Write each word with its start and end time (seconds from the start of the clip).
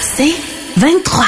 C'est 0.00 0.34
23. 0.76 1.24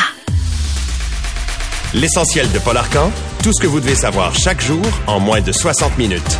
L'essentiel 1.94 2.50
de 2.52 2.58
Paul 2.58 2.76
Arcan, 2.76 3.12
tout 3.42 3.52
ce 3.52 3.60
que 3.60 3.66
vous 3.66 3.80
devez 3.80 3.94
savoir 3.94 4.34
chaque 4.34 4.60
jour 4.60 4.84
en 5.06 5.20
moins 5.20 5.40
de 5.40 5.52
60 5.52 5.98
minutes. 5.98 6.38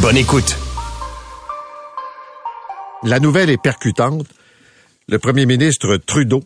Bonne 0.00 0.16
écoute. 0.16 0.56
La 3.02 3.18
nouvelle 3.18 3.50
est 3.50 3.62
percutante. 3.62 4.26
Le 5.08 5.18
premier 5.18 5.46
ministre 5.46 5.96
Trudeau 5.96 6.42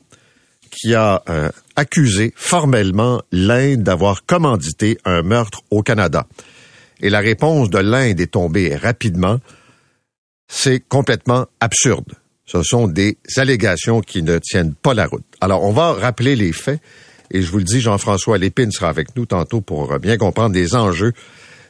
qui 0.71 0.95
a 0.95 1.23
euh, 1.29 1.51
accusé 1.77 2.33
formellement 2.37 3.23
l'Inde 3.33 3.83
d'avoir 3.83 4.25
commandité 4.25 4.99
un 5.05 5.23
meurtre 5.23 5.63
au 5.71 5.83
Canada. 5.83 6.27
Et 7.01 7.11
la 7.11 7.21
réponse 7.21 7.71
de 7.71 7.79
l'Inde 7.79 8.21
est 8.21 8.33
tombée 8.33 8.75
rapidement. 8.77 9.41
C'est 10.49 10.81
complètement 10.81 11.47
absurde. 11.61 12.15
Ce 12.47 12.63
sont 12.63 12.89
des 12.89 13.17
allégations 13.37 14.01
qui 14.01 14.23
ne 14.23 14.39
tiennent 14.39 14.75
pas 14.75 14.95
la 14.95 15.07
route. 15.07 15.25
Alors, 15.41 15.65
on 15.65 15.73
va 15.73 15.93
rappeler 15.93 16.37
les 16.37 16.53
faits. 16.53 16.81
Et 17.31 17.43
je 17.43 17.51
vous 17.51 17.59
le 17.59 17.65
dis, 17.65 17.81
Jean-François 17.81 18.37
Lépine 18.39 18.71
sera 18.71 18.89
avec 18.89 19.17
nous 19.17 19.27
tantôt 19.27 19.61
pour 19.61 19.99
bien 19.99 20.19
comprendre 20.19 20.55
les 20.55 20.75
enjeux 20.75 21.13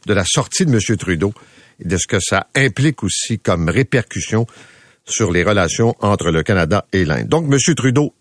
de 0.06 0.12
la 0.12 0.24
sortie 0.24 0.66
de 0.66 0.72
M. 0.72 0.96
Trudeau 0.96 1.32
et 1.80 1.88
de 1.88 1.96
ce 1.96 2.06
que 2.06 2.18
ça 2.20 2.48
implique 2.54 3.04
aussi 3.04 3.38
comme 3.38 3.68
répercussion 3.68 4.46
sur 5.06 5.30
les 5.30 5.44
relations 5.44 5.94
entre 6.00 6.30
le 6.30 6.42
Canada 6.42 6.86
et 6.92 7.04
l'Inde. 7.04 7.28
Donc, 7.28 7.46
M. 7.50 7.74
Trudeau 7.74 8.14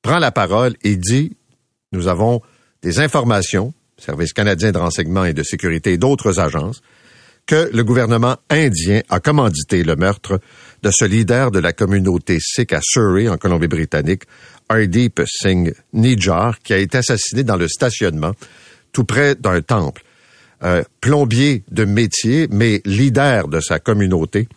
prend 0.00 0.18
la 0.18 0.32
parole 0.32 0.74
et 0.82 0.96
dit, 0.96 1.36
nous 1.92 2.08
avons 2.08 2.40
des 2.82 2.98
informations, 2.98 3.74
Service 4.00 4.32
canadien 4.32 4.72
de 4.72 4.78
renseignement 4.78 5.26
et 5.26 5.34
de 5.34 5.42
sécurité 5.42 5.92
et 5.92 5.98
d'autres 5.98 6.40
agences, 6.40 6.80
que 7.46 7.70
le 7.72 7.84
gouvernement 7.84 8.38
indien 8.48 9.02
a 9.10 9.20
commandité 9.20 9.82
le 9.82 9.94
meurtre 9.94 10.40
de 10.82 10.90
ce 10.92 11.04
leader 11.04 11.50
de 11.50 11.58
la 11.58 11.72
communauté 11.72 12.38
sikh 12.40 12.72
à 12.72 12.80
Surrey, 12.82 13.28
en 13.28 13.36
Colombie-Britannique, 13.36 14.22
Hardeep 14.68 15.22
Singh 15.26 15.74
Nijjar, 15.92 16.60
qui 16.60 16.72
a 16.72 16.78
été 16.78 16.98
assassiné 16.98 17.42
dans 17.42 17.56
le 17.56 17.68
stationnement 17.68 18.32
tout 18.92 19.04
près 19.04 19.34
d'un 19.34 19.60
temple. 19.60 20.02
Euh, 20.62 20.82
plombier 21.00 21.64
de 21.70 21.84
métier, 21.84 22.46
mais 22.50 22.82
leader 22.84 23.48
de 23.48 23.60
sa 23.60 23.78
communauté, 23.78 24.48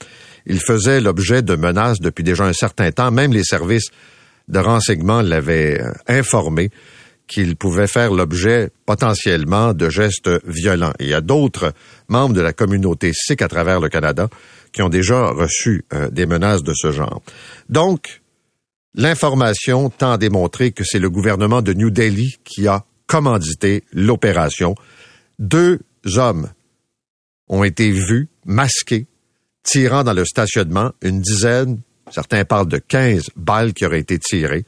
il 0.46 0.60
faisait 0.60 1.00
l'objet 1.00 1.42
de 1.42 1.56
menaces 1.56 2.02
depuis 2.02 2.24
déjà 2.24 2.44
un 2.44 2.54
certain 2.54 2.92
temps. 2.92 3.10
Même 3.12 3.32
les 3.32 3.44
services 3.44 3.90
de 4.50 4.60
renseignement 4.60 5.22
l'avait 5.22 5.82
euh, 5.82 5.92
informé 6.08 6.72
qu'il 7.28 7.56
pouvait 7.56 7.88
faire 7.88 8.14
l'objet 8.14 8.70
potentiellement 8.86 9.74
de 9.74 9.90
gestes 9.90 10.30
violents. 10.46 10.94
il 11.00 11.08
y 11.08 11.14
a 11.14 11.22
d'autres 11.22 11.74
membres 12.10 12.36
de 12.36 12.42
la 12.42 12.52
communauté 12.52 13.12
sikh 13.14 13.42
à 13.42 13.48
travers 13.48 13.80
le 13.80 13.88
Canada 13.88 14.30
qui 14.74 14.82
ont 14.82 14.90
déjà 14.90 15.28
reçu 15.28 15.86
euh, 15.94 16.10
des 16.10 16.26
menaces 16.26 16.64
de 16.64 16.74
ce 16.76 16.92
genre. 16.92 17.22
Donc, 17.70 18.22
l'information 18.96 19.90
tend 19.90 20.12
à 20.14 20.18
démontrer 20.18 20.72
que 20.72 20.84
c'est 20.84 21.00
le 21.00 21.10
gouvernement 21.10 21.62
de 21.62 21.74
New 21.74 21.90
Delhi 21.90 22.36
qui 22.44 22.68
a 22.68 22.84
commandité 23.08 23.84
l'opération. 23.94 24.76
Deux 25.40 25.80
hommes 26.16 26.50
ont 27.48 27.64
été 27.64 27.92
vus 27.92 28.30
masqués 28.46 29.08
tirant 29.64 30.04
dans 30.04 30.14
le 30.14 30.26
stationnement 30.26 30.92
une 31.02 31.22
dizaine, 31.22 31.80
Certains 32.12 32.46
parlent 32.46 32.68
de 32.68 32.78
15 32.78 33.30
balles 33.36 33.74
qui 33.74 33.86
auraient 33.86 34.00
été 34.00 34.20
tirées. 34.20 34.66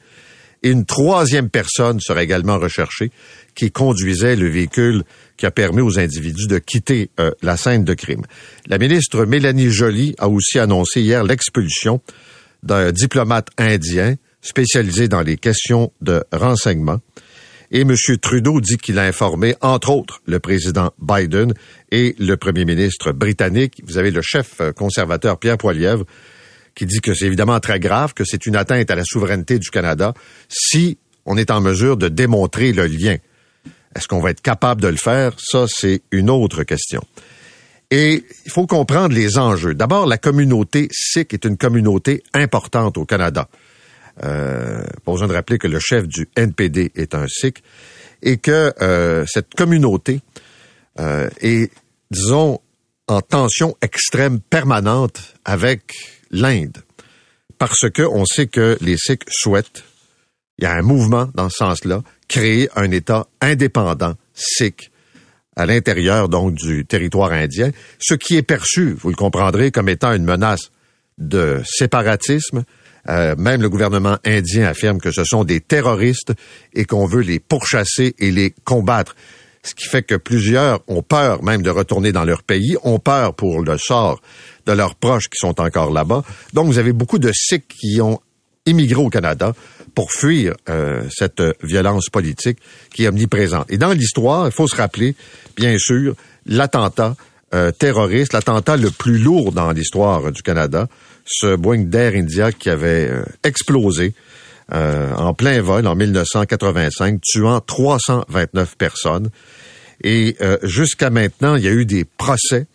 Et 0.62 0.70
une 0.70 0.84
troisième 0.84 1.50
personne 1.50 2.00
serait 2.00 2.24
également 2.24 2.58
recherchée 2.58 3.10
qui 3.54 3.70
conduisait 3.70 4.36
le 4.36 4.48
véhicule 4.48 5.04
qui 5.36 5.46
a 5.46 5.50
permis 5.50 5.80
aux 5.80 5.98
individus 5.98 6.46
de 6.46 6.58
quitter 6.58 7.10
euh, 7.20 7.30
la 7.42 7.56
scène 7.56 7.84
de 7.84 7.94
crime. 7.94 8.22
La 8.66 8.78
ministre 8.78 9.24
Mélanie 9.24 9.70
Joly 9.70 10.14
a 10.18 10.28
aussi 10.28 10.58
annoncé 10.58 11.00
hier 11.00 11.24
l'expulsion 11.24 12.00
d'un 12.62 12.92
diplomate 12.92 13.48
indien 13.58 14.16
spécialisé 14.40 15.08
dans 15.08 15.22
les 15.22 15.36
questions 15.36 15.92
de 16.00 16.24
renseignement. 16.32 17.00
Et 17.70 17.80
M. 17.80 17.94
Trudeau 18.20 18.60
dit 18.60 18.76
qu'il 18.76 18.98
a 18.98 19.02
informé, 19.02 19.56
entre 19.60 19.90
autres, 19.90 20.22
le 20.26 20.38
président 20.38 20.92
Biden 21.00 21.52
et 21.90 22.14
le 22.18 22.36
premier 22.36 22.64
ministre 22.64 23.12
britannique. 23.12 23.82
Vous 23.84 23.98
avez 23.98 24.12
le 24.12 24.22
chef 24.22 24.60
conservateur 24.76 25.38
Pierre 25.38 25.58
Poilievre 25.58 26.04
qui 26.76 26.86
dit 26.86 27.00
que 27.00 27.14
c'est 27.14 27.26
évidemment 27.26 27.58
très 27.58 27.80
grave, 27.80 28.14
que 28.14 28.24
c'est 28.24 28.46
une 28.46 28.54
atteinte 28.54 28.90
à 28.90 28.94
la 28.94 29.02
souveraineté 29.04 29.58
du 29.58 29.70
Canada 29.70 30.14
si 30.48 30.98
on 31.24 31.36
est 31.36 31.50
en 31.50 31.60
mesure 31.60 31.96
de 31.96 32.08
démontrer 32.08 32.72
le 32.72 32.86
lien. 32.86 33.16
Est-ce 33.96 34.08
qu'on 34.08 34.20
va 34.20 34.30
être 34.30 34.42
capable 34.42 34.82
de 34.82 34.88
le 34.88 34.96
faire? 34.96 35.32
Ça, 35.38 35.64
c'est 35.68 36.02
une 36.10 36.30
autre 36.30 36.62
question. 36.64 37.02
Et 37.90 38.24
il 38.44 38.50
faut 38.50 38.66
comprendre 38.66 39.14
les 39.14 39.38
enjeux. 39.38 39.74
D'abord, 39.74 40.06
la 40.06 40.18
communauté 40.18 40.88
sikh 40.92 41.32
est 41.32 41.44
une 41.44 41.56
communauté 41.56 42.22
importante 42.34 42.98
au 42.98 43.04
Canada. 43.04 43.48
Euh, 44.24 44.82
pas 45.04 45.12
besoin 45.12 45.28
de 45.28 45.32
rappeler 45.32 45.58
que 45.58 45.68
le 45.68 45.78
chef 45.78 46.06
du 46.06 46.28
NPD 46.36 46.92
est 46.94 47.14
un 47.14 47.26
sikh 47.28 47.62
et 48.22 48.38
que 48.38 48.72
euh, 48.80 49.24
cette 49.26 49.54
communauté 49.54 50.20
euh, 51.00 51.28
est, 51.40 51.70
disons, 52.10 52.60
en 53.08 53.20
tension 53.20 53.76
extrême 53.82 54.40
permanente 54.40 55.34
avec 55.44 55.94
l'Inde. 56.30 56.78
Parce 57.58 57.88
que 57.90 58.02
on 58.02 58.24
sait 58.24 58.46
que 58.46 58.76
les 58.80 58.96
Sikhs 58.96 59.24
souhaitent, 59.30 59.84
il 60.58 60.64
y 60.64 60.66
a 60.66 60.72
un 60.72 60.82
mouvement 60.82 61.28
dans 61.34 61.48
ce 61.48 61.56
sens-là, 61.56 62.02
créer 62.28 62.68
un 62.76 62.90
État 62.90 63.26
indépendant 63.40 64.14
sikh 64.34 64.90
à 65.56 65.64
l'intérieur 65.64 66.28
donc 66.28 66.54
du 66.54 66.84
territoire 66.84 67.32
indien, 67.32 67.70
ce 67.98 68.14
qui 68.14 68.36
est 68.36 68.42
perçu, 68.42 68.94
vous 69.00 69.08
le 69.08 69.16
comprendrez, 69.16 69.70
comme 69.70 69.88
étant 69.88 70.12
une 70.12 70.24
menace 70.24 70.70
de 71.18 71.62
séparatisme. 71.64 72.64
Euh, 73.08 73.36
même 73.38 73.62
le 73.62 73.70
gouvernement 73.70 74.18
indien 74.24 74.66
affirme 74.66 75.00
que 75.00 75.12
ce 75.12 75.24
sont 75.24 75.44
des 75.44 75.60
terroristes 75.60 76.32
et 76.74 76.84
qu'on 76.84 77.06
veut 77.06 77.22
les 77.22 77.38
pourchasser 77.38 78.14
et 78.18 78.32
les 78.32 78.52
combattre 78.64 79.14
ce 79.66 79.74
qui 79.74 79.88
fait 79.88 80.02
que 80.02 80.14
plusieurs 80.14 80.80
ont 80.86 81.02
peur 81.02 81.42
même 81.42 81.62
de 81.62 81.70
retourner 81.70 82.12
dans 82.12 82.24
leur 82.24 82.42
pays, 82.42 82.76
ont 82.82 82.98
peur 82.98 83.34
pour 83.34 83.62
le 83.62 83.78
sort 83.78 84.20
de 84.66 84.72
leurs 84.72 84.94
proches 84.94 85.28
qui 85.28 85.38
sont 85.38 85.60
encore 85.60 85.90
là-bas. 85.90 86.22
Donc, 86.52 86.66
vous 86.66 86.78
avez 86.78 86.92
beaucoup 86.92 87.18
de 87.18 87.30
Sikhs 87.32 87.66
qui 87.68 88.00
ont 88.00 88.20
immigré 88.64 89.00
au 89.00 89.08
Canada 89.08 89.54
pour 89.96 90.12
fuir 90.12 90.54
euh, 90.68 91.02
cette 91.10 91.42
violence 91.64 92.08
politique 92.10 92.58
qui 92.94 93.04
est 93.04 93.08
omniprésente. 93.08 93.66
Et 93.68 93.78
dans 93.78 93.92
l'histoire, 93.92 94.46
il 94.46 94.52
faut 94.52 94.68
se 94.68 94.76
rappeler, 94.76 95.16
bien 95.56 95.76
sûr, 95.78 96.14
l'attentat 96.46 97.16
euh, 97.54 97.72
terroriste, 97.72 98.32
l'attentat 98.32 98.76
le 98.76 98.92
plus 98.92 99.18
lourd 99.18 99.50
dans 99.50 99.72
l'histoire 99.72 100.30
du 100.30 100.42
Canada, 100.42 100.86
ce 101.26 101.56
Boeing 101.56 101.86
d'Air 101.86 102.12
India 102.14 102.52
qui 102.52 102.70
avait 102.70 103.08
euh, 103.10 103.24
explosé 103.42 104.14
en 104.68 105.32
plein 105.32 105.62
vol 105.62 105.86
en 105.86 105.94
1985, 105.94 107.20
tuant 107.22 107.60
329 107.60 108.76
personnes. 108.76 109.30
Et 110.02 110.36
jusqu'à 110.64 111.08
maintenant, 111.08 111.54
il 111.54 111.62
y 111.62 111.68
a 111.68 111.70
eu 111.70 111.86
des 111.86 112.04
procès 112.04 112.66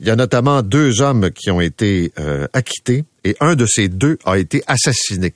il 0.00 0.06
y 0.06 0.10
a 0.10 0.16
notamment 0.16 0.62
deux 0.62 1.00
hommes 1.00 1.30
qui 1.30 1.50
ont 1.50 1.60
été 1.60 2.12
euh, 2.18 2.46
acquittés 2.52 3.04
et 3.24 3.36
un 3.40 3.54
de 3.54 3.66
ces 3.66 3.88
deux 3.88 4.18
a 4.24 4.38
été 4.38 4.62
assassiné. 4.66 5.34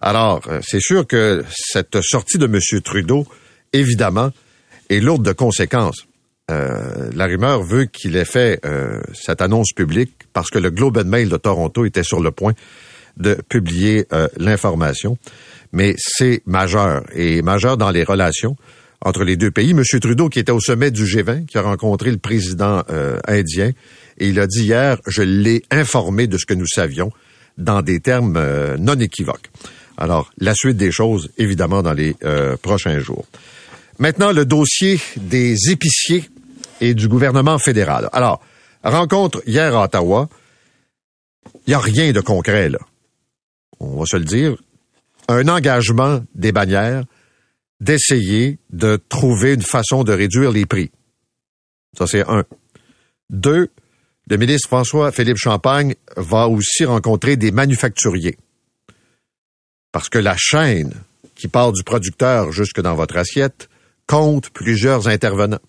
Alors, 0.00 0.40
euh, 0.48 0.60
c'est 0.62 0.80
sûr 0.80 1.06
que 1.06 1.44
cette 1.52 2.00
sortie 2.00 2.38
de 2.38 2.46
M. 2.46 2.58
Trudeau, 2.82 3.26
évidemment, 3.72 4.30
est 4.88 5.00
lourde 5.00 5.24
de 5.24 5.32
conséquences. 5.32 6.06
Euh, 6.50 7.10
la 7.14 7.26
rumeur 7.26 7.62
veut 7.62 7.84
qu'il 7.84 8.16
ait 8.16 8.24
fait 8.24 8.60
cette 9.14 9.40
annonce 9.40 9.72
publique 9.72 10.12
parce 10.32 10.50
que 10.50 10.58
le 10.58 10.70
Globe 10.70 10.98
and 10.98 11.08
Mail 11.08 11.28
de 11.28 11.36
Toronto 11.36 11.84
était 11.84 12.02
sur 12.02 12.20
le 12.20 12.32
point 12.32 12.54
de 13.16 13.34
publier 13.48 14.06
l'information. 14.36 15.16
Mais 15.72 15.94
c'est 15.96 16.42
majeur 16.46 17.04
et 17.14 17.42
majeur 17.42 17.76
dans 17.76 17.90
les 17.90 18.02
relations 18.02 18.56
entre 19.02 19.24
les 19.24 19.36
deux 19.36 19.50
pays. 19.50 19.70
M. 19.70 19.82
Trudeau, 20.00 20.28
qui 20.28 20.38
était 20.38 20.52
au 20.52 20.60
sommet 20.60 20.90
du 20.90 21.04
G20, 21.04 21.46
qui 21.46 21.58
a 21.58 21.62
rencontré 21.62 22.10
le 22.10 22.18
président 22.18 22.82
euh, 22.90 23.18
indien, 23.26 23.70
et 24.18 24.28
il 24.28 24.38
a 24.38 24.46
dit 24.46 24.64
hier, 24.64 24.98
je 25.06 25.22
l'ai 25.22 25.62
informé 25.70 26.26
de 26.26 26.36
ce 26.36 26.44
que 26.44 26.54
nous 26.54 26.66
savions 26.66 27.10
dans 27.56 27.82
des 27.82 28.00
termes 28.00 28.36
euh, 28.36 28.76
non 28.78 28.94
équivoques. 28.94 29.50
Alors, 30.00 30.30
la 30.38 30.54
suite 30.54 30.78
des 30.78 30.90
choses, 30.90 31.30
évidemment, 31.36 31.82
dans 31.82 31.92
les 31.92 32.16
euh, 32.24 32.56
prochains 32.56 32.98
jours. 33.00 33.26
Maintenant, 33.98 34.32
le 34.32 34.46
dossier 34.46 34.98
des 35.16 35.70
épiciers 35.70 36.24
et 36.80 36.94
du 36.94 37.06
gouvernement 37.06 37.58
fédéral. 37.58 38.08
Alors, 38.12 38.40
rencontre 38.82 39.42
hier 39.46 39.76
à 39.76 39.84
Ottawa. 39.84 40.28
Il 41.66 41.70
n'y 41.70 41.74
a 41.74 41.80
rien 41.80 42.12
de 42.12 42.20
concret, 42.20 42.70
là. 42.70 42.78
On 43.78 43.98
va 43.98 44.06
se 44.06 44.16
le 44.16 44.24
dire. 44.24 44.56
un 45.28 45.46
engagement 45.48 46.24
des 46.34 46.50
bannières 46.50 47.04
d'essayer 47.80 48.58
de 48.70 48.98
trouver 49.08 49.54
une 49.54 49.62
façon 49.62 50.02
de 50.02 50.12
réduire 50.12 50.50
les 50.50 50.66
prix. 50.66 50.90
Ça, 51.96 52.06
c'est 52.06 52.28
un. 52.28 52.44
Deux, 53.28 53.68
le 54.28 54.36
ministre 54.38 54.68
François-Philippe 54.68 55.36
Champagne 55.36 55.94
va 56.16 56.48
aussi 56.48 56.84
rencontrer 56.84 57.36
des 57.36 57.52
manufacturiers. 57.52 58.36
Parce 59.92 60.08
que 60.08 60.18
la 60.18 60.36
chaîne 60.38 60.94
qui 61.34 61.48
part 61.48 61.72
du 61.72 61.82
producteur 61.82 62.52
jusque 62.52 62.80
dans 62.80 62.94
votre 62.94 63.16
assiette 63.16 63.68
compte 64.06 64.50
plusieurs 64.50 65.08
intervenants. 65.08 65.60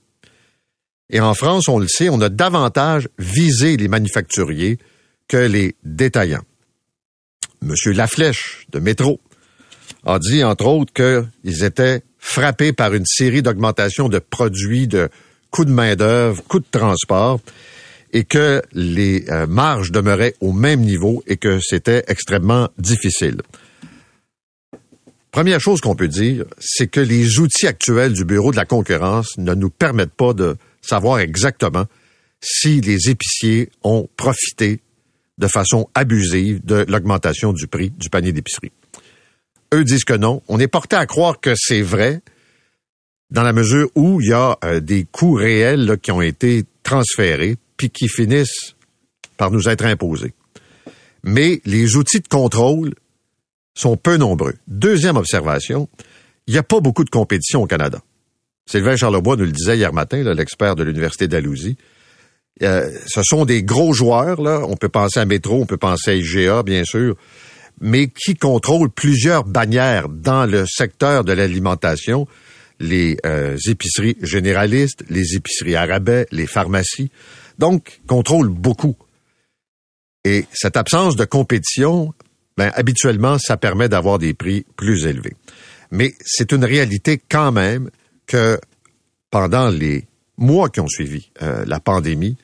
Et 1.09 1.19
en 1.19 1.33
France, 1.33 1.67
on 1.67 1.79
le 1.79 1.87
sait, 1.87 2.09
on 2.09 2.19
a 2.21 2.29
davantage 2.29 3.07
visé 3.17 3.77
les 3.77 3.87
manufacturiers 3.87 4.79
que 5.27 5.37
les 5.37 5.75
détaillants. 5.83 6.43
Monsieur 7.61 7.93
Laflèche 7.93 8.65
de 8.71 8.79
Métro 8.79 9.21
a 10.05 10.19
dit, 10.19 10.43
entre 10.43 10.65
autres, 10.65 10.93
qu'ils 10.93 11.63
étaient 11.63 12.01
frappés 12.17 12.73
par 12.73 12.93
une 12.93 13.05
série 13.05 13.41
d'augmentations 13.41 14.09
de 14.09 14.19
produits, 14.19 14.87
de 14.87 15.09
coûts 15.51 15.65
de 15.65 15.71
main-d'œuvre, 15.71 16.43
coûts 16.47 16.59
de 16.59 16.65
transport, 16.71 17.39
et 18.13 18.23
que 18.23 18.61
les 18.73 19.25
euh, 19.29 19.47
marges 19.47 19.91
demeuraient 19.91 20.35
au 20.41 20.51
même 20.51 20.81
niveau 20.81 21.23
et 21.27 21.37
que 21.37 21.59
c'était 21.59 22.03
extrêmement 22.07 22.69
difficile. 22.77 23.41
Première 25.31 25.61
chose 25.61 25.79
qu'on 25.79 25.95
peut 25.95 26.09
dire, 26.09 26.43
c'est 26.59 26.87
que 26.87 26.99
les 26.99 27.39
outils 27.39 27.65
actuels 27.65 28.11
du 28.11 28.25
Bureau 28.25 28.51
de 28.51 28.57
la 28.57 28.65
concurrence 28.65 29.37
ne 29.37 29.53
nous 29.53 29.69
permettent 29.69 30.13
pas 30.13 30.33
de 30.33 30.57
savoir 30.81 31.19
exactement 31.19 31.85
si 32.41 32.81
les 32.81 33.09
épiciers 33.09 33.69
ont 33.83 34.09
profité 34.17 34.81
de 35.37 35.47
façon 35.47 35.89
abusive 35.95 36.63
de 36.65 36.85
l'augmentation 36.89 37.53
du 37.53 37.67
prix 37.67 37.91
du 37.91 38.09
panier 38.09 38.33
d'épicerie. 38.33 38.73
Eux 39.73 39.85
disent 39.85 40.03
que 40.03 40.13
non. 40.13 40.41
On 40.49 40.59
est 40.59 40.67
porté 40.67 40.97
à 40.97 41.05
croire 41.05 41.39
que 41.39 41.53
c'est 41.55 41.81
vrai 41.81 42.21
dans 43.29 43.43
la 43.43 43.53
mesure 43.53 43.89
où 43.95 44.19
il 44.19 44.29
y 44.29 44.33
a 44.33 44.57
euh, 44.65 44.81
des 44.81 45.05
coûts 45.09 45.33
réels 45.33 45.97
qui 46.01 46.11
ont 46.11 46.21
été 46.21 46.65
transférés 46.83 47.55
puis 47.77 47.89
qui 47.89 48.09
finissent 48.09 48.75
par 49.37 49.49
nous 49.49 49.69
être 49.69 49.85
imposés. 49.85 50.33
Mais 51.23 51.61
les 51.63 51.95
outils 51.95 52.19
de 52.19 52.27
contrôle 52.27 52.93
sont 53.73 53.97
peu 53.97 54.17
nombreux. 54.17 54.55
Deuxième 54.67 55.17
observation, 55.17 55.87
il 56.47 56.53
n'y 56.53 56.57
a 56.57 56.63
pas 56.63 56.79
beaucoup 56.79 57.03
de 57.03 57.09
compétition 57.09 57.63
au 57.63 57.67
Canada. 57.67 58.01
Sylvain 58.69 58.95
Charlebois 58.95 59.35
nous 59.35 59.45
le 59.45 59.51
disait 59.51 59.77
hier 59.77 59.93
matin, 59.93 60.23
l'expert 60.33 60.75
de 60.75 60.83
l'Université 60.83 61.27
d'Alousie. 61.27 61.77
Euh, 62.63 62.89
ce 63.07 63.21
sont 63.23 63.45
des 63.45 63.63
gros 63.63 63.93
joueurs, 63.93 64.41
là. 64.41 64.61
On 64.67 64.75
peut 64.75 64.89
penser 64.89 65.19
à 65.19 65.25
Métro, 65.25 65.61
on 65.61 65.65
peut 65.65 65.77
penser 65.77 66.11
à 66.11 66.13
IGA, 66.15 66.63
bien 66.63 66.83
sûr, 66.83 67.15
mais 67.79 68.07
qui 68.07 68.35
contrôlent 68.35 68.91
plusieurs 68.91 69.45
bannières 69.45 70.09
dans 70.09 70.45
le 70.45 70.65
secteur 70.67 71.23
de 71.23 71.33
l'alimentation, 71.33 72.27
les 72.79 73.17
euh, 73.25 73.57
épiceries 73.67 74.17
généralistes, 74.21 75.03
les 75.09 75.35
épiceries 75.35 75.75
arabais, 75.75 76.27
les 76.31 76.47
pharmacies. 76.47 77.11
Donc, 77.57 78.01
contrôlent 78.07 78.49
beaucoup. 78.49 78.95
Et 80.23 80.45
cette 80.53 80.77
absence 80.77 81.15
de 81.15 81.25
compétition 81.25 82.13
ben, 82.57 82.71
habituellement, 82.75 83.37
ça 83.39 83.57
permet 83.57 83.89
d'avoir 83.89 84.19
des 84.19 84.33
prix 84.33 84.65
plus 84.75 85.05
élevés. 85.05 85.35
Mais 85.91 86.13
c'est 86.25 86.51
une 86.51 86.65
réalité 86.65 87.21
quand 87.29 87.51
même 87.51 87.89
que 88.27 88.59
pendant 89.29 89.69
les 89.69 90.05
mois 90.37 90.69
qui 90.69 90.79
ont 90.79 90.87
suivi 90.87 91.29
euh, 91.41 91.63
la 91.65 91.79
pandémie, 91.79 92.37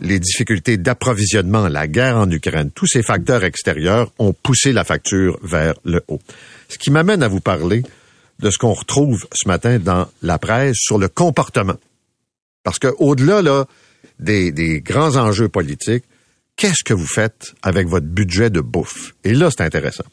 les 0.00 0.18
difficultés 0.18 0.76
d'approvisionnement, 0.76 1.68
la 1.68 1.86
guerre 1.86 2.16
en 2.16 2.30
Ukraine, 2.30 2.70
tous 2.70 2.86
ces 2.86 3.02
facteurs 3.02 3.44
extérieurs 3.44 4.12
ont 4.18 4.32
poussé 4.32 4.72
la 4.72 4.84
facture 4.84 5.38
vers 5.42 5.74
le 5.84 6.02
haut. 6.08 6.20
Ce 6.68 6.78
qui 6.78 6.90
m'amène 6.90 7.22
à 7.22 7.28
vous 7.28 7.40
parler 7.40 7.82
de 8.40 8.50
ce 8.50 8.58
qu'on 8.58 8.72
retrouve 8.72 9.26
ce 9.32 9.46
matin 9.46 9.78
dans 9.78 10.08
la 10.22 10.38
presse 10.38 10.76
sur 10.78 10.98
le 10.98 11.08
comportement. 11.08 11.76
Parce 12.64 12.78
que 12.78 12.88
au-delà 12.98 13.42
là 13.42 13.66
des, 14.18 14.50
des 14.50 14.80
grands 14.80 15.16
enjeux 15.16 15.48
politiques, 15.48 16.04
qu'est-ce 16.56 16.84
que 16.84 16.94
vous 16.94 17.06
faites 17.06 17.54
avec 17.62 17.88
votre 17.88 18.06
budget 18.06 18.50
de 18.50 18.60
bouffe? 18.60 19.14
Et 19.24 19.34
là, 19.34 19.50
c'est 19.50 19.62
intéressant. 19.62 20.04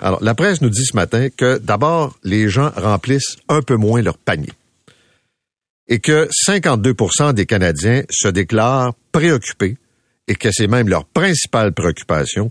Alors, 0.00 0.22
la 0.22 0.34
presse 0.34 0.60
nous 0.60 0.70
dit 0.70 0.84
ce 0.84 0.96
matin 0.96 1.28
que 1.30 1.58
d'abord, 1.58 2.18
les 2.24 2.48
gens 2.48 2.72
remplissent 2.76 3.36
un 3.48 3.62
peu 3.62 3.76
moins 3.76 4.02
leur 4.02 4.18
panier 4.18 4.52
et 5.88 6.00
que 6.00 6.28
52% 6.46 7.34
des 7.34 7.46
Canadiens 7.46 8.02
se 8.10 8.28
déclarent 8.28 8.94
préoccupés 9.12 9.76
et 10.28 10.34
que 10.34 10.50
c'est 10.52 10.66
même 10.66 10.88
leur 10.88 11.04
principale 11.04 11.72
préoccupation, 11.72 12.48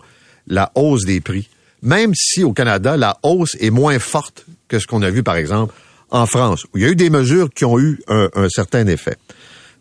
la 0.47 0.71
hausse 0.75 1.05
des 1.05 1.21
prix, 1.21 1.49
même 1.81 2.13
si 2.13 2.43
au 2.43 2.53
Canada, 2.53 2.97
la 2.97 3.17
hausse 3.23 3.55
est 3.59 3.69
moins 3.69 3.97
forte 3.99 4.45
que 4.67 4.79
ce 4.79 4.87
qu'on 4.87 5.01
a 5.01 5.09
vu, 5.09 5.23
par 5.23 5.37
exemple, 5.37 5.73
en 6.09 6.25
France, 6.25 6.65
où 6.65 6.77
il 6.77 6.83
y 6.83 6.85
a 6.85 6.89
eu 6.89 6.95
des 6.95 7.09
mesures 7.09 7.49
qui 7.49 7.65
ont 7.65 7.79
eu 7.79 7.99
un, 8.07 8.29
un 8.35 8.49
certain 8.49 8.85
effet. 8.87 9.17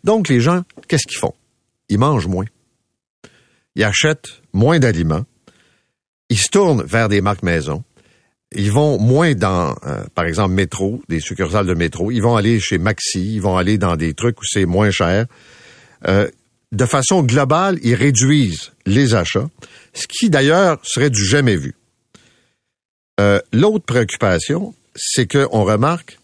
Donc, 0.03 0.27
les 0.29 0.39
gens, 0.39 0.63
qu'est-ce 0.87 1.05
qu'ils 1.05 1.19
font? 1.19 1.35
Ils 1.89 1.99
mangent 1.99 2.27
moins 2.27 2.45
ils 3.75 3.83
achètent 3.83 4.41
moins 4.53 4.79
d'aliments, 4.79 5.25
ils 6.29 6.37
se 6.37 6.49
tournent 6.49 6.83
vers 6.83 7.09
des 7.09 7.21
marques 7.21 7.43
maison, 7.43 7.83
ils 8.53 8.71
vont 8.71 8.99
moins 8.99 9.33
dans, 9.33 9.75
euh, 9.85 10.03
par 10.13 10.25
exemple, 10.25 10.53
métro, 10.53 11.01
des 11.07 11.19
succursales 11.19 11.65
de 11.65 11.73
métro, 11.73 12.11
ils 12.11 12.21
vont 12.21 12.35
aller 12.35 12.59
chez 12.59 12.77
Maxi, 12.77 13.35
ils 13.35 13.41
vont 13.41 13.57
aller 13.57 13.77
dans 13.77 13.95
des 13.95 14.13
trucs 14.13 14.39
où 14.41 14.43
c'est 14.45 14.65
moins 14.65 14.91
cher. 14.91 15.25
Euh, 16.07 16.29
de 16.71 16.85
façon 16.85 17.23
globale, 17.23 17.79
ils 17.83 17.95
réduisent 17.95 18.71
les 18.85 19.15
achats, 19.15 19.49
ce 19.93 20.07
qui 20.07 20.29
d'ailleurs 20.29 20.79
serait 20.83 21.09
du 21.09 21.23
jamais 21.23 21.55
vu. 21.55 21.75
Euh, 23.19 23.39
l'autre 23.53 23.85
préoccupation, 23.85 24.73
c'est 24.95 25.27
qu'on 25.27 25.63
remarque 25.63 26.19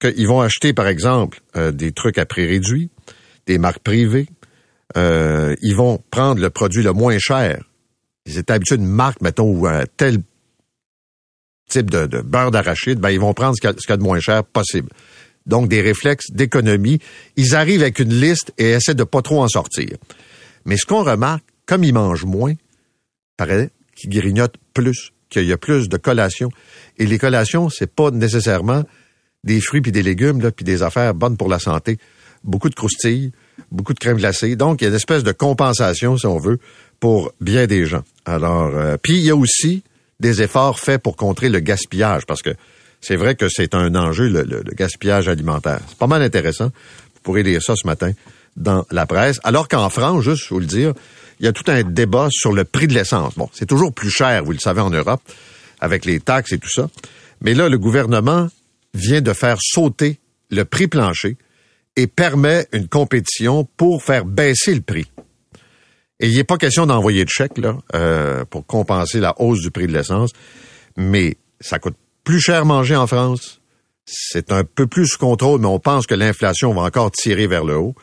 qu'ils 0.00 0.26
vont 0.26 0.40
acheter, 0.40 0.72
par 0.72 0.88
exemple, 0.88 1.40
des 1.72 1.92
trucs 1.92 2.18
à 2.18 2.26
prix 2.26 2.46
réduit, 2.46 2.90
des 3.46 3.58
marques 3.58 3.82
privées, 3.82 4.26
euh, 4.96 5.54
ils 5.62 5.76
vont 5.76 6.02
prendre 6.10 6.40
le 6.40 6.50
produit 6.50 6.82
le 6.82 6.92
moins 6.92 7.18
cher. 7.18 7.64
Ils 8.26 8.38
étaient 8.38 8.52
habitués 8.52 8.76
d'une 8.76 8.86
marque, 8.86 9.20
mettons, 9.20 9.50
ou 9.50 9.66
un 9.66 9.84
tel 9.96 10.18
type 11.68 11.90
de, 11.90 12.20
beurre 12.20 12.50
d'arachide, 12.50 12.98
ben, 12.98 13.10
ils 13.10 13.20
vont 13.20 13.34
prendre 13.34 13.56
ce 13.56 13.60
qu'il 13.60 13.70
y, 13.70 13.92
a 13.92 13.96
de 13.96 14.02
moins 14.02 14.20
cher 14.20 14.44
possible. 14.44 14.88
Donc, 15.46 15.68
des 15.68 15.80
réflexes 15.80 16.30
d'économie. 16.30 17.00
Ils 17.36 17.54
arrivent 17.54 17.82
avec 17.82 17.98
une 17.98 18.12
liste 18.12 18.52
et 18.58 18.70
essaient 18.70 18.94
de 18.94 19.04
pas 19.04 19.22
trop 19.22 19.42
en 19.42 19.48
sortir. 19.48 19.96
Mais 20.64 20.76
ce 20.76 20.86
qu'on 20.86 21.02
remarque, 21.02 21.44
comme 21.66 21.82
ils 21.82 21.94
mangent 21.94 22.26
moins, 22.26 22.54
paraît 23.36 23.70
qu'ils 23.96 24.10
grignotent 24.10 24.56
plus, 24.74 25.12
qu'il 25.30 25.44
y 25.44 25.52
a 25.52 25.56
plus 25.56 25.88
de 25.88 25.96
collations. 25.96 26.50
Et 26.98 27.06
les 27.06 27.18
collations, 27.18 27.70
c'est 27.70 27.92
pas 27.92 28.10
nécessairement 28.10 28.84
des 29.42 29.60
fruits 29.60 29.80
puis 29.80 29.90
des 29.92 30.02
légumes, 30.02 30.40
là, 30.40 30.52
puis 30.52 30.64
des 30.64 30.82
affaires 30.82 31.14
bonnes 31.14 31.36
pour 31.36 31.48
la 31.48 31.58
santé. 31.58 31.98
Beaucoup 32.44 32.68
de 32.68 32.74
croustilles, 32.74 33.32
beaucoup 33.70 33.94
de 33.94 33.98
crème 33.98 34.16
glacée. 34.16 34.56
Donc, 34.56 34.80
il 34.80 34.84
y 34.84 34.86
a 34.86 34.90
une 34.90 34.96
espèce 34.96 35.24
de 35.24 35.32
compensation, 35.32 36.16
si 36.16 36.26
on 36.26 36.38
veut, 36.38 36.58
pour 37.00 37.32
bien 37.40 37.66
des 37.66 37.86
gens. 37.86 38.02
Alors, 38.24 38.76
euh, 38.76 38.96
puis 39.00 39.18
il 39.18 39.24
y 39.24 39.30
a 39.30 39.36
aussi 39.36 39.82
des 40.20 40.42
efforts 40.42 40.78
faits 40.78 41.02
pour 41.02 41.16
contrer 41.16 41.48
le 41.48 41.58
gaspillage, 41.60 42.26
parce 42.26 42.42
que 42.42 42.50
c'est 43.00 43.16
vrai 43.16 43.34
que 43.34 43.48
c'est 43.48 43.74
un 43.74 43.94
enjeu, 43.94 44.28
le, 44.28 44.62
gaspillage 44.74 45.28
alimentaire. 45.28 45.80
C'est 45.88 45.98
pas 45.98 46.06
mal 46.06 46.22
intéressant. 46.22 46.66
Vous 46.66 47.20
pourrez 47.22 47.42
lire 47.42 47.60
ça 47.60 47.74
ce 47.76 47.86
matin 47.86 48.12
dans 48.56 48.86
la 48.90 49.06
presse. 49.06 49.40
Alors 49.42 49.68
qu'en 49.68 49.88
France, 49.90 50.22
juste, 50.22 50.48
vous 50.50 50.60
le 50.60 50.66
dire, 50.66 50.92
il 51.40 51.46
y 51.46 51.48
a 51.48 51.52
tout 51.52 51.68
un 51.68 51.82
débat 51.82 52.28
sur 52.30 52.52
le 52.52 52.64
prix 52.64 52.86
de 52.86 52.94
l'essence. 52.94 53.34
Bon, 53.34 53.48
c'est 53.52 53.66
toujours 53.66 53.92
plus 53.92 54.10
cher, 54.10 54.44
vous 54.44 54.52
le 54.52 54.58
savez, 54.58 54.80
en 54.80 54.90
Europe, 54.90 55.22
avec 55.80 56.04
les 56.04 56.20
taxes 56.20 56.52
et 56.52 56.58
tout 56.58 56.70
ça. 56.70 56.88
Mais 57.40 57.54
là, 57.54 57.68
le 57.68 57.78
gouvernement 57.78 58.48
vient 58.94 59.20
de 59.20 59.32
faire 59.32 59.56
sauter 59.60 60.20
le 60.50 60.64
prix 60.64 60.86
plancher 60.86 61.36
et 61.96 62.06
permet 62.06 62.66
une 62.72 62.88
compétition 62.88 63.68
pour 63.76 64.02
faire 64.02 64.24
baisser 64.24 64.74
le 64.74 64.80
prix. 64.80 65.10
Et 66.20 66.28
il 66.28 66.36
n'est 66.36 66.44
pas 66.44 66.56
question 66.56 66.86
d'envoyer 66.86 67.24
de 67.24 67.30
chèque 67.30 67.58
là, 67.58 67.76
euh, 67.94 68.44
pour 68.44 68.64
compenser 68.64 69.18
la 69.20 69.34
hausse 69.40 69.60
du 69.60 69.70
prix 69.70 69.86
de 69.86 69.92
l'essence, 69.92 70.30
mais 70.96 71.36
ça 71.60 71.78
coûte 71.78 71.96
plus 72.24 72.40
cher 72.40 72.64
manger 72.64 72.96
en 72.96 73.06
France. 73.06 73.60
C'est 74.06 74.52
un 74.52 74.62
peu 74.64 74.86
plus 74.86 75.06
sous 75.06 75.18
contrôle, 75.18 75.60
mais 75.60 75.66
on 75.66 75.80
pense 75.80 76.06
que 76.06 76.14
l'inflation 76.14 76.72
va 76.74 76.82
encore 76.82 77.10
tirer 77.10 77.46
vers 77.46 77.64
le 77.64 77.76
haut. 77.76 77.94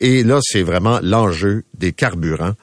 Et 0.00 0.22
là, 0.22 0.38
c'est 0.42 0.62
vraiment 0.62 1.00
l'enjeu 1.02 1.64
des 1.74 1.92
carburants, 1.92 2.54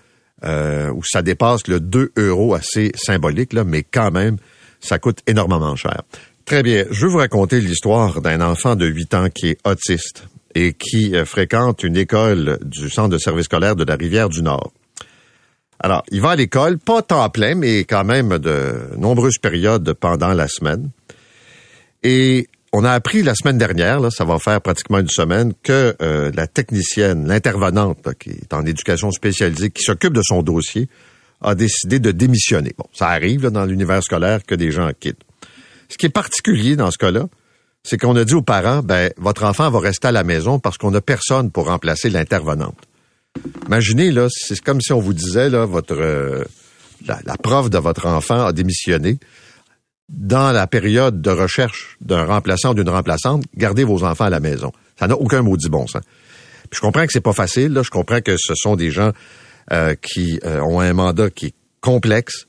euh, 0.43 0.89
où 0.91 1.01
ça 1.03 1.21
dépasse 1.21 1.67
le 1.67 1.79
2 1.79 2.13
euros 2.17 2.53
assez 2.53 2.91
symbolique, 2.95 3.53
là, 3.53 3.63
mais 3.65 3.83
quand 3.83 4.11
même, 4.11 4.37
ça 4.79 4.99
coûte 4.99 5.19
énormément 5.27 5.75
cher. 5.75 6.03
Très 6.45 6.63
bien. 6.63 6.85
Je 6.91 7.05
vais 7.05 7.11
vous 7.11 7.17
raconter 7.17 7.59
l'histoire 7.59 8.21
d'un 8.21 8.39
enfant 8.39 8.75
de 8.75 8.85
8 8.85 9.13
ans 9.15 9.29
qui 9.29 9.49
est 9.49 9.57
autiste 9.67 10.25
et 10.55 10.73
qui 10.73 11.15
euh, 11.15 11.25
fréquente 11.25 11.83
une 11.83 11.97
école 11.97 12.57
du 12.63 12.89
centre 12.89 13.09
de 13.09 13.17
service 13.17 13.45
scolaire 13.45 13.75
de 13.75 13.83
la 13.83 13.95
Rivière 13.95 14.29
du 14.29 14.41
Nord. 14.41 14.71
Alors, 15.79 16.03
il 16.09 16.21
va 16.21 16.31
à 16.31 16.35
l'école, 16.35 16.79
pas 16.79 17.01
temps 17.01 17.29
plein, 17.29 17.53
mais 17.53 17.79
quand 17.79 18.05
même 18.05 18.37
de 18.39 18.75
nombreuses 18.97 19.37
périodes 19.37 19.93
pendant 19.93 20.33
la 20.33 20.47
semaine. 20.47 20.89
Et 22.01 22.47
on 22.71 22.83
a 22.83 22.91
appris 22.91 23.23
la 23.23 23.35
semaine 23.35 23.57
dernière, 23.57 23.99
là, 23.99 24.09
ça 24.09 24.23
va 24.23 24.39
faire 24.39 24.61
pratiquement 24.61 24.99
une 24.99 25.09
semaine, 25.09 25.53
que 25.63 25.95
euh, 26.01 26.31
la 26.33 26.47
technicienne, 26.47 27.27
l'intervenante 27.27 28.07
qui 28.19 28.31
est 28.31 28.53
en 28.53 28.65
éducation 28.65 29.11
spécialisée, 29.11 29.69
qui 29.69 29.83
s'occupe 29.83 30.13
de 30.13 30.21
son 30.23 30.41
dossier, 30.41 30.87
a 31.41 31.55
décidé 31.55 31.99
de 31.99 32.11
démissionner. 32.11 32.73
Bon, 32.77 32.85
ça 32.93 33.09
arrive 33.09 33.43
là, 33.43 33.49
dans 33.49 33.65
l'univers 33.65 34.01
scolaire 34.01 34.43
que 34.45 34.55
des 34.55 34.71
gens 34.71 34.89
quittent. 34.97 35.23
Ce 35.89 35.97
qui 35.97 36.05
est 36.05 36.09
particulier 36.09 36.75
dans 36.75 36.89
ce 36.91 36.97
cas-là, 36.97 37.27
c'est 37.85 37.99
qu'on 37.99 38.15
a 38.15 38.25
dit 38.25 38.33
aux 38.33 38.41
parents, 38.41 38.81
ben, 38.81 39.11
votre 39.17 39.43
enfant 39.43 39.69
va 39.69 39.79
rester 39.79 40.07
à 40.07 40.11
la 40.11 40.23
maison 40.23 40.57
parce 40.59 40.77
qu'on 40.77 40.89
n'a 40.89 41.01
personne 41.01 41.51
pour 41.51 41.67
remplacer 41.67 42.09
l'intervenante. 42.09 42.77
Imaginez, 43.67 44.11
là, 44.11 44.27
c'est 44.29 44.59
comme 44.59 44.81
si 44.81 44.91
on 44.91 44.99
vous 44.99 45.13
disait, 45.13 45.49
là, 45.49 45.65
votre, 45.65 45.95
euh, 45.95 46.43
la, 47.05 47.19
la 47.25 47.37
prof 47.37 47.69
de 47.69 47.77
votre 47.77 48.07
enfant 48.07 48.47
a 48.47 48.53
démissionné. 48.53 49.19
Dans 50.09 50.51
la 50.51 50.65
période 50.65 51.21
de 51.21 51.29
recherche 51.29 51.97
d'un 52.01 52.25
remplaçant 52.25 52.71
ou 52.71 52.73
d'une 52.73 52.89
remplaçante, 52.89 53.43
gardez 53.55 53.83
vos 53.83 54.03
enfants 54.03 54.25
à 54.25 54.29
la 54.29 54.39
maison. 54.39 54.71
Ça 54.99 55.07
n'a 55.07 55.15
aucun 55.15 55.43
maudit 55.43 55.69
bon 55.69 55.85
sens. 55.85 56.03
Puis 56.69 56.77
je 56.77 56.81
comprends 56.81 57.05
que 57.05 57.11
c'est 57.11 57.21
pas 57.21 57.33
facile, 57.33 57.73
là. 57.73 57.83
Je 57.83 57.91
comprends 57.91 58.21
que 58.21 58.35
ce 58.37 58.53
sont 58.55 58.75
des 58.75 58.89
gens 58.89 59.11
euh, 59.71 59.93
qui 59.95 60.39
euh, 60.43 60.59
ont 60.61 60.79
un 60.79 60.93
mandat 60.93 61.29
qui 61.29 61.47
est 61.47 61.55
complexe. 61.81 62.47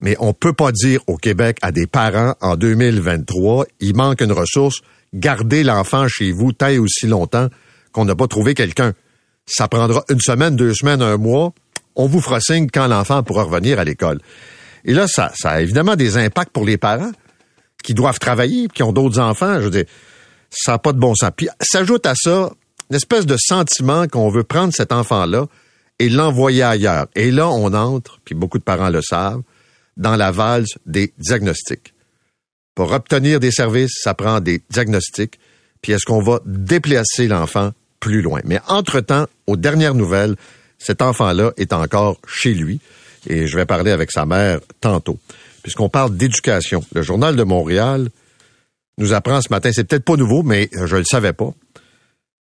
Mais 0.00 0.16
on 0.20 0.32
peut 0.32 0.52
pas 0.52 0.72
dire 0.72 1.00
au 1.06 1.16
Québec 1.16 1.58
à 1.62 1.72
des 1.72 1.86
parents 1.86 2.34
en 2.40 2.56
2023, 2.56 3.66
il 3.80 3.96
manque 3.96 4.20
une 4.20 4.32
ressource, 4.32 4.80
gardez 5.12 5.64
l'enfant 5.64 6.06
chez 6.08 6.30
vous 6.32 6.52
tant 6.52 6.70
aussi 6.78 7.06
longtemps 7.06 7.48
qu'on 7.92 8.04
n'a 8.04 8.14
pas 8.14 8.28
trouvé 8.28 8.54
quelqu'un. 8.54 8.92
Ça 9.46 9.66
prendra 9.66 10.04
une 10.08 10.20
semaine, 10.20 10.56
deux 10.56 10.74
semaines, 10.74 11.02
un 11.02 11.16
mois. 11.16 11.52
On 11.96 12.06
vous 12.06 12.20
fera 12.20 12.40
signe 12.40 12.68
quand 12.72 12.86
l'enfant 12.86 13.22
pourra 13.22 13.44
revenir 13.44 13.80
à 13.80 13.84
l'école. 13.84 14.20
Et 14.84 14.92
là, 14.92 15.08
ça, 15.08 15.32
ça 15.34 15.50
a 15.50 15.60
évidemment 15.60 15.96
des 15.96 16.16
impacts 16.16 16.52
pour 16.52 16.64
les 16.64 16.76
parents 16.76 17.10
qui 17.82 17.94
doivent 17.94 18.18
travailler, 18.18 18.68
qui 18.68 18.82
ont 18.82 18.92
d'autres 18.92 19.18
enfants. 19.18 19.56
Je 19.58 19.64
veux 19.64 19.70
dire, 19.70 19.84
ça 20.50 20.72
n'a 20.72 20.78
pas 20.78 20.92
de 20.92 20.98
bon 20.98 21.14
sens. 21.14 21.30
Puis 21.36 21.48
s'ajoute 21.60 22.06
à 22.06 22.14
ça 22.14 22.50
une 22.90 22.96
espèce 22.96 23.26
de 23.26 23.36
sentiment 23.38 24.06
qu'on 24.06 24.30
veut 24.30 24.44
prendre 24.44 24.72
cet 24.72 24.92
enfant-là 24.92 25.46
et 25.98 26.08
l'envoyer 26.08 26.62
ailleurs. 26.62 27.06
Et 27.16 27.30
là, 27.30 27.48
on 27.48 27.72
entre, 27.74 28.20
puis 28.24 28.34
beaucoup 28.34 28.58
de 28.58 28.62
parents 28.62 28.88
le 28.90 29.02
savent, 29.02 29.42
dans 29.98 30.16
la 30.16 30.30
valse 30.30 30.78
des 30.86 31.12
diagnostics. 31.18 31.92
Pour 32.74 32.92
obtenir 32.92 33.40
des 33.40 33.50
services, 33.50 33.98
ça 34.00 34.14
prend 34.14 34.40
des 34.40 34.62
diagnostics. 34.70 35.38
Puis 35.82 35.92
est-ce 35.92 36.06
qu'on 36.06 36.22
va 36.22 36.40
déplacer 36.46 37.28
l'enfant 37.28 37.72
plus 38.00 38.22
loin? 38.22 38.40
Mais 38.44 38.60
entre-temps, 38.68 39.26
aux 39.46 39.56
dernières 39.56 39.94
nouvelles, 39.94 40.36
cet 40.78 41.02
enfant-là 41.02 41.52
est 41.56 41.72
encore 41.72 42.20
chez 42.26 42.54
lui. 42.54 42.80
Et 43.26 43.48
je 43.48 43.56
vais 43.56 43.66
parler 43.66 43.90
avec 43.90 44.12
sa 44.12 44.26
mère 44.26 44.60
tantôt. 44.80 45.18
Puisqu'on 45.62 45.88
parle 45.88 46.16
d'éducation. 46.16 46.84
Le 46.94 47.02
Journal 47.02 47.34
de 47.34 47.42
Montréal 47.42 48.08
nous 48.96 49.12
apprend 49.12 49.40
ce 49.40 49.48
matin, 49.50 49.70
c'est 49.72 49.84
peut-être 49.84 50.04
pas 50.04 50.16
nouveau, 50.16 50.42
mais 50.42 50.68
je 50.72 50.94
ne 50.94 51.00
le 51.00 51.04
savais 51.04 51.32
pas, 51.32 51.52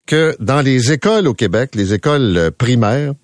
que 0.07 0.37
dans 0.41 0.61
les 0.61 0.93
écoles 0.93 1.27
au 1.27 1.35
Québec, 1.35 1.75
les 1.75 1.95
écoles 1.95 2.51
primaires, 2.59 3.15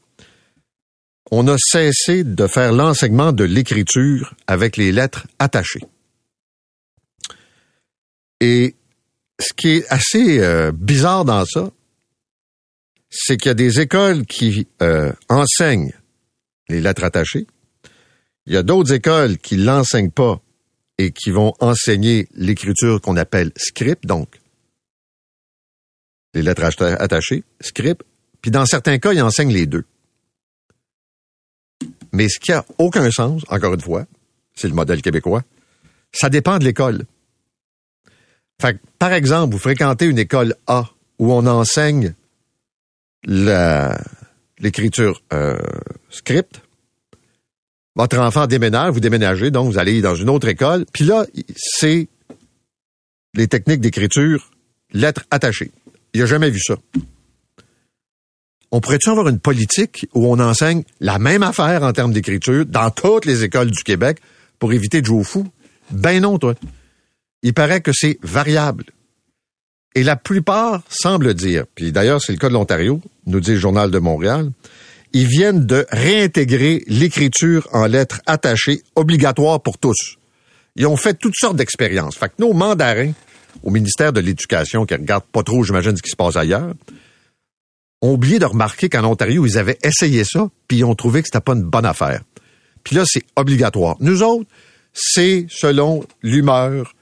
on 1.31 1.47
a 1.49 1.57
cessé 1.59 2.25
de 2.25 2.47
faire 2.47 2.73
l'enseignement 2.73 3.33
de 3.33 3.45
l'écriture 3.45 4.35
avec 4.47 4.77
les 4.77 4.93
lettres 4.93 5.27
attachées. 5.39 5.85
Et 8.41 8.75
ce 9.39 9.53
qui 9.55 9.69
est 9.69 9.87
assez 9.89 10.41
euh, 10.41 10.73
bizarre 10.73 11.25
dans 11.25 11.45
ça, 11.45 11.71
c'est 13.11 13.37
qu'il 13.37 13.49
y 13.49 13.51
a 13.51 13.55
des 13.55 13.81
écoles 13.81 14.25
qui 14.27 14.69
euh, 14.83 15.13
enseignent 15.29 15.93
les 16.69 16.81
lettres 16.81 17.05
attachées. 17.05 17.47
Il 18.47 18.55
y 18.55 18.57
a 18.57 18.63
d'autres 18.63 18.93
écoles 18.93 19.39
qui 19.39 19.57
l'enseignent 19.57 20.11
pas 20.11 20.41
et 20.99 21.13
qui 21.13 21.31
vont 21.31 21.53
enseigner 21.61 22.29
l'écriture 22.35 23.01
qu'on 23.01 23.17
appelle 23.17 23.53
script, 23.57 24.07
donc 24.07 24.41
les 26.35 26.43
lettres 26.43 26.65
attachées, 26.83 27.45
script. 27.61 28.03
Puis 28.41 28.51
dans 28.51 28.65
certains 28.65 28.99
cas, 28.99 29.13
ils 29.13 29.23
enseignent 29.23 29.53
les 29.53 29.67
deux. 29.67 29.85
Mais 32.13 32.29
ce 32.29 32.39
qui 32.39 32.53
a 32.53 32.65
aucun 32.79 33.11
sens, 33.11 33.43
encore 33.49 33.75
une 33.75 33.81
fois, 33.81 34.07
c'est 34.55 34.69
le 34.69 34.75
modèle 34.75 35.03
québécois, 35.03 35.43
ça 36.13 36.29
dépend 36.29 36.59
de 36.59 36.65
l'école. 36.65 37.05
Par 38.99 39.13
exemple, 39.13 39.53
vous 39.53 39.59
fréquentez 39.59 40.07
une 40.07 40.19
école 40.19 40.55
A 40.67 40.85
où 41.19 41.33
on 41.33 41.47
enseigne 41.47 42.15
l'écriture 43.25 45.23
euh, 45.33 45.57
script. 46.11 46.63
Votre 47.97 48.19
enfant 48.19 48.47
déménage, 48.47 48.93
vous 48.93 49.01
déménagez, 49.01 49.51
donc 49.51 49.73
vous 49.73 49.79
allez 49.79 50.01
dans 50.01 50.15
une 50.15 50.31
autre 50.31 50.49
école. 50.49 50.85
Puis 50.93 51.05
là, 51.05 51.27
c'est 51.57 52.09
les 53.35 53.49
techniques 53.49 53.81
d'écriture 53.81 54.51
lettres 54.93 55.25
attachées. 55.31 55.71
Il 56.15 56.21
n'a 56.21 56.27
jamais 56.27 56.51
vu 56.51 56.61
ça 56.61 56.77
on 58.73 58.81
pourrait-tu 58.81 59.11
avoir 59.11 59.29
une 59.29 59.41
politique 59.41 60.07
où 60.15 60.27
on 60.27 60.39
enseigne 60.39 60.85
la 61.01 61.19
même 61.19 61.43
affaire 61.43 61.83
en 61.83 61.93
termes 61.93 62.13
d'écriture 62.13 62.67
dans 62.67 62.91
toutes 62.91 63.25
les 63.25 63.43
écoles 63.43 63.71
du 63.71 63.83
Québec 63.83 64.19
pour 64.59 64.73
éviter 64.73 65.01
de 65.01 65.07
jouer 65.07 65.25
fou? 65.25 65.47
Ben 65.91 66.21
non, 66.21 66.39
toi. 66.39 66.55
Il 67.43 67.55
paraît 67.55 67.81
que 67.81 67.93
c'est 67.93 68.19
variable. 68.23 68.85
Et 69.95 70.05
la 70.05 70.15
plupart 70.15 70.83
semblent 70.89 71.35
dire, 71.35 71.65
puis 71.75 71.91
d'ailleurs 71.91 72.21
c'est 72.23 72.33
le 72.33 72.39
cas 72.39 72.49
de 72.49 72.55
l'Ontario, 72.55 73.01
nous 73.27 73.41
dit 73.41 73.53
le 73.53 73.59
Journal 73.59 73.91
de 73.91 73.99
Montréal, 73.99 74.51
ils 75.13 75.27
viennent 75.27 75.67
de 75.67 75.85
réintégrer 75.91 76.85
l'écriture 76.87 77.69
en 77.73 77.87
lettres 77.87 78.21
attachées 78.27 78.83
obligatoire 78.95 79.61
pour 79.61 79.79
tous. 79.79 80.19
Ils 80.77 80.87
ont 80.87 80.97
fait 80.97 81.15
toutes 81.15 81.35
sortes 81.35 81.57
d'expériences. 81.57 82.17
Fait 82.17 82.29
que 82.29 82.35
nos 82.39 82.53
mandarins 82.53 83.13
au 83.65 83.71
ministère 83.71 84.13
de 84.13 84.21
l'Éducation, 84.21 84.87
qui 84.87 84.95
regardent 84.95 85.25
pas 85.25 85.43
trop, 85.43 85.65
j'imagine, 85.65 85.97
ce 85.97 86.03
qui 86.03 86.11
se 86.11 86.17
passe 86.17 86.37
ailleurs, 86.37 86.73
ont 88.03 88.13
oublié 88.13 88.39
de 88.39 88.45
remarquer 88.45 88.89
qu'en 88.89 89.05
Ontario, 89.05 89.47
ils 89.47 89.59
avaient 89.59 89.79
essayé 89.83 90.25
ça, 90.25 90.49
puis 90.69 90.79
ils 90.79 90.85
ont 90.85 90.95
trouvé 90.95 91.23
que 91.23 91.29
c'était 91.29 91.41
pas 91.41 91.53
une 91.53 91.65
bonne 91.65 91.87
affaire. 91.87 92.23
Puis 92.85 92.97
là, 92.97 93.05
c'est 93.07 93.25
obligatoire. 93.37 93.97
Nous 94.01 94.23
autres, 94.23 94.47
c'est 94.93 95.47
selon 95.51 96.05
l'humeur 96.23 96.95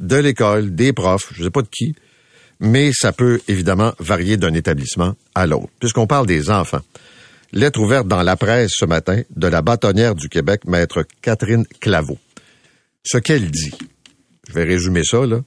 de 0.00 0.16
l'école, 0.16 0.74
des 0.74 0.92
profs, 0.92 1.32
je 1.34 1.44
sais 1.44 1.50
pas 1.50 1.62
de 1.62 1.68
qui, 1.68 1.94
mais 2.60 2.90
ça 2.92 3.12
peut 3.12 3.40
évidemment 3.48 3.92
varier 3.98 4.36
d'un 4.36 4.54
établissement 4.54 5.14
à 5.34 5.46
l'autre. 5.46 5.70
Puisqu'on 5.80 6.06
parle 6.06 6.26
des 6.26 6.50
enfants. 6.50 6.82
Lettre 7.52 7.80
ouverte 7.80 8.08
dans 8.08 8.22
la 8.22 8.36
presse 8.36 8.72
ce 8.74 8.84
matin 8.84 9.22
de 9.34 9.46
la 9.46 9.62
bâtonnière 9.62 10.14
du 10.14 10.28
Québec, 10.28 10.62
maître 10.66 11.04
Catherine 11.20 11.66
Claveau. 11.80 12.18
Ce 13.04 13.18
qu'elle 13.18 13.50
dit, 13.50 13.74
je 14.48 14.54
vais 14.54 14.64
résumer 14.64 15.04
ça, 15.04 15.26
là 15.26 15.40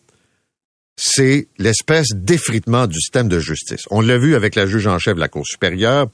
c'est 0.97 1.47
l'espèce 1.57 2.07
d'effritement 2.13 2.87
du 2.87 2.99
système 2.99 3.27
de 3.27 3.39
justice. 3.39 3.83
On 3.91 4.01
l'a 4.01 4.17
vu 4.17 4.35
avec 4.35 4.55
la 4.55 4.65
juge 4.65 4.87
en 4.87 4.97
chef 4.97 5.15
de 5.15 5.19
la 5.19 5.27
Cour 5.27 5.45
supérieure. 5.45 6.07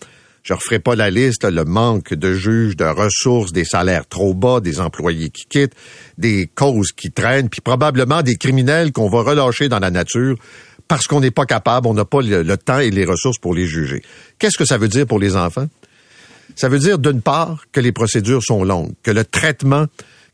Je 0.43 0.53
referai 0.53 0.79
pas 0.79 0.95
la 0.95 1.11
liste, 1.11 1.43
le 1.43 1.65
manque 1.65 2.15
de 2.15 2.33
juges, 2.33 2.75
de 2.75 2.85
ressources, 2.85 3.51
des 3.51 3.63
salaires 3.63 4.07
trop 4.07 4.33
bas, 4.33 4.59
des 4.59 4.79
employés 4.79 5.29
qui 5.29 5.45
quittent, 5.45 5.75
des 6.17 6.49
causes 6.53 6.93
qui 6.93 7.11
traînent, 7.11 7.47
puis 7.47 7.61
probablement 7.61 8.23
des 8.23 8.37
criminels 8.37 8.91
qu'on 8.91 9.07
va 9.07 9.21
relâcher 9.21 9.69
dans 9.69 9.77
la 9.77 9.91
nature 9.91 10.37
parce 10.87 11.05
qu'on 11.05 11.21
n'est 11.21 11.31
pas 11.31 11.45
capable, 11.45 11.87
on 11.87 11.93
n'a 11.93 12.05
pas 12.05 12.21
le, 12.21 12.57
temps 12.57 12.79
et 12.79 12.89
les 12.89 13.05
ressources 13.05 13.37
pour 13.37 13.53
les 13.53 13.67
juger. 13.67 14.01
Qu'est-ce 14.39 14.57
que 14.57 14.65
ça 14.65 14.77
veut 14.77 14.89
dire 14.89 15.05
pour 15.05 15.19
les 15.19 15.35
enfants? 15.35 15.67
Ça 16.55 16.67
veut 16.67 16.79
dire, 16.79 16.97
d'une 16.99 17.21
part, 17.21 17.65
que 17.71 17.79
les 17.79 17.93
procédures 17.93 18.43
sont 18.43 18.63
longues, 18.63 18.93
que 19.03 19.11
le 19.11 19.23
traitement 19.23 19.85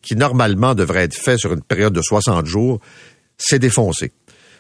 qui 0.02 0.16
normalement 0.16 0.74
devrait 0.74 1.04
être 1.04 1.14
fait 1.16 1.38
sur 1.38 1.54
une 1.54 1.62
période 1.62 1.94
de 1.94 2.02
60 2.02 2.46
jours, 2.46 2.80
s'est 3.38 3.60
défoncé 3.60 4.14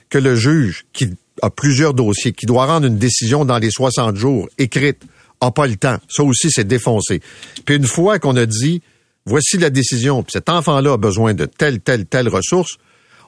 que 0.09 0.17
le 0.17 0.35
juge, 0.35 0.85
qui 0.93 1.09
a 1.41 1.49
plusieurs 1.49 1.93
dossiers, 1.93 2.31
qui 2.31 2.45
doit 2.45 2.65
rendre 2.65 2.87
une 2.87 2.97
décision 2.97 3.45
dans 3.45 3.57
les 3.57 3.71
60 3.71 4.15
jours, 4.15 4.47
écrite, 4.57 5.03
a 5.41 5.51
pas 5.51 5.67
le 5.67 5.75
temps. 5.75 5.97
Ça 6.09 6.23
aussi, 6.23 6.49
c'est 6.49 6.67
défoncé. 6.67 7.21
Puis 7.65 7.75
une 7.75 7.85
fois 7.85 8.19
qu'on 8.19 8.35
a 8.35 8.45
dit, 8.45 8.81
voici 9.25 9.57
la 9.57 9.69
décision, 9.69 10.23
puis 10.23 10.31
cet 10.31 10.49
enfant-là 10.49 10.93
a 10.93 10.97
besoin 10.97 11.33
de 11.33 11.45
telle, 11.45 11.79
telle, 11.79 12.05
telle 12.05 12.29
ressource, 12.29 12.77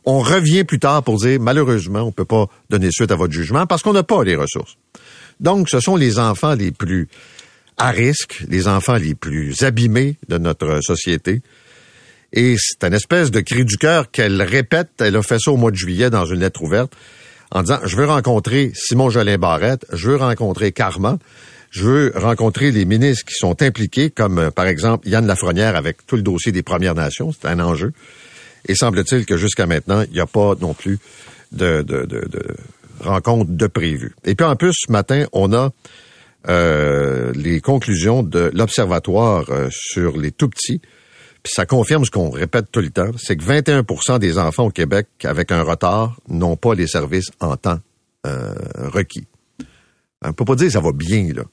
on 0.05 0.19
revient 0.19 0.63
plus 0.63 0.79
tard 0.79 1.03
pour 1.03 1.17
dire, 1.17 1.39
malheureusement, 1.39 2.01
on 2.01 2.11
peut 2.11 2.25
pas 2.25 2.47
donner 2.69 2.89
suite 2.91 3.11
à 3.11 3.15
votre 3.15 3.33
jugement 3.33 3.67
parce 3.67 3.83
qu'on 3.83 3.93
n'a 3.93 4.03
pas 4.03 4.23
les 4.23 4.35
ressources. 4.35 4.77
Donc, 5.39 5.69
ce 5.69 5.79
sont 5.79 5.95
les 5.95 6.19
enfants 6.19 6.55
les 6.55 6.71
plus 6.71 7.07
à 7.77 7.91
risque, 7.91 8.43
les 8.49 8.67
enfants 8.67 8.97
les 8.97 9.15
plus 9.15 9.63
abîmés 9.63 10.17
de 10.27 10.37
notre 10.37 10.81
société, 10.81 11.41
et 12.33 12.55
c'est 12.57 12.83
une 12.85 12.93
espèce 12.93 13.31
de 13.31 13.39
cri 13.39 13.65
du 13.65 13.77
cœur 13.77 14.11
qu'elle 14.11 14.41
répète. 14.41 14.89
Elle 14.99 15.15
a 15.15 15.23
fait 15.23 15.39
ça 15.39 15.51
au 15.51 15.57
mois 15.57 15.71
de 15.71 15.75
juillet 15.75 16.09
dans 16.09 16.25
une 16.25 16.39
lettre 16.39 16.61
ouverte 16.61 16.93
en 17.51 17.63
disant, 17.63 17.79
je 17.83 17.95
veux 17.95 18.05
rencontrer 18.05 18.71
Simon 18.75 19.09
Jolin 19.09 19.37
Barrette, 19.37 19.85
je 19.91 20.11
veux 20.11 20.17
rencontrer 20.17 20.71
Carman, 20.71 21.17
je 21.71 21.83
veux 21.83 22.13
rencontrer 22.15 22.71
les 22.71 22.85
ministres 22.85 23.25
qui 23.25 23.33
sont 23.35 23.61
impliqués, 23.61 24.11
comme 24.11 24.37
euh, 24.37 24.51
par 24.51 24.67
exemple 24.67 25.07
Yann 25.07 25.25
Lafrenière 25.25 25.75
avec 25.75 26.05
tout 26.05 26.15
le 26.15 26.21
dossier 26.21 26.51
des 26.51 26.63
Premières 26.63 26.95
Nations. 26.95 27.31
C'est 27.31 27.47
un 27.47 27.59
enjeu. 27.59 27.93
Et 28.67 28.75
semble-t-il 28.75 29.25
que 29.25 29.37
jusqu'à 29.37 29.65
maintenant, 29.65 30.03
il 30.03 30.13
n'y 30.13 30.19
a 30.19 30.25
pas 30.25 30.53
non 30.61 30.73
plus 30.73 30.99
de, 31.51 31.81
de, 31.81 32.05
de, 32.05 32.27
de 32.27 32.55
rencontre 32.99 33.51
de 33.51 33.67
prévu. 33.67 34.13
Et 34.25 34.35
puis 34.35 34.45
en 34.45 34.55
plus, 34.55 34.73
ce 34.73 34.91
matin, 34.91 35.25
on 35.31 35.53
a 35.53 35.71
euh, 36.47 37.31
les 37.35 37.61
conclusions 37.61 38.23
de 38.23 38.51
l'Observatoire 38.53 39.45
euh, 39.49 39.69
sur 39.71 40.17
les 40.17 40.31
tout-petits 40.31 40.81
puis 41.43 41.51
ça 41.55 41.65
confirme 41.65 42.05
ce 42.05 42.11
qu'on 42.11 42.29
répète 42.29 42.71
tout 42.71 42.81
le 42.81 42.89
temps, 42.89 43.11
c'est 43.17 43.35
que 43.37 43.43
21% 43.43 44.19
des 44.19 44.37
enfants 44.37 44.65
au 44.65 44.71
Québec 44.71 45.07
avec 45.23 45.51
un 45.51 45.61
retard 45.63 46.17
n'ont 46.27 46.55
pas 46.55 46.75
les 46.75 46.87
services 46.87 47.29
en 47.39 47.55
temps 47.57 47.79
euh, 48.25 48.53
requis. 48.75 49.27
On 50.23 50.33
peut 50.33 50.45
pas 50.45 50.55
dire 50.55 50.67
que 50.67 50.73
ça 50.73 50.81
va 50.81 50.91
bien, 50.91 51.31
là. 51.33 51.43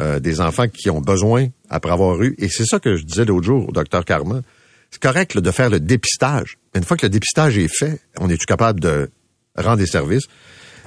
euh, 0.00 0.18
des 0.18 0.40
enfants 0.40 0.66
qui 0.68 0.90
ont 0.90 1.00
besoin 1.00 1.46
après 1.70 1.92
avoir 1.92 2.20
eu, 2.22 2.34
et 2.38 2.48
c'est 2.48 2.64
ça 2.66 2.80
que 2.80 2.96
je 2.96 3.04
disais 3.04 3.24
l'autre 3.24 3.46
jour 3.46 3.68
au 3.68 3.72
docteur 3.72 4.04
Carman, 4.04 4.42
c'est 4.90 5.00
correct 5.00 5.34
là, 5.34 5.40
de 5.40 5.50
faire 5.50 5.70
le 5.70 5.80
dépistage. 5.80 6.58
Une 6.74 6.82
fois 6.82 6.96
que 6.96 7.06
le 7.06 7.10
dépistage 7.10 7.56
est 7.58 7.68
fait, 7.68 8.00
on 8.18 8.28
est-tu 8.28 8.46
capable 8.46 8.80
de 8.80 9.10
rendre 9.56 9.78
des 9.78 9.86
services? 9.86 10.24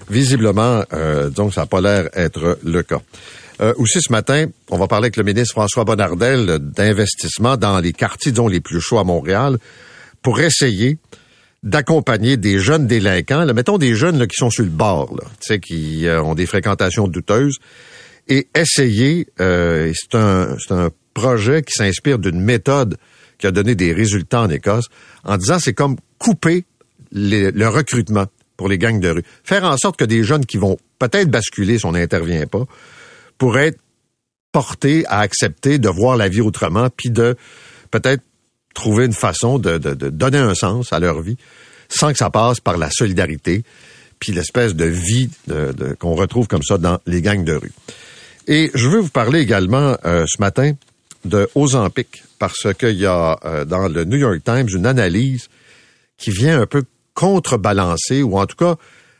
Visiblement, 0.09 0.83
euh, 0.93 1.29
donc, 1.29 1.53
ça 1.53 1.61
n'a 1.61 1.67
pas 1.67 1.81
l'air 1.81 2.09
être 2.13 2.57
le 2.63 2.81
cas. 2.83 3.01
Euh, 3.61 3.73
aussi 3.77 4.01
ce 4.01 4.11
matin, 4.11 4.45
on 4.69 4.77
va 4.77 4.87
parler 4.87 5.05
avec 5.05 5.17
le 5.17 5.23
ministre 5.23 5.53
François 5.53 5.83
Bonnardel 5.83 6.59
d'investissement 6.59 7.57
dans 7.57 7.79
les 7.79 7.91
quartiers, 7.91 8.31
disons, 8.31 8.47
les 8.47 8.61
plus 8.61 8.79
chauds 8.79 8.99
à 8.99 9.03
Montréal 9.03 9.57
pour 10.21 10.39
essayer 10.39 10.97
d'accompagner 11.61 12.37
des 12.37 12.59
jeunes 12.59 12.87
délinquants, 12.87 13.43
là, 13.43 13.53
mettons 13.53 13.77
des 13.77 13.95
jeunes 13.95 14.17
là, 14.17 14.27
qui 14.27 14.37
sont 14.37 14.49
sur 14.49 14.63
le 14.63 14.69
bord, 14.69 15.13
là, 15.15 15.57
qui 15.57 16.07
euh, 16.07 16.21
ont 16.23 16.35
des 16.35 16.45
fréquentations 16.45 17.09
douteuses, 17.09 17.57
et 18.29 18.47
essayer, 18.55 19.27
euh, 19.41 19.91
c'est 19.93 20.15
un, 20.15 20.55
un 20.69 20.89
projet 21.13 21.61
qui 21.61 21.73
s'inspire 21.73 22.17
d'une 22.17 22.39
méthode 22.39 22.97
qui 23.39 23.47
a 23.47 23.51
donné 23.51 23.75
des 23.75 23.91
résultats 23.91 24.41
en 24.41 24.49
Écosse, 24.49 24.85
en 25.25 25.35
disant 25.35 25.59
c'est 25.59 25.73
comme 25.73 25.97
couper 26.17 26.63
le 27.11 27.67
recrutement 27.67 28.27
pour 28.55 28.69
les 28.69 28.77
gangs 28.77 28.99
de 28.99 29.09
rue. 29.09 29.23
Faire 29.43 29.63
en 29.63 29.75
sorte 29.77 29.97
que 29.97 30.05
des 30.05 30.23
jeunes 30.23 30.45
qui 30.45 30.57
vont 30.57 30.77
peut-être 30.99 31.29
basculer 31.29 31.79
si 31.79 31.85
on 31.85 31.93
n'intervient 31.93 32.45
pas, 32.45 32.65
pourraient 33.39 33.69
être 33.69 33.79
portés 34.51 35.03
à 35.07 35.19
accepter 35.19 35.79
de 35.79 35.89
voir 35.89 36.15
la 36.17 36.29
vie 36.29 36.41
autrement, 36.41 36.89
puis 36.95 37.09
de 37.09 37.35
peut-être 37.89 38.21
trouver 38.75 39.05
une 39.05 39.13
façon 39.13 39.57
de, 39.57 39.79
de- 39.79 40.09
donner 40.09 40.37
un 40.37 40.53
sens 40.53 40.93
à 40.93 40.99
leur 40.99 41.21
vie 41.21 41.37
sans 41.89 42.11
que 42.11 42.17
ça 42.19 42.29
passe 42.29 42.59
par 42.59 42.77
la 42.77 42.91
solidarité, 42.91 43.63
puis 44.19 44.31
l'espèce 44.31 44.75
de 44.75 44.85
vie 44.85 45.29
qu'on 45.97 46.13
retrouve 46.13 46.47
comme 46.47 46.61
ça 46.61 46.77
dans 46.77 46.99
les 47.07 47.21
gangs 47.23 47.43
de 47.43 47.53
rue. 47.53 47.71
Et 48.47 48.69
je 48.75 48.87
veux 48.87 48.99
vous 48.99 49.09
parler 49.09 49.39
également 49.39 49.97
euh, 50.05 50.25
ce 50.27 50.39
matin 50.39 50.73
de 51.25 51.49
Ozempic, 51.55 52.23
parce 52.37 52.67
qu'il 52.77 52.97
y 52.97 53.05
a 53.05 53.39
euh, 53.43 53.65
dans 53.65 53.87
le 53.87 54.05
New 54.05 54.17
York 54.17 54.39
Times 54.43 54.67
une 54.73 54.85
analyse 54.85 55.49
qui 56.17 56.31
vient 56.31 56.61
un 56.61 56.65
peu 56.65 56.83
contrebalancer, 57.13 58.23
ou 58.23 58.39
en 58.39 58.45
tout 58.45 58.55
cas 58.55 58.75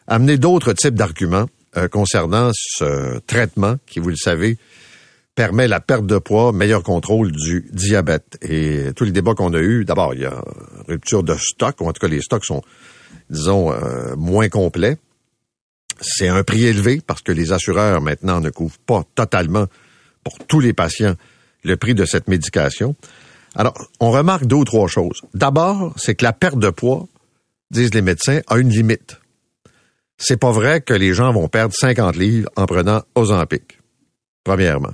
amener 0.07 0.37
d'autres 0.37 0.73
types 0.73 0.95
d'arguments 0.95 1.47
euh, 1.77 1.87
concernant 1.87 2.51
ce 2.53 3.19
traitement 3.19 3.77
qui, 3.85 3.99
vous 3.99 4.09
le 4.09 4.15
savez, 4.15 4.57
permet 5.35 5.67
la 5.67 5.79
perte 5.79 6.05
de 6.05 6.17
poids, 6.17 6.51
meilleur 6.51 6.83
contrôle 6.83 7.31
du 7.31 7.69
diabète. 7.71 8.37
Et 8.41 8.91
tous 8.95 9.05
les 9.05 9.11
débats 9.11 9.35
qu'on 9.35 9.53
a 9.53 9.59
eus, 9.59 9.85
d'abord, 9.85 10.13
il 10.13 10.21
y 10.21 10.25
a 10.25 10.43
rupture 10.87 11.23
de 11.23 11.35
stock, 11.35 11.79
ou 11.79 11.87
en 11.87 11.93
tout 11.93 12.01
cas 12.01 12.07
les 12.07 12.21
stocks 12.21 12.43
sont, 12.43 12.61
disons, 13.29 13.71
euh, 13.71 14.15
moins 14.17 14.49
complets. 14.49 14.97
C'est 16.01 16.27
un 16.27 16.43
prix 16.43 16.65
élevé 16.65 17.01
parce 17.05 17.21
que 17.21 17.31
les 17.31 17.51
assureurs 17.51 18.01
maintenant 18.01 18.39
ne 18.39 18.49
couvrent 18.49 18.79
pas 18.85 19.03
totalement 19.15 19.67
pour 20.23 20.37
tous 20.39 20.59
les 20.59 20.73
patients 20.73 21.15
le 21.63 21.77
prix 21.77 21.93
de 21.93 22.05
cette 22.05 22.27
médication. 22.27 22.95
Alors, 23.55 23.75
on 23.99 24.11
remarque 24.11 24.45
deux 24.45 24.57
ou 24.57 24.65
trois 24.65 24.87
choses. 24.87 25.21
D'abord, 25.33 25.93
c'est 25.97 26.15
que 26.15 26.23
la 26.23 26.33
perte 26.33 26.59
de 26.59 26.69
poids, 26.69 27.07
disent 27.71 27.93
les 27.93 28.01
médecins, 28.01 28.41
a 28.47 28.57
une 28.57 28.69
limite. 28.69 29.18
C'est 30.19 30.37
pas 30.37 30.51
vrai 30.51 30.81
que 30.81 30.93
les 30.93 31.13
gens 31.13 31.31
vont 31.31 31.47
perdre 31.47 31.73
50 31.73 32.17
livres 32.17 32.49
en 32.57 32.65
prenant 32.65 33.01
Ozempic. 33.15 33.79
Premièrement. 34.43 34.91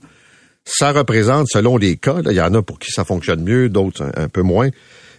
Ça 0.66 0.92
représente, 0.92 1.48
selon 1.50 1.78
les 1.78 1.98
cas, 1.98 2.22
il 2.26 2.32
y 2.32 2.42
en 2.42 2.54
a 2.54 2.62
pour 2.62 2.80
qui 2.80 2.92
ça 2.92 3.04
fonctionne 3.04 3.44
mieux, 3.44 3.70
d'autres 3.70 4.12
un, 4.16 4.30
peu 4.30 4.42
moins, 4.42 4.70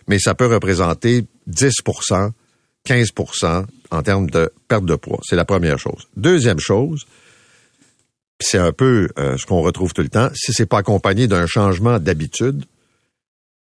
mais 0.08 0.18
ça 0.18 0.34
peut 0.34 0.46
représenter 0.46 1.24
10% 1.48 2.30
15% 2.86 3.66
en 3.90 4.02
termes 4.02 4.30
de 4.30 4.52
perte 4.68 4.84
de 4.84 4.94
poids. 4.94 5.18
C'est 5.24 5.36
la 5.36 5.44
première 5.44 5.78
chose. 5.78 6.06
Deuxième 6.16 6.60
chose, 6.60 7.04
c'est 8.40 8.58
un 8.58 8.72
peu 8.72 9.08
euh, 9.18 9.36
ce 9.36 9.44
qu'on 9.44 9.60
retrouve 9.60 9.92
tout 9.92 10.02
le 10.02 10.08
temps, 10.08 10.30
si 10.34 10.52
c'est 10.52 10.66
pas 10.66 10.78
accompagné 10.78 11.26
d'un 11.26 11.46
changement 11.46 11.98
d'habitude, 11.98 12.64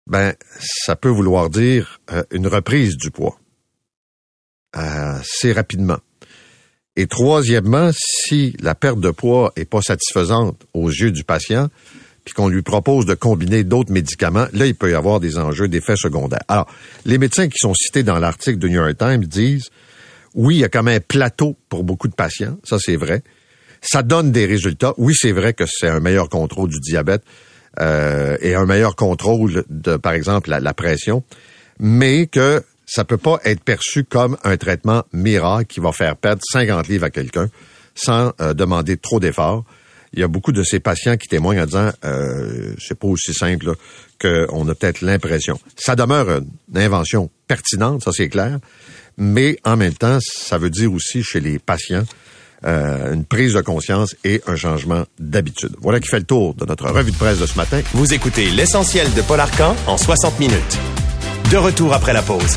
ben 0.06 0.34
ça 0.60 0.94
peut 0.94 1.08
vouloir 1.08 1.50
dire 1.50 2.00
euh, 2.12 2.22
une 2.30 2.46
reprise 2.46 2.96
du 2.96 3.10
poids 3.10 3.38
assez 4.72 5.52
rapidement. 5.52 5.98
Et 6.96 7.06
troisièmement, 7.06 7.90
si 7.94 8.56
la 8.60 8.74
perte 8.74 9.00
de 9.00 9.10
poids 9.10 9.52
est 9.56 9.66
pas 9.66 9.82
satisfaisante 9.82 10.62
aux 10.72 10.88
yeux 10.88 11.12
du 11.12 11.24
patient, 11.24 11.68
puis 12.24 12.34
qu'on 12.34 12.48
lui 12.48 12.62
propose 12.62 13.06
de 13.06 13.14
combiner 13.14 13.62
d'autres 13.62 13.92
médicaments, 13.92 14.46
là, 14.52 14.66
il 14.66 14.74
peut 14.74 14.90
y 14.90 14.94
avoir 14.94 15.20
des 15.20 15.38
enjeux 15.38 15.68
d'effets 15.68 15.96
secondaires. 15.96 16.42
Alors, 16.48 16.66
les 17.04 17.18
médecins 17.18 17.48
qui 17.48 17.58
sont 17.58 17.74
cités 17.74 18.02
dans 18.02 18.18
l'article 18.18 18.58
du 18.58 18.68
New 18.68 18.82
York 18.82 18.96
Times 18.98 19.24
disent, 19.24 19.70
oui, 20.34 20.56
il 20.56 20.60
y 20.60 20.64
a 20.64 20.68
quand 20.68 20.82
même 20.82 20.96
un 20.96 21.04
plateau 21.06 21.56
pour 21.68 21.84
beaucoup 21.84 22.08
de 22.08 22.14
patients, 22.14 22.58
ça 22.64 22.78
c'est 22.80 22.96
vrai. 22.96 23.22
Ça 23.80 24.02
donne 24.02 24.32
des 24.32 24.46
résultats. 24.46 24.94
Oui, 24.96 25.14
c'est 25.16 25.32
vrai 25.32 25.52
que 25.52 25.64
c'est 25.66 25.88
un 25.88 26.00
meilleur 26.00 26.28
contrôle 26.28 26.70
du 26.70 26.80
diabète 26.80 27.22
euh, 27.78 28.36
et 28.40 28.54
un 28.54 28.66
meilleur 28.66 28.96
contrôle 28.96 29.64
de, 29.70 29.96
par 29.96 30.12
exemple, 30.12 30.50
la, 30.50 30.60
la 30.60 30.74
pression, 30.74 31.22
mais 31.78 32.26
que 32.26 32.64
ça 32.96 33.04
peut 33.04 33.18
pas 33.18 33.38
être 33.44 33.62
perçu 33.62 34.04
comme 34.04 34.38
un 34.42 34.56
traitement 34.56 35.04
miracle 35.12 35.66
qui 35.66 35.80
va 35.80 35.92
faire 35.92 36.16
perdre 36.16 36.40
50 36.50 36.88
livres 36.88 37.04
à 37.04 37.10
quelqu'un 37.10 37.50
sans 37.94 38.32
euh, 38.40 38.54
demander 38.54 38.96
trop 38.96 39.20
d'efforts. 39.20 39.64
Il 40.14 40.20
y 40.20 40.22
a 40.22 40.28
beaucoup 40.28 40.52
de 40.52 40.62
ces 40.62 40.80
patients 40.80 41.18
qui 41.18 41.28
témoignent 41.28 41.60
en 41.60 41.66
disant 41.66 41.90
euh, 42.06 42.72
c'est 42.78 42.98
pas 42.98 43.06
aussi 43.06 43.34
simple 43.34 43.74
qu'on 44.18 44.66
a 44.66 44.74
peut-être 44.74 45.02
l'impression. 45.02 45.60
Ça 45.76 45.94
demeure 45.94 46.40
une 46.40 46.78
invention 46.78 47.28
pertinente, 47.46 48.02
ça 48.02 48.12
c'est 48.14 48.30
clair, 48.30 48.60
mais 49.18 49.58
en 49.64 49.76
même 49.76 49.92
temps, 49.92 50.18
ça 50.22 50.56
veut 50.56 50.70
dire 50.70 50.90
aussi 50.90 51.22
chez 51.22 51.40
les 51.40 51.58
patients 51.58 52.04
euh, 52.64 53.12
une 53.12 53.26
prise 53.26 53.52
de 53.52 53.60
conscience 53.60 54.16
et 54.24 54.40
un 54.46 54.56
changement 54.56 55.04
d'habitude. 55.18 55.76
Voilà 55.82 56.00
qui 56.00 56.08
fait 56.08 56.20
le 56.20 56.24
tour 56.24 56.54
de 56.54 56.64
notre 56.64 56.88
revue 56.88 57.10
de 57.12 57.16
presse 57.18 57.40
de 57.40 57.46
ce 57.46 57.56
matin. 57.58 57.82
Vous 57.92 58.14
écoutez 58.14 58.48
l'essentiel 58.48 59.12
de 59.12 59.20
Paul 59.20 59.40
Arcan 59.40 59.76
en 59.86 59.98
60 59.98 60.40
minutes. 60.40 60.78
De 61.50 61.58
retour 61.58 61.92
après 61.92 62.14
la 62.14 62.22
pause. 62.22 62.56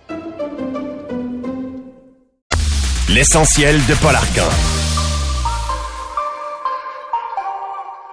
L'essentiel 3.13 3.75
de 3.75 4.01
Paul 4.01 4.15
Arcan. 4.15 4.47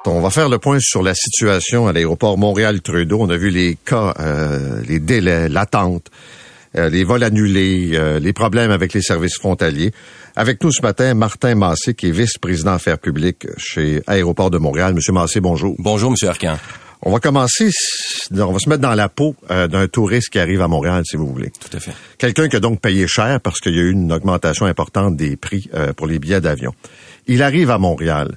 On 0.07 0.21
va 0.21 0.31
faire 0.31 0.49
le 0.49 0.59
point 0.59 0.79
sur 0.81 1.05
la 1.05 1.15
situation 1.15 1.87
à 1.87 1.93
l'aéroport 1.93 2.37
Montréal-Trudeau. 2.37 3.19
On 3.21 3.31
a 3.31 3.37
vu 3.37 3.51
les 3.51 3.77
cas, 3.77 4.15
euh, 4.19 4.83
les 4.89 4.99
délais, 4.99 5.49
l'attente, 5.49 6.11
euh, 6.77 6.89
les 6.89 7.05
vols 7.05 7.23
annulés, 7.23 7.93
euh, 7.93 8.19
les 8.19 8.33
problèmes 8.33 8.73
avec 8.73 8.93
les 8.93 9.03
services 9.03 9.37
frontaliers. 9.39 9.93
Avec 10.35 10.65
nous 10.65 10.73
ce 10.73 10.83
matin, 10.83 11.15
Martin 11.15 11.55
Massé, 11.55 11.95
qui 11.95 12.09
est 12.09 12.13
vice-président 12.13 12.73
affaires 12.73 12.99
publiques 12.99 13.47
chez 13.57 14.03
Aéroport 14.09 14.51
de 14.51 14.59
Montréal. 14.59 14.95
Monsieur 14.95 15.13
Massé, 15.13 15.39
bonjour. 15.39 15.77
Bonjour, 15.79 16.11
Monsieur 16.11 16.29
Arcan. 16.29 16.57
On 17.03 17.13
va 17.13 17.21
commencer, 17.21 17.71
on 18.33 18.53
va 18.53 18.59
se 18.59 18.69
mettre 18.69 18.83
dans 18.83 18.95
la 18.95 19.09
peau 19.09 19.37
euh, 19.51 19.69
d'un 19.69 19.87
touriste 19.87 20.31
qui 20.31 20.39
arrive 20.39 20.61
à 20.63 20.69
Montréal, 20.69 21.03
si 21.07 21.17
vous 21.17 21.27
voulez. 21.27 21.51
Tout 21.51 21.77
à 21.77 21.81
fait. 21.81 21.93
Quelqu'un 22.19 22.49
qui 22.49 22.57
a 22.57 22.61
donc 22.61 22.81
payé 22.81 23.07
cher 23.07 23.41
parce 23.41 23.61
qu'il 23.61 23.75
y 23.75 23.79
a 23.79 23.83
eu 23.83 23.93
une 23.93 24.13
augmentation 24.13 24.67
importante 24.67 25.17
des 25.17 25.37
prix 25.37 25.71
euh, 25.75 25.93
pour 25.93 26.07
les 26.07 26.19
billets 26.19 26.41
d'avion. 26.41 26.75
Il 27.27 27.43
arrive 27.43 27.71
à 27.71 27.79
Montréal. 27.79 28.37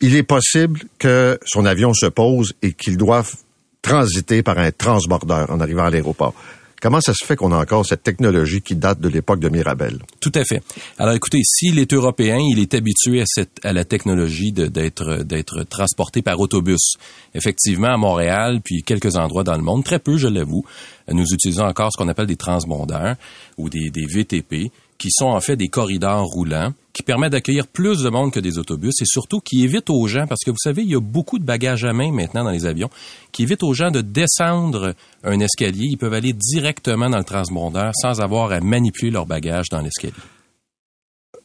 Il 0.00 0.14
est 0.14 0.22
possible 0.22 0.80
que 0.98 1.38
son 1.46 1.64
avion 1.64 1.94
se 1.94 2.06
pose 2.06 2.52
et 2.60 2.72
qu'il 2.74 2.98
doive 2.98 3.34
transiter 3.80 4.42
par 4.42 4.58
un 4.58 4.70
transbordeur 4.72 5.50
en 5.50 5.60
arrivant 5.60 5.84
à 5.84 5.90
l'aéroport. 5.90 6.34
Comment 6.80 7.00
ça 7.00 7.14
se 7.14 7.24
fait 7.24 7.36
qu'on 7.36 7.52
a 7.52 7.58
encore 7.58 7.86
cette 7.86 8.02
technologie 8.02 8.60
qui 8.60 8.76
date 8.76 9.00
de 9.00 9.08
l'époque 9.08 9.40
de 9.40 9.48
Mirabel? 9.48 9.98
Tout 10.20 10.32
à 10.34 10.44
fait. 10.44 10.62
Alors 10.98 11.14
écoutez, 11.14 11.40
s'il 11.42 11.78
est 11.78 11.92
européen, 11.92 12.38
il 12.38 12.58
est 12.58 12.74
habitué 12.74 13.24
à, 13.62 13.72
la 13.72 13.84
technologie 13.84 14.52
d'être 14.52 15.62
transporté 15.68 16.22
par 16.22 16.38
autobus. 16.38 16.96
Effectivement, 17.34 17.88
à 17.88 17.96
Montréal, 17.96 18.60
puis 18.62 18.82
quelques 18.82 19.16
endroits 19.16 19.44
dans 19.44 19.56
le 19.56 19.62
monde, 19.62 19.84
très 19.84 19.98
peu, 19.98 20.18
je 20.18 20.28
l'avoue, 20.28 20.64
nous 21.10 21.26
utilisons 21.32 21.64
encore 21.64 21.92
ce 21.92 21.96
qu'on 21.96 22.08
appelle 22.08 22.26
des 22.26 22.36
transbondeurs 22.36 23.16
ou 23.56 23.70
des 23.70 24.06
VTP, 24.06 24.70
qui 24.98 25.10
sont 25.10 25.26
en 25.26 25.40
fait 25.40 25.56
des 25.56 25.68
corridors 25.68 26.24
roulants 26.24 26.72
qui 26.92 27.02
permettent 27.02 27.32
d'accueillir 27.32 27.66
plus 27.66 28.02
de 28.02 28.08
monde 28.08 28.32
que 28.32 28.40
des 28.40 28.56
autobus 28.56 28.94
et 29.02 29.04
surtout 29.04 29.40
qui 29.40 29.62
évitent 29.64 29.90
aux 29.90 30.06
gens, 30.06 30.26
parce 30.26 30.42
que 30.44 30.50
vous 30.50 30.56
savez, 30.58 30.82
il 30.82 30.90
y 30.90 30.96
a 30.96 31.00
beaucoup 31.00 31.38
de 31.38 31.44
bagages 31.44 31.84
à 31.84 31.92
main 31.92 32.10
maintenant 32.10 32.42
dans 32.42 32.50
les 32.50 32.64
avions, 32.64 32.88
qui 33.32 33.42
évitent 33.42 33.62
aux 33.62 33.74
gens 33.74 33.90
de 33.90 34.00
descendre 34.00 34.94
un 35.22 35.40
escalier. 35.40 35.88
Ils 35.90 35.98
peuvent 35.98 36.14
aller 36.14 36.32
directement 36.32 37.10
dans 37.10 37.18
le 37.18 37.24
transbondeur 37.24 37.92
sans 38.00 38.22
avoir 38.22 38.50
à 38.50 38.60
manipuler 38.60 39.10
leur 39.10 39.26
bagage 39.26 39.66
dans 39.70 39.82
l'escalier. 39.82 40.14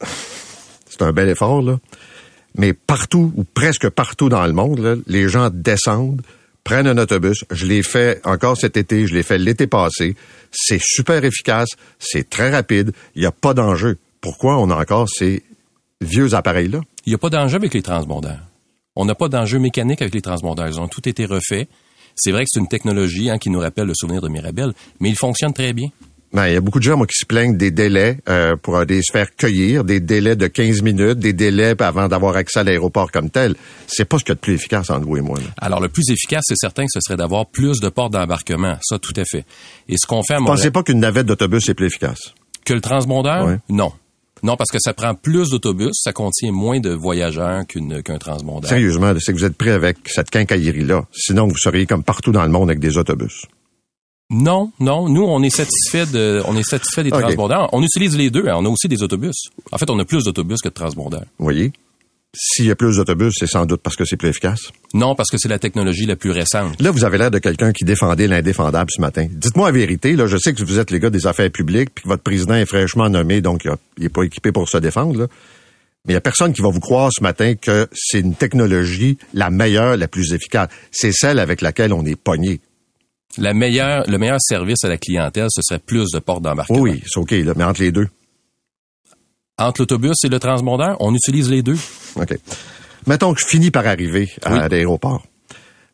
C'est 0.88 1.02
un 1.02 1.12
bel 1.12 1.28
effort, 1.28 1.60
là. 1.60 1.78
Mais 2.56 2.72
partout, 2.72 3.32
ou 3.36 3.44
presque 3.44 3.88
partout 3.88 4.28
dans 4.28 4.46
le 4.46 4.52
monde, 4.52 5.02
les 5.06 5.28
gens 5.28 5.50
descendent, 5.52 6.22
prennent 6.64 6.86
un 6.86 6.98
autobus. 6.98 7.44
Je 7.50 7.66
l'ai 7.66 7.82
fait 7.82 8.20
encore 8.24 8.56
cet 8.56 8.76
été, 8.76 9.06
je 9.06 9.14
l'ai 9.14 9.22
fait 9.22 9.38
l'été 9.38 9.66
passé. 9.66 10.16
C'est 10.50 10.80
super 10.80 11.24
efficace, 11.24 11.70
c'est 11.98 12.28
très 12.28 12.50
rapide, 12.50 12.92
il 13.14 13.20
n'y 13.20 13.26
a 13.26 13.32
pas 13.32 13.54
d'enjeu. 13.54 13.98
Pourquoi 14.20 14.58
on 14.58 14.70
a 14.70 14.76
encore 14.76 15.08
ces 15.08 15.42
vieux 16.00 16.34
appareils-là? 16.34 16.80
Il 17.06 17.10
n'y 17.10 17.14
a 17.14 17.18
pas 17.18 17.30
d'enjeu 17.30 17.56
avec 17.56 17.74
les 17.74 17.82
transbondeurs. 17.82 18.40
On 18.94 19.04
n'a 19.04 19.14
pas 19.14 19.28
d'enjeu 19.28 19.58
mécanique 19.58 20.02
avec 20.02 20.14
les 20.14 20.20
transbondeurs. 20.20 20.68
Ils 20.68 20.78
ont 20.78 20.88
tout 20.88 21.08
été 21.08 21.24
refaits. 21.24 21.68
C'est 22.14 22.30
vrai 22.30 22.42
que 22.44 22.50
c'est 22.52 22.60
une 22.60 22.68
technologie 22.68 23.30
hein, 23.30 23.38
qui 23.38 23.50
nous 23.50 23.58
rappelle 23.58 23.86
le 23.86 23.94
souvenir 23.94 24.20
de 24.20 24.28
Mirabel, 24.28 24.72
mais 25.00 25.08
il 25.08 25.16
fonctionne 25.16 25.54
très 25.54 25.72
bien. 25.72 25.88
Ben, 26.32 26.46
il 26.46 26.54
y 26.54 26.56
a 26.56 26.60
beaucoup 26.62 26.78
de 26.78 26.84
gens 26.84 26.96
moi, 26.96 27.06
qui 27.06 27.16
se 27.18 27.26
plaignent 27.26 27.56
des 27.58 27.70
délais 27.70 28.18
euh, 28.28 28.56
pour 28.56 28.76
aller 28.76 29.02
se 29.02 29.12
faire 29.12 29.34
cueillir, 29.36 29.84
des 29.84 30.00
délais 30.00 30.34
de 30.34 30.46
15 30.46 30.80
minutes, 30.82 31.18
des 31.18 31.34
délais 31.34 31.74
avant 31.82 32.08
d'avoir 32.08 32.36
accès 32.36 32.60
à 32.60 32.64
l'aéroport 32.64 33.12
comme 33.12 33.28
tel. 33.28 33.54
C'est 33.86 34.06
pas 34.06 34.18
ce 34.18 34.24
qu'il 34.24 34.30
y 34.30 34.32
a 34.32 34.36
de 34.36 34.40
plus 34.40 34.54
efficace 34.54 34.88
entre 34.88 35.06
vous 35.06 35.18
et 35.18 35.20
moi. 35.20 35.38
là. 35.38 35.44
Alors, 35.58 35.80
le 35.80 35.88
plus 35.88 36.08
efficace, 36.10 36.42
c'est 36.46 36.56
certain 36.56 36.84
que 36.84 36.90
ce 36.92 37.00
serait 37.00 37.18
d'avoir 37.18 37.46
plus 37.46 37.80
de 37.80 37.88
portes 37.90 38.12
d'embarquement. 38.14 38.78
Ça, 38.82 38.98
tout 38.98 39.12
à 39.16 39.24
fait. 39.24 39.44
Et 39.88 39.96
ce 39.98 40.06
qu'on 40.06 40.22
fait 40.22 40.34
à 40.34 40.40
Montréal... 40.40 40.56
pensez 40.56 40.70
pas 40.70 40.82
qu'une 40.82 41.00
navette 41.00 41.26
d'autobus 41.26 41.68
est 41.68 41.74
plus 41.74 41.86
efficace? 41.88 42.32
Que 42.64 42.72
le 42.72 42.80
transbondeur? 42.80 43.44
Ouais. 43.46 43.58
Non. 43.68 43.92
Non, 44.42 44.56
parce 44.56 44.70
que 44.70 44.78
ça 44.80 44.92
prend 44.94 45.14
plus 45.14 45.50
d'autobus, 45.50 45.90
ça 45.92 46.12
contient 46.12 46.50
moins 46.50 46.80
de 46.80 46.90
voyageurs 46.90 47.64
qu'une- 47.66 48.02
qu'un 48.02 48.18
transbondeur. 48.18 48.68
Sérieusement, 48.68 49.12
c'est 49.20 49.32
que 49.32 49.38
vous 49.38 49.44
êtes 49.44 49.56
prêt 49.56 49.70
avec 49.70 49.98
cette 50.06 50.30
quincaillerie-là. 50.30 51.04
Sinon, 51.12 51.46
vous 51.46 51.56
seriez 51.58 51.86
comme 51.86 52.02
partout 52.02 52.32
dans 52.32 52.42
le 52.42 52.48
monde 52.48 52.68
avec 52.70 52.80
des 52.80 52.96
autobus. 52.98 53.44
Non, 54.32 54.72
non. 54.80 55.08
Nous, 55.08 55.22
on 55.22 55.42
est 55.42 55.50
satisfait 55.50 56.06
de, 56.06 56.42
on 56.46 56.56
est 56.56 56.62
satisfait 56.62 57.04
des 57.04 57.12
Ok. 57.12 57.20
transbondeurs. 57.20 57.68
On 57.72 57.82
utilise 57.82 58.16
les 58.16 58.30
deux. 58.30 58.48
hein. 58.48 58.54
On 58.56 58.64
a 58.64 58.68
aussi 58.68 58.88
des 58.88 59.02
autobus. 59.02 59.34
En 59.70 59.78
fait, 59.78 59.88
on 59.90 59.98
a 59.98 60.04
plus 60.04 60.24
d'autobus 60.24 60.60
que 60.62 60.68
de 60.68 60.74
transbondeurs. 60.74 61.24
Vous 61.38 61.44
voyez? 61.44 61.72
S'il 62.34 62.64
y 62.64 62.70
a 62.70 62.74
plus 62.76 62.96
d'autobus, 62.96 63.34
c'est 63.38 63.46
sans 63.46 63.66
doute 63.66 63.82
parce 63.82 63.94
que 63.94 64.06
c'est 64.06 64.16
plus 64.16 64.28
efficace. 64.30 64.70
Non, 64.94 65.14
parce 65.14 65.28
que 65.28 65.36
c'est 65.36 65.50
la 65.50 65.58
technologie 65.58 66.06
la 66.06 66.16
plus 66.16 66.30
récente. 66.30 66.80
Là, 66.80 66.90
vous 66.90 67.04
avez 67.04 67.18
l'air 67.18 67.30
de 67.30 67.38
quelqu'un 67.38 67.72
qui 67.72 67.84
défendait 67.84 68.26
l'indéfendable 68.26 68.90
ce 68.90 69.02
matin. 69.02 69.26
Dites-moi 69.30 69.68
la 69.70 69.72
vérité. 69.76 70.16
Là, 70.16 70.26
je 70.26 70.38
sais 70.38 70.54
que 70.54 70.64
vous 70.64 70.78
êtes 70.78 70.90
les 70.90 70.98
gars 70.98 71.10
des 71.10 71.26
affaires 71.26 71.50
publiques, 71.50 71.90
puis 71.94 72.04
que 72.04 72.08
votre 72.08 72.22
président 72.22 72.54
est 72.54 72.64
fraîchement 72.64 73.10
nommé, 73.10 73.42
donc 73.42 73.66
il 73.66 73.70
a- 73.70 73.76
il 73.98 74.04
est 74.06 74.08
pas 74.08 74.22
équipé 74.22 74.50
pour 74.50 74.66
se 74.66 74.78
défendre. 74.78 75.18
Là. 75.20 75.26
Mais 76.06 76.12
il 76.12 76.14
y 76.14 76.16
a 76.16 76.22
personne 76.22 76.54
qui 76.54 76.62
va 76.62 76.70
vous 76.70 76.80
croire 76.80 77.10
ce 77.14 77.22
matin 77.22 77.54
que 77.54 77.86
c'est 77.92 78.20
une 78.20 78.34
technologie 78.34 79.18
la 79.34 79.50
meilleure, 79.50 79.98
la 79.98 80.08
plus 80.08 80.32
efficace. 80.32 80.70
C'est 80.90 81.12
celle 81.12 81.38
avec 81.38 81.60
laquelle 81.60 81.92
on 81.92 82.04
est 82.06 82.16
pogné. 82.16 82.60
La 83.38 83.54
meilleure, 83.54 84.04
le 84.08 84.18
meilleur 84.18 84.40
service 84.40 84.84
à 84.84 84.88
la 84.88 84.98
clientèle, 84.98 85.46
ce 85.50 85.62
serait 85.62 85.78
plus 85.78 86.10
de 86.12 86.18
portes 86.18 86.42
d'embarquement. 86.42 86.78
Oui, 86.78 86.90
oui, 86.92 87.02
c'est 87.06 87.18
OK, 87.18 87.30
là, 87.30 87.52
mais 87.56 87.64
entre 87.64 87.80
les 87.80 87.90
deux. 87.92 88.08
Entre 89.58 89.80
l'autobus 89.82 90.16
et 90.24 90.28
le 90.28 90.38
transbondeur, 90.38 90.96
on 91.00 91.14
utilise 91.14 91.50
les 91.50 91.62
deux. 91.62 91.76
OK. 92.16 92.34
Mettons 93.06 93.32
que 93.34 93.40
je 93.40 93.46
finis 93.46 93.70
par 93.70 93.86
arriver 93.86 94.30
à 94.42 94.52
Oui. 94.52 94.58
l'aéroport. 94.70 95.22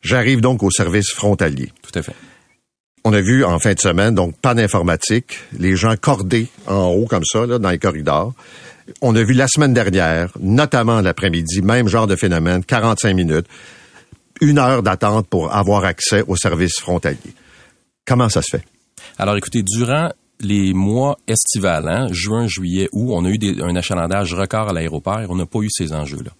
J'arrive 0.02 0.40
donc 0.40 0.62
au 0.62 0.70
service 0.70 1.10
frontalier. 1.12 1.70
Tout 1.82 1.96
à 1.98 2.02
fait. 2.02 2.14
On 3.04 3.12
a 3.12 3.20
vu 3.20 3.44
en 3.44 3.58
fin 3.58 3.74
de 3.74 3.78
semaine, 3.80 4.14
donc 4.14 4.36
pas 4.36 4.54
d'informatique, 4.54 5.38
les 5.58 5.76
gens 5.76 5.96
cordés 5.96 6.48
en 6.66 6.86
haut 6.88 7.06
comme 7.06 7.24
ça, 7.24 7.46
là, 7.46 7.58
dans 7.58 7.70
les 7.70 7.78
corridors. 7.78 8.32
On 9.00 9.14
a 9.16 9.22
vu 9.22 9.34
la 9.34 9.46
semaine 9.48 9.72
dernière, 9.74 10.30
notamment 10.40 11.00
l'après-midi, 11.00 11.62
même 11.62 11.88
genre 11.88 12.06
de 12.06 12.16
phénomène, 12.16 12.64
45 12.64 13.14
minutes, 13.14 13.46
une 14.40 14.58
heure 14.58 14.82
d'attente 14.82 15.26
pour 15.28 15.54
avoir 15.54 15.84
accès 15.84 16.22
au 16.26 16.36
service 16.36 16.78
frontalier. 16.80 17.18
Comment 18.06 18.28
ça 18.28 18.42
se 18.42 18.56
fait? 18.56 18.64
Alors, 19.18 19.36
écoutez, 19.36 19.62
durant 19.62 20.10
les 20.40 20.72
mois 20.72 21.18
estivales, 21.26 21.88
hein, 21.88 22.06
juin, 22.10 22.46
juillet, 22.46 22.88
août, 22.92 23.10
on 23.12 23.24
a 23.24 23.28
eu 23.28 23.38
des- 23.38 23.60
un 23.60 23.74
achalandage 23.76 24.34
record 24.34 24.68
à 24.68 24.72
l'aéroport 24.72 25.20
et 25.20 25.26
on 25.28 25.34
n'a 25.34 25.46
pas 25.46 25.60
eu 25.60 25.68
ces 25.70 25.92
enjeux-là. 25.92 26.30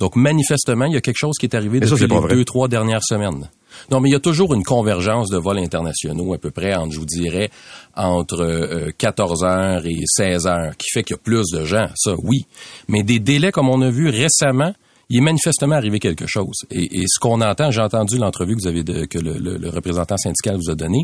Donc, 0.00 0.14
manifestement, 0.16 0.84
il 0.86 0.94
y 0.94 0.96
a 0.96 1.00
quelque 1.00 1.16
chose 1.18 1.36
qui 1.40 1.46
est 1.46 1.54
arrivé 1.56 1.80
Mais 1.80 1.86
depuis 1.86 2.06
les 2.06 2.16
vrai. 2.18 2.34
deux, 2.34 2.44
trois 2.44 2.68
dernières 2.68 3.02
semaines. 3.02 3.48
Non, 3.90 4.00
mais 4.00 4.08
il 4.08 4.12
y 4.12 4.16
a 4.16 4.20
toujours 4.20 4.54
une 4.54 4.62
convergence 4.64 5.28
de 5.28 5.36
vols 5.38 5.58
internationaux 5.58 6.34
à 6.34 6.38
peu 6.38 6.50
près 6.50 6.74
entre, 6.74 6.92
je 6.92 6.98
vous 6.98 7.04
dirais, 7.06 7.50
entre 7.96 8.40
euh, 8.42 8.90
14 8.96 9.44
heures 9.44 9.86
et 9.86 10.00
16 10.06 10.46
heures, 10.46 10.76
qui 10.76 10.86
fait 10.92 11.02
qu'il 11.04 11.14
y 11.14 11.18
a 11.18 11.22
plus 11.22 11.46
de 11.52 11.64
gens, 11.64 11.88
ça, 11.96 12.14
oui. 12.22 12.46
Mais 12.88 13.02
des 13.02 13.18
délais 13.18 13.50
comme 13.52 13.68
on 13.68 13.82
a 13.82 13.90
vu 13.90 14.08
récemment, 14.08 14.72
il 15.10 15.18
est 15.18 15.22
manifestement 15.22 15.74
arrivé 15.74 15.98
quelque 16.00 16.26
chose. 16.26 16.56
Et, 16.70 17.00
et 17.00 17.04
ce 17.08 17.18
qu'on 17.18 17.40
entend, 17.40 17.70
j'ai 17.70 17.80
entendu 17.80 18.18
l'entrevue 18.18 18.54
que 18.56 18.60
vous 18.62 18.68
avez 18.68 18.82
de- 18.82 19.06
que 19.06 19.18
le, 19.18 19.34
le- 19.38 19.56
le 19.56 19.68
représentant 19.70 20.18
syndical 20.18 20.56
vous 20.56 20.70
a 20.70 20.74
donné. 20.74 20.98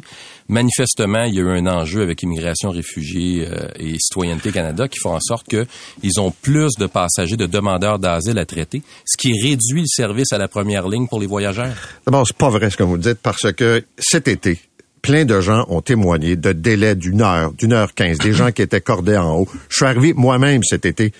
Manifestement, 0.48 1.24
il 1.24 1.34
y 1.34 1.38
a 1.38 1.42
eu 1.42 1.48
un 1.48 1.66
enjeu 1.66 2.02
avec 2.02 2.22
immigration, 2.22 2.70
réfugiés 2.70 3.46
euh, 3.50 3.66
et 3.78 3.96
citoyenneté 3.98 4.52
Canada 4.52 4.88
qui 4.88 4.98
font 4.98 5.14
en 5.14 5.20
sorte 5.20 5.48
que 5.48 5.64
ils 6.02 6.20
ont 6.20 6.30
plus 6.42 6.74
de 6.78 6.86
passagers, 6.86 7.36
de 7.36 7.46
demandeurs 7.46 7.98
d'asile 7.98 8.38
à 8.38 8.44
traiter, 8.44 8.82
ce 9.06 9.16
qui 9.16 9.32
réduit 9.40 9.80
le 9.80 9.86
service 9.86 10.32
à 10.32 10.38
la 10.38 10.48
première 10.48 10.86
ligne 10.88 11.06
pour 11.08 11.18
les 11.20 11.26
voyageurs. 11.26 11.74
D'abord, 12.06 12.26
c'est 12.26 12.36
pas 12.36 12.50
vrai 12.50 12.68
ce 12.70 12.76
que 12.76 12.82
vous 12.82 12.98
dites 12.98 13.18
parce 13.22 13.50
que 13.52 13.84
cet 13.98 14.28
été, 14.28 14.58
plein 15.00 15.24
de 15.24 15.40
gens 15.40 15.64
ont 15.68 15.80
témoigné 15.80 16.36
de 16.36 16.52
délais 16.52 16.94
d'une 16.94 17.22
heure, 17.22 17.52
d'une 17.52 17.72
heure 17.72 17.94
quinze, 17.94 18.18
des 18.18 18.32
gens 18.34 18.52
qui 18.52 18.60
étaient 18.60 18.82
cordés 18.82 19.16
en 19.16 19.34
haut. 19.38 19.48
Je 19.70 19.76
suis 19.76 19.86
arrivé 19.86 20.12
moi-même 20.12 20.62
cet 20.62 20.84
été 20.84 21.12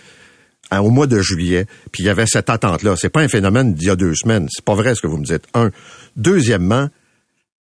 hein, 0.74 0.80
au 0.80 0.90
mois 0.90 1.06
de 1.06 1.20
juillet, 1.20 1.66
puis 1.92 2.02
il 2.02 2.06
y 2.06 2.08
avait 2.08 2.26
cette 2.26 2.50
attente-là. 2.50 2.94
C'est 2.96 3.08
pas 3.08 3.20
un 3.20 3.28
phénomène 3.28 3.74
d'il 3.74 3.88
y 3.88 3.90
a 3.90 3.96
deux 3.96 4.14
semaines. 4.14 4.48
C'est 4.50 4.64
pas 4.64 4.74
vrai 4.74 4.94
ce 4.94 5.00
que 5.00 5.06
vous 5.06 5.18
me 5.18 5.24
dites. 5.24 5.44
Un. 5.54 5.70
Deuxièmement, 6.16 6.88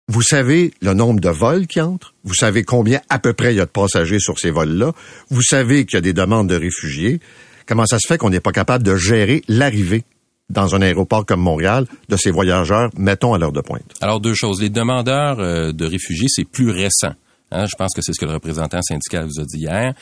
vous 0.09 0.23
savez 0.23 0.73
le 0.83 0.95
nombre 0.95 1.21
de 1.21 1.29
vols 1.29 1.66
qui 1.66 1.81
entrent. 1.81 2.14
Vous 2.23 2.35
savez 2.35 2.62
combien 2.62 3.01
à 3.09 3.19
peu 3.19 3.33
près 3.33 3.55
il 3.55 3.57
y 3.57 3.61
a 3.61 3.66
de 3.66 3.71
passagers 3.71 4.21
sur 4.21 4.38
ces 4.38 4.51
vols-là. 4.51 4.92
Vous 5.31 5.42
savez 5.42 5.85
qu'il 5.85 5.97
y 5.97 5.99
a 5.99 6.03
des 6.03 6.12
demandes 6.12 6.49
de 6.49 6.55
réfugiés. 6.55 7.21
Comment 7.66 7.87
ça 7.87 7.99
se 7.99 8.07
fait 8.07 8.16
qu'on 8.16 8.31
n'est 8.31 8.40
pas 8.40 8.53
capable 8.53 8.85
de 8.85 8.95
gérer 8.95 9.42
l'arrivée 9.49 10.05
dans 10.49 10.77
un 10.77 10.83
aéroport 10.83 11.27
comme 11.27 11.40
Montréal 11.40 11.87
de 12.09 12.16
ces 12.16 12.31
voyageurs, 12.31 12.90
mettons 12.97 13.35
à 13.35 13.38
l'heure 13.38 13.51
de 13.51 13.61
pointe? 13.61 13.95
Alors, 14.01 14.21
deux 14.21 14.35
choses. 14.35 14.62
Les 14.62 14.71
demandeurs 14.71 15.40
euh, 15.40 15.73
de 15.73 15.85
réfugiés, 15.85 16.29
c'est 16.29 16.45
plus 16.45 16.71
récent. 16.71 17.14
Hein, 17.51 17.66
je 17.66 17.75
pense 17.77 17.92
que 17.95 18.03
c'est 18.03 18.12
ce 18.12 18.21
que 18.21 18.27
le 18.27 18.33
représentant 18.35 18.81
syndical 18.83 19.27
vous 19.27 19.40
a 19.40 19.45
dit 19.45 19.59
hier. 19.59 19.95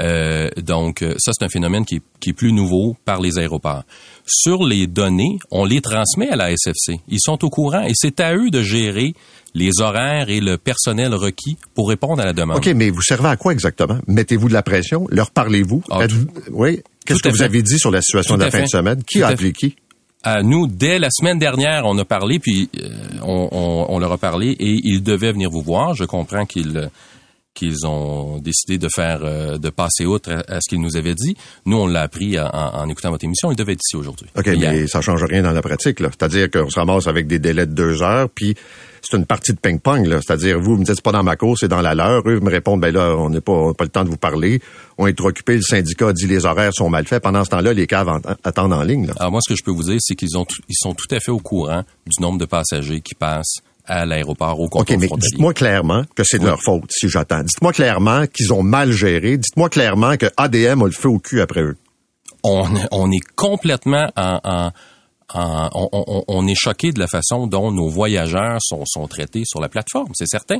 Euh, 0.00 0.48
donc, 0.62 1.02
euh, 1.02 1.14
ça, 1.18 1.32
c'est 1.36 1.44
un 1.44 1.48
phénomène 1.48 1.84
qui 1.84 1.96
est, 1.96 2.02
qui 2.20 2.30
est 2.30 2.34
plus 2.34 2.52
nouveau 2.52 2.96
par 3.04 3.20
les 3.20 3.38
aéroports. 3.38 3.82
Sur 4.26 4.64
les 4.64 4.86
données, 4.86 5.38
on 5.50 5.64
les 5.64 5.80
transmet 5.80 6.28
à 6.28 6.36
la 6.36 6.50
SFC. 6.52 7.00
Ils 7.08 7.18
sont 7.20 7.44
au 7.44 7.50
courant 7.50 7.82
et 7.82 7.92
c'est 7.94 8.20
à 8.20 8.34
eux 8.34 8.50
de 8.50 8.62
gérer 8.62 9.14
les 9.54 9.80
horaires 9.80 10.30
et 10.30 10.40
le 10.40 10.56
personnel 10.58 11.12
requis 11.14 11.56
pour 11.74 11.88
répondre 11.88 12.22
à 12.22 12.24
la 12.24 12.32
demande. 12.32 12.58
OK, 12.58 12.66
mais 12.76 12.90
vous 12.90 13.02
servez 13.02 13.28
à 13.28 13.36
quoi 13.36 13.52
exactement? 13.52 13.98
Mettez-vous 14.06 14.48
de 14.48 14.52
la 14.52 14.62
pression? 14.62 15.06
Leur 15.10 15.32
parlez-vous? 15.32 15.82
Ah, 15.90 16.06
oui? 16.52 16.80
Qu'est-ce 17.04 17.22
que 17.22 17.28
vous 17.30 17.38
fait. 17.38 17.44
avez 17.44 17.62
dit 17.62 17.78
sur 17.78 17.90
la 17.90 18.00
situation 18.00 18.34
Tout 18.34 18.40
de 18.40 18.44
la 18.44 18.50
fin 18.52 18.62
de 18.62 18.68
semaine? 18.68 19.02
Qui 19.02 19.18
Tout 19.18 19.24
a 19.24 19.28
appelé 19.28 19.52
qui? 19.52 19.74
À 20.22 20.42
nous, 20.42 20.66
dès 20.66 20.98
la 20.98 21.08
semaine 21.10 21.38
dernière, 21.38 21.84
on 21.86 21.96
a 21.98 22.04
parlé, 22.04 22.38
puis 22.38 22.68
euh, 22.78 22.88
on, 23.22 23.48
on- 23.50 23.86
on 23.88 23.98
leur 23.98 24.12
a 24.12 24.18
parlé, 24.18 24.50
et 24.50 24.70
ils 24.84 25.02
devaient 25.02 25.32
venir 25.32 25.48
vous 25.50 25.62
voir. 25.62 25.94
Je 25.94 26.04
comprends 26.04 26.44
qu'ils 26.44 26.76
euh, 26.76 26.86
qu'ils 27.54 27.86
ont 27.86 28.38
décidé 28.38 28.78
de 28.78 28.88
faire, 28.94 29.20
euh, 29.24 29.58
de 29.58 29.70
passer 29.70 30.06
outre 30.06 30.30
à, 30.30 30.54
à 30.54 30.60
ce 30.60 30.68
qu'ils 30.68 30.80
nous 30.80 30.96
avaient 30.96 31.14
dit. 31.14 31.36
Nous, 31.66 31.76
on 31.76 31.86
l'a 31.86 32.02
appris 32.02 32.38
en, 32.38 32.46
en 32.48 32.88
écoutant 32.88 33.10
votre 33.10 33.24
émission. 33.24 33.50
Ils 33.50 33.56
devaient 33.56 33.72
être 33.72 33.82
ici 33.84 33.96
aujourd'hui. 33.96 34.26
OK, 34.38 34.46
Hier. 34.46 34.72
mais 34.72 34.86
ça 34.86 35.00
change 35.00 35.24
rien 35.24 35.42
dans 35.42 35.50
la 35.52 35.60
pratique. 35.62 35.98
C'est-à-dire 35.98 36.50
qu'on 36.50 36.70
se 36.70 36.78
ramasse 36.78 37.06
avec 37.08 37.26
des 37.26 37.38
délais 37.38 37.66
de 37.66 37.72
deux 37.72 38.02
heures, 38.02 38.28
puis 38.30 38.54
c'est 39.02 39.16
une 39.16 39.26
partie 39.26 39.52
de 39.52 39.58
ping-pong. 39.58 40.06
C'est-à-dire, 40.24 40.60
vous 40.60 40.76
me 40.76 40.84
dites, 40.84 40.94
c'est 40.94 41.02
pas 41.02 41.10
dans 41.12 41.22
ma 41.24 41.36
course, 41.36 41.60
c'est 41.60 41.68
dans 41.68 41.80
la 41.82 41.94
leur. 41.94 42.22
Eux 42.28 42.38
me 42.40 42.50
répondent, 42.50 42.80
ben 42.80 42.94
là, 42.94 43.16
on 43.16 43.30
n'est 43.30 43.40
pas, 43.40 43.52
on 43.52 43.68
n'a 43.68 43.74
pas 43.74 43.84
le 43.84 43.90
temps 43.90 44.04
de 44.04 44.10
vous 44.10 44.16
parler. 44.16 44.60
On 44.98 45.06
est 45.06 45.14
trop 45.16 45.28
occupé, 45.28 45.56
le 45.56 45.62
syndicat 45.62 46.12
dit 46.12 46.26
les 46.26 46.46
horaires 46.46 46.72
sont 46.74 46.88
mal 46.88 47.06
faits. 47.06 47.22
Pendant 47.22 47.44
ce 47.44 47.50
temps-là, 47.50 47.72
les 47.72 47.86
caves 47.86 48.08
en- 48.08 48.20
attendent 48.44 48.72
en 48.74 48.82
ligne, 48.82 49.06
là. 49.08 49.14
Alors 49.18 49.32
moi, 49.32 49.40
ce 49.44 49.52
que 49.52 49.58
je 49.58 49.64
peux 49.64 49.70
vous 49.72 49.82
dire, 49.84 49.96
c'est 50.00 50.14
qu'ils 50.14 50.36
ont, 50.38 50.46
ils 50.68 50.76
sont 50.76 50.94
tout 50.94 51.08
à 51.14 51.18
fait 51.18 51.32
au 51.32 51.38
courant 51.40 51.82
du 52.06 52.22
nombre 52.22 52.38
de 52.38 52.44
passagers 52.44 53.00
qui 53.00 53.14
passent 53.14 53.56
à 53.90 54.06
l'aéroport 54.06 54.58
au 54.60 54.68
OK, 54.70 54.90
mais 54.98 55.08
dites-moi 55.18 55.52
clairement 55.52 56.04
que 56.14 56.22
c'est 56.24 56.38
de 56.38 56.46
leur 56.46 56.62
faute, 56.62 56.84
si 56.90 57.08
j'attends. 57.08 57.42
Dites-moi 57.42 57.72
clairement 57.72 58.26
qu'ils 58.26 58.52
ont 58.52 58.62
mal 58.62 58.92
géré. 58.92 59.36
Dites-moi 59.36 59.68
clairement 59.68 60.16
que 60.16 60.26
ADM 60.36 60.82
a 60.82 60.86
le 60.86 60.92
feu 60.92 61.08
au 61.08 61.18
cul 61.18 61.40
après 61.40 61.62
eux. 61.62 61.76
on, 62.42 62.66
on 62.92 63.10
est 63.10 63.24
complètement 63.36 64.10
en, 64.16 64.40
en- 64.44 64.70
en- 65.34 65.70
on, 65.74 65.88
on- 65.92 66.24
on 66.28 66.46
est 66.46 66.54
choqué 66.54 66.92
de 66.92 66.98
la 67.00 67.06
façon 67.06 67.46
dont 67.46 67.70
nos 67.72 67.88
voyageurs 67.88 68.58
sont, 68.60 68.84
sont 68.86 69.06
traités 69.08 69.42
sur 69.44 69.60
la 69.60 69.68
plateforme, 69.68 70.10
c'est 70.14 70.26
certain. 70.28 70.58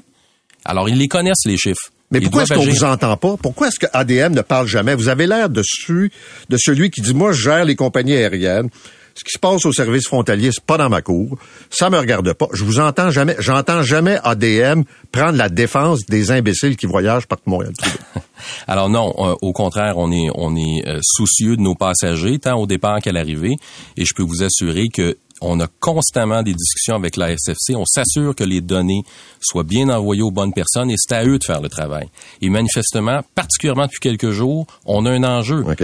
Alors, 0.65 0.89
ils 0.89 0.99
les 0.99 1.09
connaissent, 1.09 1.47
les 1.47 1.57
chiffres. 1.57 1.91
Mais 2.11 2.19
Ils 2.19 2.25
pourquoi 2.25 2.43
est-ce 2.43 2.55
qu'on 2.55 2.65
vous 2.67 2.85
entend 2.85 3.17
pas? 3.17 3.37
Pourquoi 3.41 3.69
est-ce 3.69 3.79
que 3.79 3.87
ADM 3.93 4.35
ne 4.35 4.43
parle 4.43 4.67
jamais? 4.67 4.95
Vous 4.95 5.09
avez 5.09 5.27
l'air 5.27 5.49
de, 5.49 5.63
su- 5.65 6.11
de 6.49 6.57
celui 6.59 6.91
qui 6.91 7.01
dit, 7.01 7.15
moi, 7.15 7.33
je 7.33 7.41
gère 7.43 7.65
les 7.65 7.77
compagnies 7.77 8.15
aériennes. 8.15 8.69
Ce 9.15 9.25
qui 9.25 9.31
se 9.33 9.39
passe 9.39 9.65
au 9.67 9.73
service 9.73 10.07
frontalier, 10.07 10.51
c'est 10.53 10.65
pas 10.65 10.79
dans 10.79 10.89
ma 10.89 11.03
cour. 11.03 11.37
Ça 11.71 11.91
me 11.91 11.99
regarde 11.99 12.33
pas. 12.33 12.49
Je 12.53 12.65
vous 12.65 12.81
entends 12.81 13.11
jamais, 13.11 13.37
j'entends 13.39 13.83
jamais 13.83 14.19
ADM 14.25 14.83
prendre 15.13 15.37
la 15.37 15.49
défense 15.49 16.07
des 16.07 16.31
imbéciles 16.31 16.77
qui 16.77 16.87
voyagent 16.87 17.27
par 17.27 17.39
Montréal. 17.47 17.73
Alors 18.69 18.89
non, 18.89 19.15
euh, 19.19 19.35
au 19.43 19.53
contraire, 19.53 19.99
on 19.99 20.11
est, 20.13 20.29
on 20.35 20.57
est 20.57 20.87
euh, 20.87 20.99
soucieux 21.03 21.57
de 21.57 21.63
nos 21.63 21.75
passagers, 21.75 22.39
tant 22.39 22.59
au 22.59 22.67
départ 22.67 23.01
qu'à 23.01 23.13
l'arrivée. 23.13 23.57
Et 23.97 24.05
je 24.05 24.15
peux 24.15 24.23
vous 24.23 24.43
assurer 24.43 24.89
que 24.89 25.17
on 25.41 25.59
a 25.61 25.67
constamment 25.81 26.43
des 26.43 26.53
discussions 26.53 26.95
avec 26.95 27.17
la 27.17 27.35
SFC. 27.35 27.75
On 27.75 27.87
s'assure 27.87 28.35
que 28.35 28.45
les 28.45 28.61
données 28.61 29.03
soient 29.41 29.65
bien 29.65 29.89
envoyées 29.89 30.23
aux 30.23 30.31
bonnes 30.31 30.53
personnes 30.53 30.91
et 30.91 30.97
c'est 30.99 31.15
à 31.15 31.25
eux 31.25 31.39
de 31.39 31.45
faire 31.45 31.61
le 31.61 31.69
travail. 31.69 32.09
Et 32.43 32.51
manifestement, 32.51 33.21
particulièrement 33.35 33.87
depuis 33.87 34.01
quelques 34.01 34.31
jours, 34.31 34.67
on 34.85 35.07
a 35.07 35.11
un 35.11 35.25
enjeu. 35.25 35.65
OK? 35.67 35.83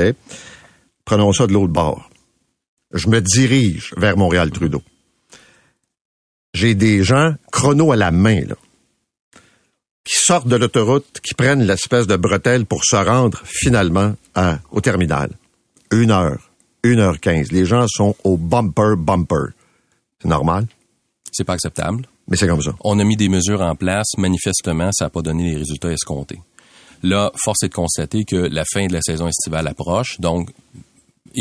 Prenons 1.04 1.32
ça 1.32 1.46
de 1.46 1.52
l'autre 1.52 1.72
bord. 1.72 2.10
Je 2.96 3.08
me 3.08 3.20
dirige 3.20 3.92
vers 3.96 4.16
Montréal-Trudeau. 4.16 4.82
J'ai 6.54 6.74
des 6.74 7.02
gens, 7.04 7.34
chrono 7.52 7.92
à 7.92 7.96
la 7.96 8.10
main, 8.10 8.40
là, 8.46 8.56
qui 10.04 10.14
sortent 10.14 10.48
de 10.48 10.56
l'autoroute, 10.56 11.20
qui 11.22 11.34
prennent 11.34 11.62
l'espèce 11.64 12.06
de 12.06 12.16
bretelle 12.16 12.64
pour 12.64 12.84
se 12.84 12.96
rendre 12.96 13.42
finalement 13.44 14.14
à, 14.34 14.58
au 14.70 14.80
terminal. 14.80 15.30
Une 15.90 16.10
heure, 16.10 16.50
une 16.82 17.00
heure 17.00 17.20
quinze. 17.20 17.52
Les 17.52 17.66
gens 17.66 17.86
sont 17.88 18.14
au 18.24 18.36
bumper, 18.36 18.94
bumper. 18.96 19.52
C'est 20.22 20.28
normal, 20.28 20.66
C'est 21.32 21.44
pas 21.44 21.54
acceptable. 21.54 22.06
mais 22.28 22.36
c'est 22.36 22.46
comme 22.48 22.62
ça. 22.62 22.74
On 22.80 22.98
a 22.98 23.04
mis 23.04 23.16
des 23.16 23.28
mesures 23.28 23.60
en 23.60 23.74
place. 23.74 24.16
Manifestement, 24.16 24.90
ça 24.92 25.06
n'a 25.06 25.10
pas 25.10 25.22
donné 25.22 25.50
les 25.50 25.56
résultats 25.58 25.92
escomptés. 25.92 26.40
Là, 27.02 27.30
force 27.36 27.62
est 27.64 27.68
de 27.68 27.74
constater 27.74 28.24
que 28.24 28.36
la 28.36 28.64
fin 28.72 28.86
de 28.86 28.92
la 28.94 29.00
saison 29.02 29.28
estivale 29.28 29.66
approche. 29.68 30.18
Donc, 30.20 30.50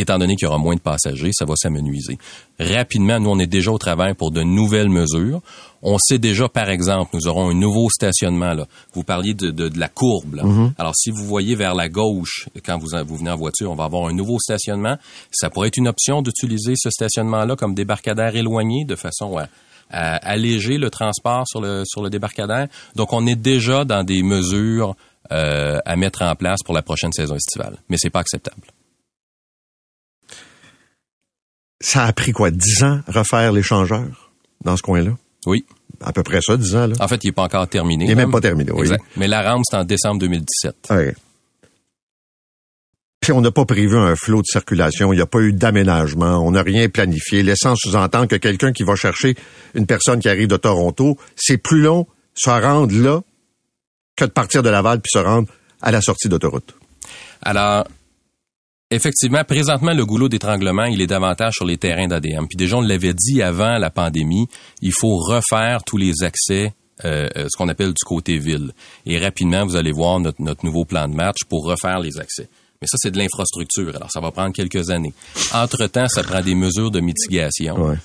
étant 0.01 0.17
donné 0.17 0.35
qu'il 0.35 0.45
y 0.45 0.47
aura 0.47 0.57
moins 0.57 0.75
de 0.75 0.79
passagers, 0.79 1.31
ça 1.33 1.45
va 1.45 1.55
s'amenuiser. 1.55 2.17
Rapidement, 2.59 3.19
nous, 3.19 3.29
on 3.29 3.39
est 3.39 3.47
déjà 3.47 3.71
au 3.71 3.77
travail 3.77 4.13
pour 4.13 4.31
de 4.31 4.43
nouvelles 4.43 4.89
mesures. 4.89 5.41
On 5.81 5.97
sait 5.99 6.17
déjà, 6.17 6.49
par 6.49 6.69
exemple, 6.69 7.11
nous 7.13 7.27
aurons 7.27 7.49
un 7.49 7.53
nouveau 7.53 7.89
stationnement. 7.89 8.53
Là. 8.53 8.65
Vous 8.93 9.03
parliez 9.03 9.33
de, 9.33 9.51
de, 9.51 9.69
de 9.69 9.79
la 9.79 9.87
courbe. 9.87 10.35
là. 10.35 10.43
Alors, 10.77 10.95
si 10.95 11.11
vous 11.11 11.23
voyez 11.25 11.55
vers 11.55 11.75
la 11.75 11.89
gauche, 11.89 12.47
quand 12.65 12.77
vous, 12.77 12.89
vous 13.05 13.17
venez 13.17 13.29
en 13.29 13.35
voiture, 13.35 13.71
on 13.71 13.75
va 13.75 13.83
avoir 13.83 14.07
un 14.07 14.13
nouveau 14.13 14.39
stationnement. 14.39 14.97
Ça 15.31 15.49
pourrait 15.49 15.67
être 15.67 15.77
une 15.77 15.87
option 15.87 16.21
d'utiliser 16.21 16.73
ce 16.75 16.89
stationnement-là 16.89 17.55
comme 17.55 17.75
débarcadère 17.75 18.35
éloigné 18.35 18.83
de 18.85 18.95
façon 18.95 19.37
à, 19.37 19.47
à 19.91 20.15
alléger 20.15 20.77
le 20.77 20.89
transport 20.89 21.43
sur 21.47 21.61
le, 21.61 21.83
sur 21.85 22.01
le 22.01 22.09
débarcadère. 22.09 22.67
Donc, 22.95 23.13
on 23.13 23.27
est 23.27 23.35
déjà 23.35 23.85
dans 23.85 24.03
des 24.03 24.23
mesures 24.23 24.95
euh, 25.31 25.79
à 25.85 25.95
mettre 25.95 26.21
en 26.23 26.35
place 26.35 26.59
pour 26.63 26.73
la 26.73 26.81
prochaine 26.81 27.11
saison 27.11 27.35
estivale. 27.35 27.77
Mais 27.89 27.97
c'est 27.97 28.09
pas 28.09 28.19
acceptable. 28.19 28.61
Ça 31.81 32.03
a 32.05 32.13
pris 32.13 32.31
quoi, 32.31 32.51
dix 32.51 32.83
ans 32.83 33.01
refaire 33.07 33.51
l'échangeur 33.51 34.31
dans 34.63 34.77
ce 34.77 34.81
coin-là? 34.81 35.11
Oui. 35.45 35.65
À 36.01 36.11
peu 36.13 36.23
près 36.23 36.41
ça, 36.41 36.57
dix 36.57 36.75
ans, 36.75 36.87
là. 36.87 36.95
En 36.99 37.07
fait, 37.07 37.23
il 37.23 37.27
n'est 37.27 37.33
pas 37.33 37.43
encore 37.43 37.67
terminé. 37.67 38.05
Il 38.05 38.11
est 38.11 38.15
même 38.15 38.31
pas 38.31 38.41
terminé, 38.41 38.71
oui. 38.71 38.81
Exact. 38.81 39.03
Mais 39.17 39.27
la 39.27 39.49
rampe, 39.49 39.63
c'est 39.69 39.77
en 39.77 39.83
décembre 39.83 40.19
2017. 40.19 40.75
Ouais. 40.89 41.15
Puis 43.25 43.31
on 43.31 43.41
n'a 43.41 43.49
pas 43.49 43.65
prévu 43.65 43.97
un 43.97 44.15
flot 44.15 44.41
de 44.41 44.45
circulation, 44.45 45.11
il 45.11 45.15
n'y 45.15 45.21
a 45.21 45.25
pas 45.25 45.39
eu 45.39 45.51
d'aménagement, 45.51 46.45
on 46.45 46.51
n'a 46.51 46.61
rien 46.61 46.87
planifié, 46.89 47.41
laissant 47.41 47.75
sous-entendre 47.75 48.27
que 48.27 48.35
quelqu'un 48.35 48.71
qui 48.71 48.83
va 48.83 48.95
chercher 48.95 49.35
une 49.73 49.87
personne 49.87 50.19
qui 50.19 50.29
arrive 50.29 50.47
de 50.47 50.57
Toronto, 50.57 51.17
c'est 51.35 51.57
plus 51.57 51.81
long 51.81 52.05
se 52.35 52.51
rendre 52.51 52.95
là 52.95 53.21
que 54.15 54.25
de 54.25 54.29
partir 54.29 54.61
de 54.61 54.69
Laval 54.69 55.01
puis 55.01 55.09
se 55.11 55.17
rendre 55.17 55.47
à 55.81 55.91
la 55.91 56.01
sortie 56.01 56.29
d'autoroute. 56.29 56.75
Alors, 57.41 57.87
effectivement, 58.91 59.43
présentement, 59.43 59.93
le 59.93 60.05
goulot 60.05 60.29
d'étranglement, 60.29 60.85
il 60.85 61.01
est 61.01 61.07
davantage 61.07 61.53
sur 61.55 61.65
les 61.65 61.77
terrains 61.77 62.07
d'ADM. 62.07 62.47
Puis 62.47 62.57
déjà, 62.57 62.77
on 62.77 62.81
l'avait 62.81 63.13
dit 63.13 63.41
avant 63.41 63.77
la 63.77 63.89
pandémie, 63.89 64.47
il 64.81 64.93
faut 64.93 65.17
refaire 65.17 65.83
tous 65.85 65.97
les 65.97 66.23
accès, 66.23 66.73
euh, 67.03 67.27
euh, 67.35 67.47
ce 67.49 67.57
qu'on 67.57 67.67
appelle 67.69 67.89
du 67.89 68.03
côté 68.05 68.37
ville. 68.37 68.71
Et 69.05 69.17
rapidement, 69.17 69.65
vous 69.65 69.75
allez 69.75 69.91
voir 69.91 70.19
notre, 70.19 70.41
notre 70.41 70.65
nouveau 70.65 70.85
plan 70.85 71.07
de 71.07 71.15
match 71.15 71.39
pour 71.49 71.65
refaire 71.65 71.99
les 71.99 72.17
accès. 72.19 72.47
Mais 72.81 72.87
ça, 72.87 72.97
c'est 72.99 73.11
de 73.11 73.17
l'infrastructure. 73.17 73.95
Alors, 73.95 74.11
ça 74.11 74.19
va 74.19 74.31
prendre 74.31 74.53
quelques 74.53 74.89
années. 74.89 75.13
Entre-temps, 75.53 76.07
ça 76.07 76.23
prend 76.23 76.41
des 76.41 76.55
mesures 76.55 76.91
de 76.91 76.99
mitigation 76.99 77.75
Ouais. 77.75 77.95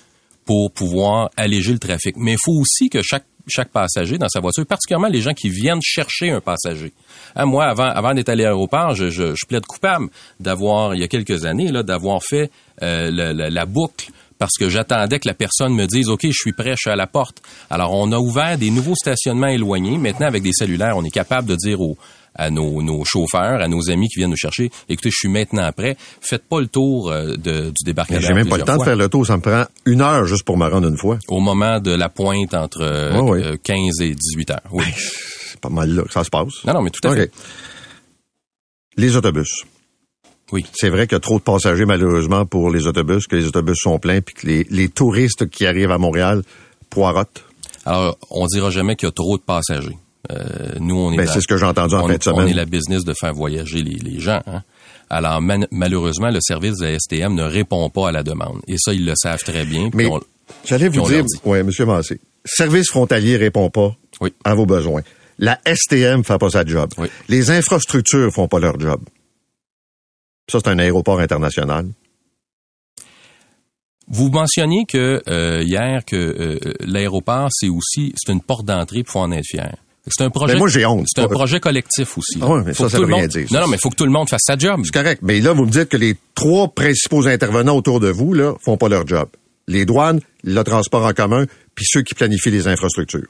pour 0.44 0.70
pouvoir 0.72 1.30
alléger 1.36 1.72
le 1.72 1.78
trafic. 1.78 2.16
Mais 2.16 2.32
il 2.32 2.38
faut 2.42 2.58
aussi 2.58 2.88
que 2.88 3.02
chaque 3.02 3.24
chaque 3.50 3.70
passager 3.70 4.16
dans 4.18 4.28
sa 4.28 4.40
voiture, 4.40 4.64
particulièrement 4.66 5.08
les 5.08 5.20
gens 5.20 5.34
qui 5.34 5.48
viennent 5.50 5.80
chercher 5.82 6.30
un 6.30 6.40
passager. 6.40 6.92
Hein, 7.36 7.44
moi, 7.46 7.64
avant, 7.66 7.84
avant 7.88 8.14
d'être 8.14 8.28
à 8.28 8.34
l'aéroport, 8.34 8.94
je, 8.94 9.34
plaide 9.46 9.66
coupable 9.66 10.08
d'avoir, 10.38 10.94
il 10.94 11.00
y 11.00 11.04
a 11.04 11.08
quelques 11.08 11.44
années, 11.44 11.70
là, 11.70 11.82
d'avoir 11.82 12.22
fait 12.22 12.50
euh, 12.82 13.10
la, 13.10 13.32
la- 13.32 13.50
la 13.50 13.66
boucle 13.66 14.10
parce 14.38 14.56
que 14.58 14.70
j'attendais 14.70 15.18
que 15.18 15.28
la 15.28 15.34
personne 15.34 15.74
me 15.74 15.84
dise 15.86 16.08
OK, 16.08 16.20
je 16.24 16.32
suis 16.32 16.52
prêt, 16.52 16.70
je 16.70 16.76
suis 16.80 16.90
à 16.90 16.96
la 16.96 17.06
porte. 17.06 17.42
Alors 17.68 17.92
on 17.92 18.10
a 18.10 18.18
ouvert 18.18 18.56
des 18.56 18.70
nouveaux 18.70 18.94
stationnements 18.94 19.48
éloignés. 19.48 19.98
Maintenant 19.98 20.26
avec 20.28 20.42
des 20.42 20.52
cellulaires, 20.54 20.96
on 20.96 21.04
est 21.04 21.10
capable 21.10 21.46
de 21.46 21.56
dire 21.56 21.82
aux 21.82 21.98
à 22.34 22.50
nos, 22.50 22.80
nos 22.82 23.04
chauffeurs, 23.04 23.60
à 23.60 23.68
nos 23.68 23.90
amis 23.90 24.08
qui 24.08 24.18
viennent 24.20 24.30
nous 24.30 24.36
chercher, 24.36 24.70
écoutez, 24.88 25.10
je 25.10 25.16
suis 25.16 25.28
maintenant 25.28 25.70
prêt. 25.72 25.96
Faites 26.20 26.44
pas 26.48 26.60
le 26.60 26.66
tour 26.68 27.10
euh, 27.10 27.36
de, 27.36 27.66
du 27.70 27.84
débarcadère. 27.84 28.22
J'ai 28.22 28.34
même 28.34 28.48
pas 28.48 28.56
le 28.58 28.64
temps 28.64 28.76
de 28.76 28.84
faire 28.84 28.96
le 28.96 29.08
tour, 29.08 29.26
ça 29.26 29.36
me 29.36 29.42
prend 29.42 29.64
une 29.86 30.00
heure 30.00 30.24
juste 30.26 30.44
pour 30.44 30.56
me 30.56 30.66
rendre 30.68 30.88
une 30.88 30.96
fois. 30.96 31.18
au 31.28 31.40
moment 31.40 31.80
de 31.80 31.90
la 31.92 32.08
pointe 32.08 32.54
entre 32.54 32.82
euh, 32.82 33.20
Ouais, 33.20 33.30
ouais. 33.30 33.44
euh, 33.44 33.56
15 33.62 34.00
et 34.02 34.14
18 34.14 34.50
heures. 34.50 34.60
Oui. 34.72 34.84
C'est 34.96 35.60
pas 35.60 35.68
mal 35.68 35.90
là 35.90 36.02
que 36.04 36.12
ça 36.12 36.24
se 36.24 36.30
passe. 36.30 36.64
Non, 36.64 36.74
non, 36.74 36.82
mais 36.82 36.90
tout 36.90 37.06
à 37.06 37.10
OK. 37.12 37.16
fait. 37.18 37.32
Les 38.96 39.16
autobus. 39.16 39.64
Oui. 40.52 40.64
C'est 40.72 40.88
vrai 40.88 41.06
qu'il 41.06 41.14
y 41.14 41.16
a 41.16 41.20
trop 41.20 41.38
de 41.38 41.44
passagers, 41.44 41.84
malheureusement, 41.84 42.44
pour 42.44 42.70
les 42.70 42.86
autobus, 42.86 43.26
que 43.26 43.36
les 43.36 43.46
autobus 43.46 43.76
sont 43.80 43.98
pleins, 43.98 44.20
puis 44.20 44.34
que 44.34 44.46
les, 44.46 44.66
les 44.70 44.88
touristes 44.88 45.48
qui 45.48 45.64
arrivent 45.66 45.92
à 45.92 45.98
Montréal 45.98 46.42
poirotent. 46.90 47.44
Alors, 47.86 48.18
on 48.30 48.46
dira 48.46 48.70
jamais 48.70 48.96
qu'il 48.96 49.06
y 49.06 49.10
a 49.10 49.12
trop 49.12 49.38
de 49.38 49.42
passagers. 49.42 49.96
Euh, 50.30 50.74
nous, 50.80 50.96
on 50.96 51.12
est 51.12 51.16
Ben, 51.16 51.26
c'est 51.26 51.40
ce 51.40 51.46
que 51.46 51.56
j'ai 51.56 51.64
entendu 51.64 51.94
en 51.94 52.04
on, 52.04 52.08
fin 52.08 52.14
de 52.14 52.18
on 52.18 52.20
semaine. 52.36 52.48
est 52.48 52.54
la 52.54 52.66
business 52.66 53.04
de 53.04 53.14
faire 53.18 53.32
voyager 53.32 53.82
les, 53.82 53.94
les 53.96 54.20
gens. 54.20 54.42
hein. 54.46 54.62
Alors, 55.08 55.40
man- 55.40 55.66
malheureusement, 55.70 56.30
le 56.30 56.40
service 56.40 56.76
de 56.78 56.86
la 56.86 56.98
STM 56.98 57.34
ne 57.34 57.42
répond 57.42 57.88
pas 57.90 58.08
à 58.10 58.12
la 58.12 58.22
demande. 58.22 58.60
Et 58.68 58.76
ça, 58.78 58.92
ils 58.92 59.04
le 59.04 59.14
savent 59.16 59.42
très 59.42 59.64
bien. 59.64 59.90
Mais 59.94 60.06
on- 60.06 60.20
j'allais 60.64 60.88
vous 60.88 61.00
dire, 61.08 61.24
oui, 61.44 61.62
Monsieur 61.62 61.86
Massé, 61.86 62.20
service 62.44 62.88
frontalier 62.90 63.36
répond 63.36 63.70
pas 63.70 63.96
Oui. 64.20 64.32
à 64.44 64.54
vos 64.54 64.66
besoins. 64.66 65.02
La 65.38 65.58
STM 65.64 66.22
fait 66.22 66.38
pas 66.38 66.50
sa 66.50 66.64
job. 66.66 66.90
Oui. 66.98 67.08
Les 67.28 67.50
infrastructures 67.50 68.30
font 68.32 68.46
pas 68.46 68.58
leur 68.60 68.78
job. 68.78 69.00
Ça, 70.52 70.58
c'est 70.62 70.68
un 70.70 70.78
aéroport 70.78 71.18
international. 71.20 71.86
Vous 74.08 74.28
mentionniez 74.28 74.84
que 74.86 75.22
euh, 75.28 75.62
hier 75.62 76.04
que 76.04 76.16
euh, 76.16 76.58
l'aéroport, 76.80 77.48
c'est 77.52 77.68
aussi 77.68 78.12
c'est 78.16 78.32
une 78.32 78.40
porte 78.40 78.64
d'entrée 78.66 79.02
pour 79.04 79.20
en 79.20 79.30
être 79.30 79.46
fier. 79.46 79.76
C'est 80.06 80.24
un 80.24 80.30
projet. 80.30 80.54
Ben, 80.54 80.58
moi, 80.60 80.68
j'ai 80.68 80.86
honte. 80.86 81.06
C'est 81.14 81.20
un 81.22 81.28
projet 81.28 81.60
collectif 81.60 82.16
aussi. 82.18 82.38
Ah 82.40 82.48
ouais, 82.48 82.62
mais 82.64 82.72
Faut 82.74 82.84
ça, 82.84 82.90
ça 82.90 82.98
veut 82.98 83.04
rien 83.04 83.18
monde- 83.22 83.26
dire. 83.28 83.46
Non, 83.50 83.60
non, 83.60 83.66
mais 83.68 83.76
il 83.76 83.80
faut 83.80 83.90
que 83.90 83.96
tout 83.96 84.06
le 84.06 84.10
monde 84.10 84.28
fasse 84.28 84.42
sa 84.46 84.56
job. 84.56 84.80
C'est 84.84 84.92
correct. 84.94 85.20
Mais 85.22 85.40
là, 85.40 85.52
vous 85.52 85.66
me 85.66 85.70
dites 85.70 85.88
que 85.90 85.96
les 85.96 86.16
trois 86.34 86.68
principaux 86.68 87.26
intervenants 87.26 87.76
autour 87.76 88.00
de 88.00 88.08
vous, 88.08 88.32
là, 88.32 88.54
font 88.64 88.76
pas 88.76 88.88
leur 88.88 89.06
job. 89.06 89.28
Les 89.68 89.84
douanes, 89.84 90.20
le 90.42 90.62
transport 90.64 91.04
en 91.04 91.12
commun, 91.12 91.44
puis 91.74 91.84
ceux 91.88 92.02
qui 92.02 92.14
planifient 92.14 92.50
les 92.50 92.66
infrastructures. 92.66 93.26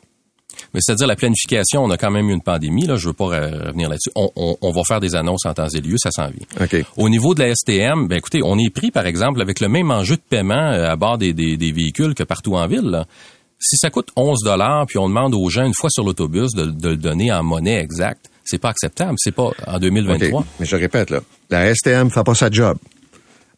Mais 0.74 0.80
c'est-à-dire 0.83 1.06
la 1.06 1.16
planification, 1.16 1.83
on 1.85 1.90
a 1.90 1.96
quand 1.96 2.11
même 2.11 2.28
eu 2.28 2.33
une 2.33 2.42
pandémie, 2.42 2.87
là, 2.87 2.96
je 2.96 3.09
veux 3.09 3.14
pas 3.14 3.33
euh, 3.33 3.66
revenir 3.68 3.88
là-dessus. 3.88 4.11
On, 4.14 4.30
on- 4.37 4.56
on 4.61 4.70
va 4.72 4.83
faire 4.87 5.00
des 5.00 5.14
annonces 5.14 5.46
en 5.46 5.54
temps 5.54 5.68
et 5.68 5.80
lieu, 5.80 5.96
ça 5.98 6.11
s'en 6.11 6.28
vient. 6.28 6.46
OK. 6.64 6.85
Au 6.96 7.09
niveau 7.09 7.35
de 7.35 7.40
la 7.40 7.54
STM, 7.54 8.09
ben 8.09 8.18
écoutez, 8.18 8.40
on 8.44 8.59
est 8.59 8.70
pris, 8.70 8.90
par 8.90 9.06
exemple, 9.06 9.40
avec 9.40 9.61
le 9.61 9.68
même 9.68 9.90
enjeu 9.90 10.16
de 10.16 10.22
paiement 10.28 10.54
euh, 10.72 10.90
à 10.90 10.96
bord 10.96 11.18
des, 11.18 11.33
des- 11.33 11.56
des 11.56 11.72
véhicules 11.72 12.14
que 12.14 12.22
partout 12.22 12.54
en 12.56 12.66
ville. 12.66 12.83
là. 12.90 13.06
Si 13.60 13.76
ça 13.76 13.90
coûte 13.90 14.08
11 14.16 14.42
dollars, 14.42 14.86
puis 14.86 14.98
on 14.98 15.08
demande 15.08 15.34
aux 15.34 15.48
gens 15.50 15.66
une 15.66 15.74
fois 15.74 15.90
sur 15.90 16.02
l'autobus 16.02 16.52
de, 16.54 16.66
de 16.66 16.88
le 16.88 16.96
donner 16.96 17.30
en 17.30 17.42
monnaie 17.42 17.78
exacte, 17.78 18.30
c'est 18.44 18.58
pas 18.58 18.70
acceptable. 18.70 19.14
C'est 19.18 19.34
pas 19.34 19.52
en 19.66 19.78
2023. 19.78 20.40
OK. 20.40 20.46
Mais 20.58 20.66
je 20.66 20.76
répète, 20.76 21.10
là, 21.10 21.20
la 21.50 21.74
STM 21.74 22.10
fait 22.10 22.24
pas 22.24 22.34
sa 22.34 22.50
job. 22.50 22.78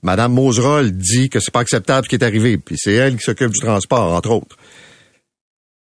Madame 0.02 0.32
Moseroll 0.34 0.90
dit 0.90 1.28
que 1.30 1.38
c'est 1.38 1.52
pas 1.52 1.60
acceptable 1.60 2.04
ce 2.04 2.08
qui 2.08 2.16
est 2.16 2.24
arrivé, 2.24 2.58
puis 2.58 2.74
c'est 2.76 2.92
elle 2.92 3.16
qui 3.16 3.22
s'occupe 3.22 3.52
du 3.52 3.60
transport, 3.60 4.12
entre 4.12 4.30
autres. 4.30 4.56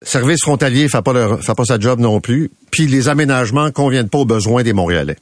Service 0.02 0.40
frontalier 0.42 0.88
fait 0.88 1.02
pas 1.02 1.12
leur, 1.12 1.42
fait 1.42 1.54
pas 1.54 1.64
sa 1.64 1.78
job 1.78 2.00
non 2.00 2.20
plus, 2.20 2.50
puis 2.70 2.86
les 2.86 3.08
aménagements 3.08 3.70
conviennent 3.70 4.08
pas 4.08 4.18
aux 4.18 4.24
besoins 4.24 4.62
des 4.62 4.72
Montréalais. 4.72 5.16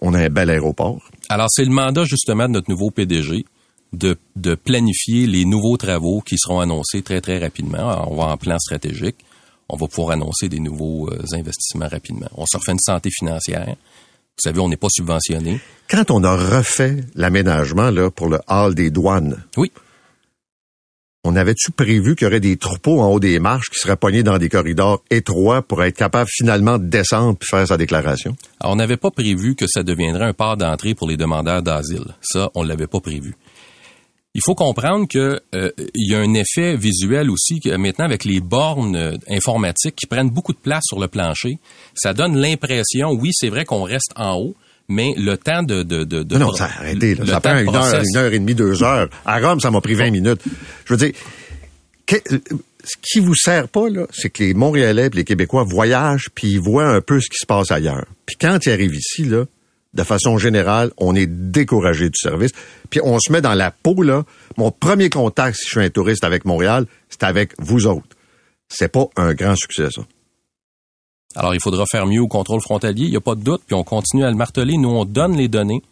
On 0.00 0.14
a 0.14 0.20
un 0.20 0.28
bel 0.28 0.50
aéroport. 0.50 1.00
Alors, 1.28 1.48
c'est 1.50 1.64
le 1.64 1.70
mandat 1.70 2.04
justement 2.04 2.46
de 2.48 2.52
notre 2.52 2.70
nouveau 2.70 2.90
PDG 2.90 3.44
de, 3.94 4.16
de 4.36 4.54
planifier 4.54 5.26
les 5.26 5.44
nouveaux 5.44 5.76
travaux 5.76 6.20
qui 6.20 6.36
seront 6.38 6.60
annoncés 6.60 7.02
très, 7.02 7.20
très 7.20 7.38
rapidement. 7.38 7.78
Alors, 7.90 8.12
on 8.12 8.16
va 8.16 8.24
en 8.32 8.36
plan 8.36 8.58
stratégique. 8.58 9.16
On 9.68 9.76
va 9.76 9.86
pouvoir 9.86 10.10
annoncer 10.12 10.48
des 10.48 10.60
nouveaux 10.60 11.08
euh, 11.10 11.22
investissements 11.32 11.88
rapidement. 11.88 12.28
On 12.36 12.44
se 12.46 12.56
refait 12.56 12.72
une 12.72 12.78
santé 12.78 13.10
financière. 13.10 13.66
Vous 13.76 14.42
savez, 14.42 14.60
on 14.60 14.68
n'est 14.68 14.76
pas 14.76 14.88
subventionné. 14.90 15.60
Quand 15.88 16.10
on 16.10 16.22
a 16.24 16.36
refait 16.36 16.96
l'aménagement 17.14 17.90
là 17.90 18.10
pour 18.10 18.28
le 18.28 18.40
hall 18.48 18.74
des 18.74 18.90
douanes, 18.90 19.42
Oui. 19.56 19.70
on 21.26 21.36
avait-tu 21.36 21.70
prévu 21.70 22.14
qu'il 22.16 22.26
y 22.26 22.28
aurait 22.28 22.40
des 22.40 22.58
troupeaux 22.58 23.00
en 23.00 23.08
haut 23.10 23.20
des 23.20 23.38
marches 23.38 23.70
qui 23.70 23.78
seraient 23.78 23.96
pognés 23.96 24.22
dans 24.22 24.36
des 24.36 24.50
corridors 24.50 25.02
étroits 25.10 25.62
pour 25.62 25.82
être 25.82 25.96
capable 25.96 26.28
finalement 26.30 26.78
de 26.78 26.84
descendre 26.84 27.38
puis 27.38 27.48
faire 27.48 27.66
sa 27.66 27.78
déclaration? 27.78 28.36
Alors, 28.60 28.74
on 28.74 28.76
n'avait 28.76 28.98
pas 28.98 29.10
prévu 29.10 29.54
que 29.54 29.66
ça 29.66 29.82
deviendrait 29.82 30.26
un 30.26 30.34
port 30.34 30.58
d'entrée 30.58 30.94
pour 30.94 31.08
les 31.08 31.16
demandeurs 31.16 31.62
d'asile. 31.62 32.04
Ça, 32.20 32.50
on 32.54 32.62
l'avait 32.64 32.86
pas 32.88 33.00
prévu. 33.00 33.34
Il 34.36 34.40
faut 34.44 34.54
comprendre 34.56 35.06
que 35.08 35.40
euh, 35.54 35.70
il 35.94 36.10
y 36.10 36.14
a 36.14 36.18
un 36.18 36.34
effet 36.34 36.76
visuel 36.76 37.30
aussi 37.30 37.60
que 37.60 37.74
maintenant 37.76 38.04
avec 38.04 38.24
les 38.24 38.40
bornes 38.40 38.96
euh, 38.96 39.16
informatiques 39.30 39.94
qui 39.94 40.06
prennent 40.06 40.30
beaucoup 40.30 40.52
de 40.52 40.58
place 40.58 40.82
sur 40.86 40.98
le 40.98 41.06
plancher, 41.06 41.58
ça 41.94 42.14
donne 42.14 42.36
l'impression, 42.36 43.12
oui, 43.12 43.30
c'est 43.32 43.48
vrai 43.48 43.64
qu'on 43.64 43.84
reste 43.84 44.12
en 44.16 44.34
haut, 44.36 44.56
mais 44.88 45.14
le 45.16 45.36
temps 45.36 45.62
de 45.62 45.82
de 45.84 46.02
de, 46.02 46.22
de 46.24 46.36
Non, 46.36 46.52
ça 46.52 46.64
a 46.64 46.78
arrêté. 46.80 47.14
là. 47.14 47.24
Ça 47.26 47.40
prend 47.40 47.58
une 47.58 47.68
heure, 47.76 48.02
une 48.10 48.16
heure 48.16 48.32
et 48.32 48.38
demie, 48.40 48.54
deux 48.56 48.82
heures. 48.82 49.08
À 49.24 49.38
Rome, 49.38 49.60
ça 49.60 49.70
m'a 49.70 49.80
pris 49.80 49.94
20 49.94 50.10
minutes. 50.10 50.40
Je 50.84 50.94
veux 50.94 50.98
dire, 50.98 51.12
que- 52.06 52.16
ce 52.86 52.96
qui 53.00 53.20
vous 53.20 53.34
sert 53.36 53.68
pas, 53.68 53.88
là, 53.88 54.06
c'est 54.12 54.28
que 54.30 54.42
les 54.42 54.52
Montréalais 54.52 55.06
et 55.06 55.10
les 55.16 55.24
Québécois 55.24 55.64
voyagent 55.64 56.28
puis 56.34 56.48
ils 56.48 56.60
voient 56.60 56.88
un 56.88 57.00
peu 57.00 57.18
ce 57.20 57.30
qui 57.30 57.38
se 57.38 57.46
passe 57.46 57.70
ailleurs. 57.70 58.04
Puis 58.26 58.36
quand 58.38 58.58
ils 58.66 58.70
arrivent 58.72 58.94
ici, 58.96 59.24
là, 59.24 59.44
de 59.94 60.02
façon 60.02 60.38
générale, 60.38 60.90
on 60.98 61.14
est 61.14 61.26
découragé 61.26 62.06
du 62.06 62.18
service. 62.20 62.50
Puis 62.90 63.00
on 63.02 63.18
se 63.18 63.32
met 63.32 63.40
dans 63.40 63.54
la 63.54 63.70
peau, 63.70 64.02
là. 64.02 64.24
Mon 64.56 64.70
premier 64.70 65.08
contact, 65.08 65.56
si 65.56 65.66
je 65.66 65.70
suis 65.70 65.80
un 65.80 65.90
touriste 65.90 66.24
avec 66.24 66.44
Montréal, 66.44 66.86
c'est 67.08 67.22
avec 67.22 67.52
vous 67.58 67.86
autres. 67.86 68.16
C'est 68.68 68.88
pas 68.88 69.06
un 69.16 69.34
grand 69.34 69.56
succès, 69.56 69.88
ça. 69.90 70.02
Alors, 71.36 71.54
il 71.54 71.60
faudra 71.60 71.84
faire 71.90 72.06
mieux 72.06 72.20
au 72.20 72.28
contrôle 72.28 72.60
frontalier, 72.60 73.06
il 73.06 73.10
n'y 73.10 73.16
a 73.16 73.20
pas 73.20 73.34
de 73.34 73.42
doute, 73.42 73.62
puis 73.66 73.74
on 73.74 73.82
continue 73.82 74.24
à 74.24 74.30
le 74.30 74.36
marteler. 74.36 74.76
Nous, 74.76 74.88
on 74.88 75.04
donne 75.04 75.36
les 75.36 75.48
données 75.48 75.82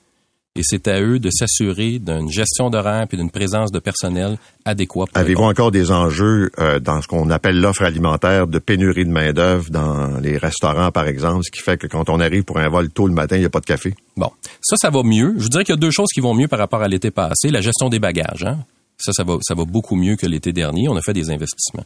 et 0.54 0.62
c'est 0.62 0.86
à 0.86 1.00
eux 1.00 1.18
de 1.18 1.30
s'assurer 1.30 1.98
d'une 1.98 2.30
gestion 2.30 2.68
de 2.68 2.76
rampe 2.76 3.14
et 3.14 3.16
d'une 3.16 3.30
présence 3.30 3.72
de 3.72 3.78
personnel 3.78 4.36
adéquat. 4.64 5.06
pour 5.06 5.16
Avez-vous 5.18 5.42
encore 5.42 5.70
des 5.70 5.90
enjeux 5.90 6.50
euh, 6.58 6.78
dans 6.78 7.00
ce 7.00 7.08
qu'on 7.08 7.30
appelle 7.30 7.58
l'offre 7.58 7.82
alimentaire 7.82 8.46
de 8.46 8.58
pénurie 8.58 9.06
de 9.06 9.10
main-d'œuvre 9.10 9.70
dans 9.70 10.18
les 10.20 10.36
restaurants, 10.36 10.90
par 10.90 11.06
exemple, 11.06 11.44
ce 11.44 11.50
qui 11.50 11.60
fait 11.60 11.78
que 11.78 11.86
quand 11.86 12.10
on 12.10 12.20
arrive 12.20 12.44
pour 12.44 12.58
un 12.58 12.68
vol 12.68 12.90
tôt 12.90 13.06
le 13.06 13.14
matin, 13.14 13.36
il 13.36 13.40
n'y 13.40 13.46
a 13.46 13.50
pas 13.50 13.60
de 13.60 13.66
café? 13.66 13.94
Bon, 14.16 14.30
ça, 14.60 14.76
ça 14.76 14.90
va 14.90 15.02
mieux. 15.02 15.34
Je 15.38 15.44
vous 15.44 15.48
dirais 15.48 15.64
qu'il 15.64 15.74
y 15.74 15.78
a 15.78 15.80
deux 15.80 15.90
choses 15.90 16.10
qui 16.12 16.20
vont 16.20 16.34
mieux 16.34 16.48
par 16.48 16.58
rapport 16.58 16.82
à 16.82 16.88
l'été 16.88 17.10
passé. 17.10 17.50
La 17.50 17.62
gestion 17.62 17.88
des 17.88 17.98
bagages, 17.98 18.44
hein? 18.44 18.58
ça, 18.98 19.12
ça 19.12 19.24
va, 19.24 19.38
ça 19.40 19.54
va 19.54 19.64
beaucoup 19.64 19.96
mieux 19.96 20.16
que 20.16 20.26
l'été 20.26 20.52
dernier. 20.52 20.88
On 20.88 20.96
a 20.96 21.00
fait 21.00 21.14
des 21.14 21.30
investissements. 21.30 21.84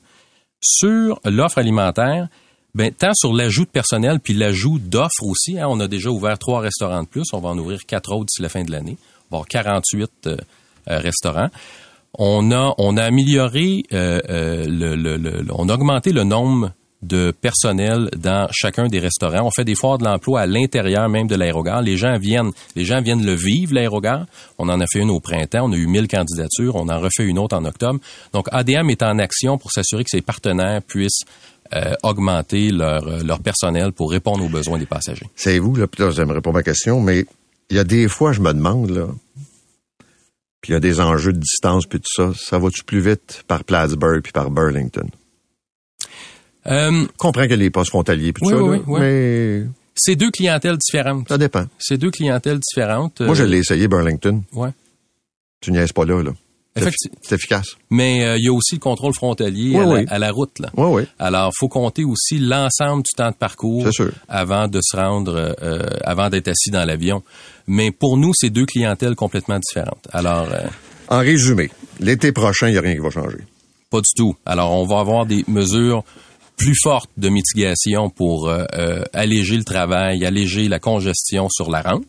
Sur 0.60 1.20
l'offre 1.24 1.58
alimentaire, 1.58 2.28
ben, 2.76 2.92
tant 2.92 3.12
sur 3.14 3.32
l'ajout 3.32 3.64
de 3.64 3.70
personnel 3.70 4.20
puis 4.20 4.34
l'ajout 4.34 4.78
d'offres 4.78 5.24
aussi. 5.24 5.58
hein, 5.58 5.66
on 5.68 5.80
a 5.80 5.88
déjà 5.88 6.10
ouvert 6.10 6.38
trois 6.38 6.60
restaurants 6.60 7.02
de 7.02 7.08
plus. 7.08 7.24
On 7.32 7.38
va 7.40 7.48
en 7.48 7.58
ouvrir 7.58 7.84
quatre 7.86 8.12
autres 8.12 8.26
d'ici 8.26 8.42
la 8.42 8.48
fin 8.48 8.62
de 8.62 8.70
l'année. 8.70 8.96
On 9.30 9.36
va 9.36 9.38
avoir 9.38 9.48
48 9.48 10.10
euh, 10.26 10.36
euh, 10.90 10.98
restaurants. 10.98 11.48
On 12.18 12.50
a, 12.52 12.74
on 12.78 12.96
a 12.96 13.02
amélioré, 13.02 13.82
euh, 13.92 14.20
euh, 14.30 14.64
le- 14.68 15.44
on 15.52 15.68
a 15.68 15.74
augmenté 15.74 16.12
le 16.12 16.24
nombre 16.24 16.72
de 17.02 17.30
personnel 17.30 18.08
dans 18.16 18.48
chacun 18.52 18.88
des 18.88 18.98
restaurants. 19.00 19.42
On 19.46 19.50
fait 19.50 19.64
des 19.64 19.74
foires 19.74 19.98
de 19.98 20.04
l'emploi 20.04 20.40
à 20.40 20.46
l'intérieur 20.46 21.08
même 21.10 21.26
de 21.26 21.34
l'aérogare. 21.36 21.82
Les 21.82 21.96
gens 21.98 22.18
viennent, 22.18 22.52
les 22.74 22.84
gens 22.86 23.02
viennent 23.02 23.24
le 23.24 23.34
vivre, 23.34 23.74
l'aérogare. 23.74 24.24
On 24.58 24.68
en 24.70 24.80
a 24.80 24.86
fait 24.90 25.00
une 25.00 25.10
au 25.10 25.20
printemps. 25.20 25.66
On 25.68 25.72
a 25.72 25.76
eu 25.76 25.86
1000 25.86 26.08
candidatures. 26.08 26.74
On 26.74 26.88
en 26.88 26.98
refait 26.98 27.24
une 27.24 27.38
autre 27.38 27.54
en 27.56 27.64
octobre. 27.66 28.00
Donc, 28.32 28.48
ADM 28.50 28.88
est 28.90 29.02
en 29.02 29.18
action 29.18 29.58
pour 29.58 29.70
s'assurer 29.72 30.04
que 30.04 30.10
ses 30.10 30.22
partenaires 30.22 30.80
puissent 30.82 31.22
euh, 31.74 31.94
augmenter 32.02 32.70
leur, 32.70 33.06
euh, 33.06 33.22
leur 33.22 33.40
personnel 33.40 33.92
pour 33.92 34.10
répondre 34.10 34.44
aux 34.44 34.48
besoins 34.48 34.78
des 34.78 34.86
passagers. 34.86 35.26
Savez-vous, 35.36 35.74
là, 35.76 35.86
puis 35.86 36.02
là, 36.02 36.10
j'aimerais 36.10 36.40
pas 36.40 36.52
ma 36.52 36.62
question, 36.62 37.00
mais 37.00 37.26
il 37.70 37.76
y 37.76 37.80
a 37.80 37.84
des 37.84 38.08
fois, 38.08 38.32
je 38.32 38.40
me 38.40 38.52
demande, 38.52 38.90
là, 38.90 39.08
puis 40.60 40.70
il 40.70 40.74
y 40.74 40.76
a 40.76 40.80
des 40.80 41.00
enjeux 41.00 41.32
de 41.32 41.38
distance, 41.38 41.86
puis 41.86 42.00
tout 42.00 42.10
ça, 42.14 42.32
ça 42.36 42.58
va-tu 42.58 42.82
plus 42.84 43.00
vite 43.00 43.44
par 43.46 43.64
Plattsburgh 43.64 44.22
puis 44.22 44.32
par 44.32 44.50
Burlington? 44.50 45.08
Euh, 46.66 46.90
Je 47.02 47.16
comprends 47.18 47.46
que 47.46 47.54
les 47.54 47.70
postes 47.70 47.90
frontaliers, 47.90 48.32
puis 48.32 48.42
tout 48.44 48.50
ça, 48.50 48.62
oui, 48.62 48.78
là, 48.78 48.84
oui. 48.86 49.00
mais 49.00 49.62
c'est 49.94 50.16
deux 50.16 50.30
clientèles 50.30 50.76
différentes. 50.78 51.28
ça 51.28 51.38
dépend. 51.38 51.64
C'est 51.78 51.96
deux 51.98 52.10
clientèles 52.10 52.58
différentes. 52.58 53.20
Moi, 53.20 53.34
je 53.34 53.44
l'ai 53.44 53.58
essayé, 53.58 53.88
Burlington. 53.88 54.42
Ouais. 54.52 54.70
Tu 55.60 55.72
niaises 55.72 55.92
pas 55.92 56.04
là, 56.04 56.22
là. 56.22 56.32
C'est 57.22 57.34
efficace. 57.34 57.68
Mais 57.90 58.24
euh, 58.24 58.36
il 58.38 58.44
y 58.44 58.48
a 58.48 58.52
aussi 58.52 58.74
le 58.74 58.80
contrôle 58.80 59.14
frontalier 59.14 59.70
Oui, 59.74 59.80
à, 59.80 59.84
la, 59.86 59.94
oui. 59.94 60.04
à 60.08 60.18
la 60.18 60.30
route. 60.30 60.58
Là. 60.58 60.70
Oui, 60.76 60.88
oui. 60.90 61.02
Alors, 61.18 61.52
faut 61.58 61.68
compter 61.68 62.04
aussi 62.04 62.38
l'ensemble 62.38 63.02
du 63.02 63.12
temps 63.16 63.30
de 63.30 63.34
parcours 63.36 63.82
C'est 63.86 63.92
sûr. 63.92 64.12
avant 64.28 64.68
de 64.68 64.80
se 64.82 64.96
rendre, 64.96 65.56
euh, 65.62 65.82
avant 66.04 66.28
d'être 66.30 66.48
assis 66.48 66.70
dans 66.70 66.84
l'avion. 66.84 67.22
Mais 67.66 67.90
pour 67.90 68.16
nous, 68.16 68.32
c'est 68.34 68.50
deux 68.50 68.66
clientèles 68.66 69.14
complètement 69.16 69.58
différentes. 69.58 70.06
Alors, 70.12 70.48
euh, 70.52 70.66
En 71.08 71.18
résumé, 71.20 71.70
l'été 72.00 72.32
prochain, 72.32 72.68
il 72.68 72.72
n'y 72.72 72.78
a 72.78 72.82
rien 72.82 72.94
qui 72.94 73.00
va 73.00 73.10
changer. 73.10 73.38
pas 73.90 73.98
du 73.98 74.12
tout. 74.16 74.36
Alors, 74.44 74.72
on 74.72 74.84
va 74.86 75.00
avoir 75.00 75.26
des 75.26 75.44
mesures 75.48 76.04
plus 76.56 76.74
fortes 76.82 77.10
de 77.18 77.28
mitigation 77.28 78.08
pour 78.08 78.48
euh, 78.48 78.64
euh, 78.74 79.02
alléger 79.12 79.56
le 79.58 79.64
travail, 79.64 80.24
alléger 80.24 80.68
la 80.68 80.78
congestion 80.78 81.48
sur 81.50 81.70
la 81.70 81.82
rampe. 81.82 82.04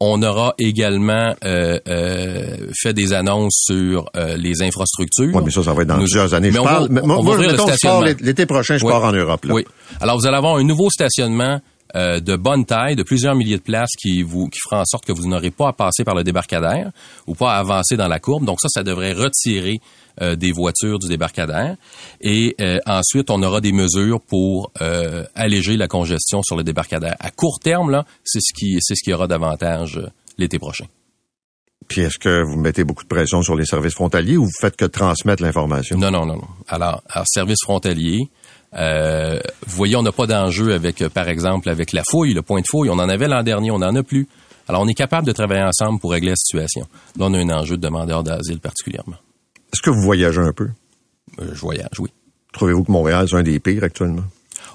On 0.00 0.22
aura 0.22 0.54
également 0.58 1.34
euh, 1.44 1.78
euh, 1.88 2.56
fait 2.82 2.92
des 2.92 3.12
annonces 3.12 3.64
sur 3.66 4.10
euh, 4.16 4.36
les 4.36 4.60
infrastructures. 4.62 5.30
Oui, 5.34 5.42
mais 5.44 5.50
ça, 5.50 5.62
ça 5.62 5.72
va 5.72 5.82
être 5.82 5.88
dans 5.88 5.94
Nous- 5.94 6.00
plusieurs 6.02 6.34
années. 6.34 6.48
Mais 6.48 6.54
je 6.56 6.60
on 6.60 6.64
parle, 6.64 6.92
va- 6.92 7.02
moi, 7.02 7.16
va 7.16 7.38
mettons, 7.38 7.66
je 7.68 8.24
l'été- 8.24 8.46
prochain, 8.46 8.76
je 8.76 8.84
Oui. 8.84 8.90
pars 8.92 9.04
en 9.04 9.12
Europe, 9.12 9.44
là. 9.44 9.54
Oui. 9.54 9.64
Alors, 10.00 10.18
vous 10.18 10.26
allez 10.26 10.36
avoir 10.36 10.56
un 10.56 10.64
nouveau 10.64 10.90
stationnement 10.90 11.60
euh, 11.96 12.18
de 12.18 12.34
bonne 12.34 12.64
taille, 12.66 12.96
de 12.96 13.04
plusieurs 13.04 13.36
milliers 13.36 13.56
de 13.56 13.62
places 13.62 13.92
qui 13.96 14.22
vous 14.24 14.48
qui 14.48 14.58
fera 14.68 14.80
en 14.80 14.84
sorte 14.84 15.04
que 15.04 15.12
vous 15.12 15.28
n'aurez 15.28 15.52
pas 15.52 15.68
à 15.68 15.72
passer 15.72 16.02
par 16.02 16.16
le 16.16 16.24
débarcadère 16.24 16.90
ou 17.28 17.34
pas 17.36 17.52
à 17.54 17.58
avancer 17.60 17.96
dans 17.96 18.08
la 18.08 18.18
courbe. 18.18 18.44
Donc 18.44 18.58
ça, 18.60 18.66
ça 18.68 18.82
devrait 18.82 19.12
retirer 19.12 19.78
euh, 20.20 20.36
des 20.36 20.52
voitures 20.52 20.98
du 20.98 21.08
débarcadère. 21.08 21.76
Et 22.20 22.54
euh, 22.60 22.78
ensuite, 22.86 23.30
on 23.30 23.42
aura 23.42 23.60
des 23.60 23.72
mesures 23.72 24.20
pour 24.20 24.70
euh, 24.80 25.24
alléger 25.34 25.76
la 25.76 25.88
congestion 25.88 26.42
sur 26.42 26.56
le 26.56 26.64
débarcadère. 26.64 27.16
À 27.20 27.30
court 27.30 27.58
terme, 27.60 27.90
là, 27.90 28.04
c'est 28.24 28.40
ce 28.40 28.52
qui 28.54 28.78
c'est 28.80 28.94
ce 28.94 29.02
qui 29.02 29.12
aura 29.12 29.26
d'avantage 29.26 29.98
euh, 29.98 30.08
l'été 30.38 30.58
prochain. 30.58 30.86
Puis 31.88 32.00
est-ce 32.00 32.18
que 32.18 32.42
vous 32.42 32.58
mettez 32.58 32.84
beaucoup 32.84 33.02
de 33.02 33.08
pression 33.08 33.42
sur 33.42 33.56
les 33.56 33.66
services 33.66 33.94
frontaliers 33.94 34.36
ou 34.36 34.44
vous 34.44 34.58
faites 34.60 34.76
que 34.76 34.86
transmettre 34.86 35.42
l'information? 35.42 35.98
Non, 35.98 36.10
non, 36.10 36.24
non, 36.24 36.36
non. 36.36 36.48
Alors, 36.68 37.02
alors 37.08 37.26
service 37.28 37.58
frontalier. 37.62 38.30
Euh, 38.76 39.38
vous 39.66 39.76
voyez, 39.76 39.96
on 39.96 40.02
n'a 40.02 40.12
pas 40.12 40.26
d'enjeu 40.26 40.74
avec, 40.74 41.02
euh, 41.02 41.08
par 41.08 41.28
exemple, 41.28 41.68
avec 41.68 41.92
la 41.92 42.02
fouille, 42.08 42.34
le 42.34 42.42
point 42.42 42.60
de 42.60 42.66
fouille. 42.68 42.90
On 42.90 42.94
en 42.94 43.08
avait 43.08 43.28
l'an 43.28 43.42
dernier, 43.42 43.70
on 43.70 43.78
n'en 43.78 43.94
a 43.94 44.02
plus. 44.02 44.26
Alors, 44.66 44.82
on 44.82 44.88
est 44.88 44.94
capable 44.94 45.26
de 45.26 45.32
travailler 45.32 45.62
ensemble 45.62 46.00
pour 46.00 46.12
régler 46.12 46.30
la 46.30 46.36
situation. 46.36 46.86
Là, 47.18 47.26
on 47.26 47.34
a 47.34 47.38
un 47.38 47.50
enjeu 47.50 47.76
de 47.76 47.82
demandeurs 47.82 48.22
d'asile 48.22 48.60
particulièrement. 48.60 49.16
Est-ce 49.84 49.90
que 49.90 49.96
vous 49.96 50.02
voyagez 50.02 50.40
un 50.40 50.52
peu? 50.54 50.70
Euh, 51.40 51.50
je 51.52 51.60
voyage, 51.60 52.00
oui. 52.00 52.08
Trouvez-vous 52.54 52.84
que 52.84 52.90
Montréal, 52.90 53.26
c'est 53.28 53.36
un 53.36 53.42
des 53.42 53.60
pires 53.60 53.84
actuellement? 53.84 54.22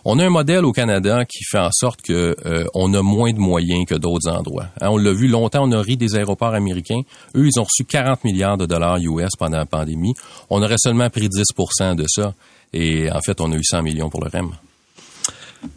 On 0.06 0.20
a 0.20 0.26
un 0.26 0.30
modèle 0.30 0.64
au 0.66 0.72
Canada 0.72 1.26
qui 1.26 1.44
fait 1.50 1.58
en 1.58 1.72
sorte 1.72 2.04
que 2.04 2.36
euh, 2.46 2.66
on 2.76 2.94
a 2.94 3.02
moins 3.02 3.34
de 3.34 3.40
moyens 3.40 3.88
que 3.88 3.96
d'autres 3.96 4.30
endroits. 4.30 4.68
Hein, 4.80 4.90
on 4.92 4.98
l'a 4.98 5.12
vu 5.12 5.28
longtemps, 5.28 5.68
on 5.68 5.72
a 5.72 5.82
ri 5.82 5.98
des 5.98 6.16
aéroports 6.16 6.54
américains. 6.54 7.02
Eux, 7.36 7.48
ils 7.48 7.60
ont 7.60 7.64
reçu 7.64 7.86
40 7.86 8.24
milliards 8.24 8.58
de 8.60 8.68
dollars 8.68 8.98
US 9.00 9.32
pendant 9.36 9.58
la 9.58 9.66
pandémie. 9.66 10.14
On 10.52 10.62
aurait 10.62 10.78
seulement 10.78 11.10
pris 11.10 11.28
10% 11.28 11.96
de 11.96 12.06
ça. 12.08 12.36
Et 12.72 13.12
en 13.12 13.22
fait, 13.22 13.42
on 13.42 13.52
a 13.52 13.56
eu 13.56 13.64
100 13.64 13.82
millions 13.82 14.12
pour 14.12 14.24
le 14.24 14.30
REM. 14.30 14.52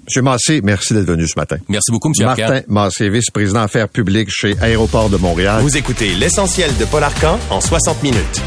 Monsieur 0.06 0.20
Massé, 0.20 0.60
merci 0.62 0.92
d'être 0.92 1.06
venu 1.06 1.26
ce 1.26 1.38
matin. 1.38 1.56
Merci 1.70 1.90
beaucoup, 1.90 2.08
M. 2.08 2.28
Arcand. 2.28 2.48
Martin 2.48 2.64
Massé, 2.68 3.08
vice-président 3.08 3.62
affaires 3.62 3.88
publiques 3.88 4.28
chez 4.30 4.58
Aéroport 4.60 5.08
de 5.08 5.16
Montréal. 5.16 5.62
Vous 5.62 5.78
écoutez 5.78 6.12
l'essentiel 6.12 6.76
de 6.76 6.84
Paul 6.84 7.02
Arcan 7.02 7.38
en 7.48 7.62
60 7.62 8.02
minutes. 8.02 8.42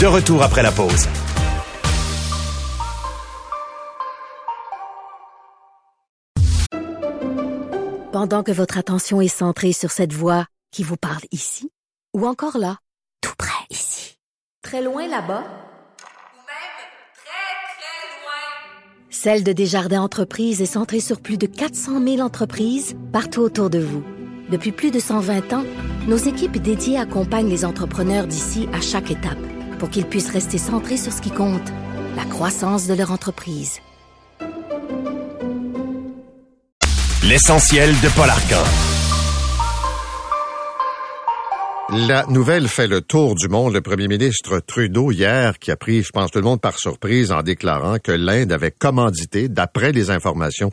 De 0.00 0.06
retour 0.06 0.44
après 0.44 0.62
la 0.62 0.70
pause. 0.70 1.08
Pendant 8.12 8.44
que 8.44 8.52
votre 8.52 8.78
attention 8.78 9.20
est 9.20 9.26
centrée 9.26 9.72
sur 9.72 9.90
cette 9.90 10.12
voix 10.12 10.46
qui 10.70 10.84
vous 10.84 10.96
parle 10.96 11.24
ici, 11.32 11.70
ou 12.16 12.28
encore 12.28 12.58
là, 12.58 12.78
tout 13.22 13.34
près 13.36 13.66
ici, 13.70 14.18
très 14.62 14.84
loin 14.84 15.08
là-bas, 15.08 15.42
Ou 15.42 16.42
même 16.46 16.78
très, 17.16 17.48
très 17.74 18.22
loin. 18.22 19.10
Celle 19.10 19.42
de 19.42 19.52
Desjardins 19.52 20.02
Entreprises 20.02 20.62
est 20.62 20.66
centrée 20.66 21.00
sur 21.00 21.20
plus 21.20 21.38
de 21.38 21.46
400 21.46 22.00
000 22.00 22.20
entreprises 22.20 22.96
partout 23.12 23.40
autour 23.40 23.68
de 23.68 23.80
vous. 23.80 24.04
Depuis 24.48 24.70
plus 24.70 24.92
de 24.92 25.00
120 25.00 25.52
ans, 25.54 25.64
nos 26.06 26.16
équipes 26.16 26.58
dédiées 26.58 26.98
accompagnent 26.98 27.50
les 27.50 27.64
entrepreneurs 27.64 28.28
d'ici 28.28 28.68
à 28.72 28.80
chaque 28.80 29.10
étape 29.10 29.38
pour 29.78 29.90
qu'ils 29.90 30.06
puissent 30.06 30.30
rester 30.30 30.58
centrés 30.58 30.96
sur 30.96 31.12
ce 31.12 31.20
qui 31.20 31.30
compte, 31.30 31.68
la 32.16 32.24
croissance 32.24 32.86
de 32.86 32.94
leur 32.94 33.12
entreprise. 33.12 33.80
L'essentiel 37.24 37.90
de 38.00 38.08
Paul 38.16 38.30
Arcan. 38.30 38.64
La 41.90 42.26
nouvelle 42.26 42.68
fait 42.68 42.86
le 42.86 43.00
tour 43.00 43.34
du 43.34 43.48
monde. 43.48 43.72
Le 43.72 43.80
premier 43.80 44.08
ministre 44.08 44.60
Trudeau, 44.60 45.10
hier, 45.10 45.58
qui 45.58 45.70
a 45.70 45.76
pris, 45.76 46.02
je 46.02 46.10
pense, 46.10 46.30
tout 46.30 46.38
le 46.38 46.44
monde 46.44 46.60
par 46.60 46.78
surprise 46.78 47.32
en 47.32 47.42
déclarant 47.42 47.98
que 47.98 48.12
l'Inde 48.12 48.52
avait 48.52 48.70
commandité, 48.70 49.48
d'après 49.48 49.92
les 49.92 50.10
informations 50.10 50.70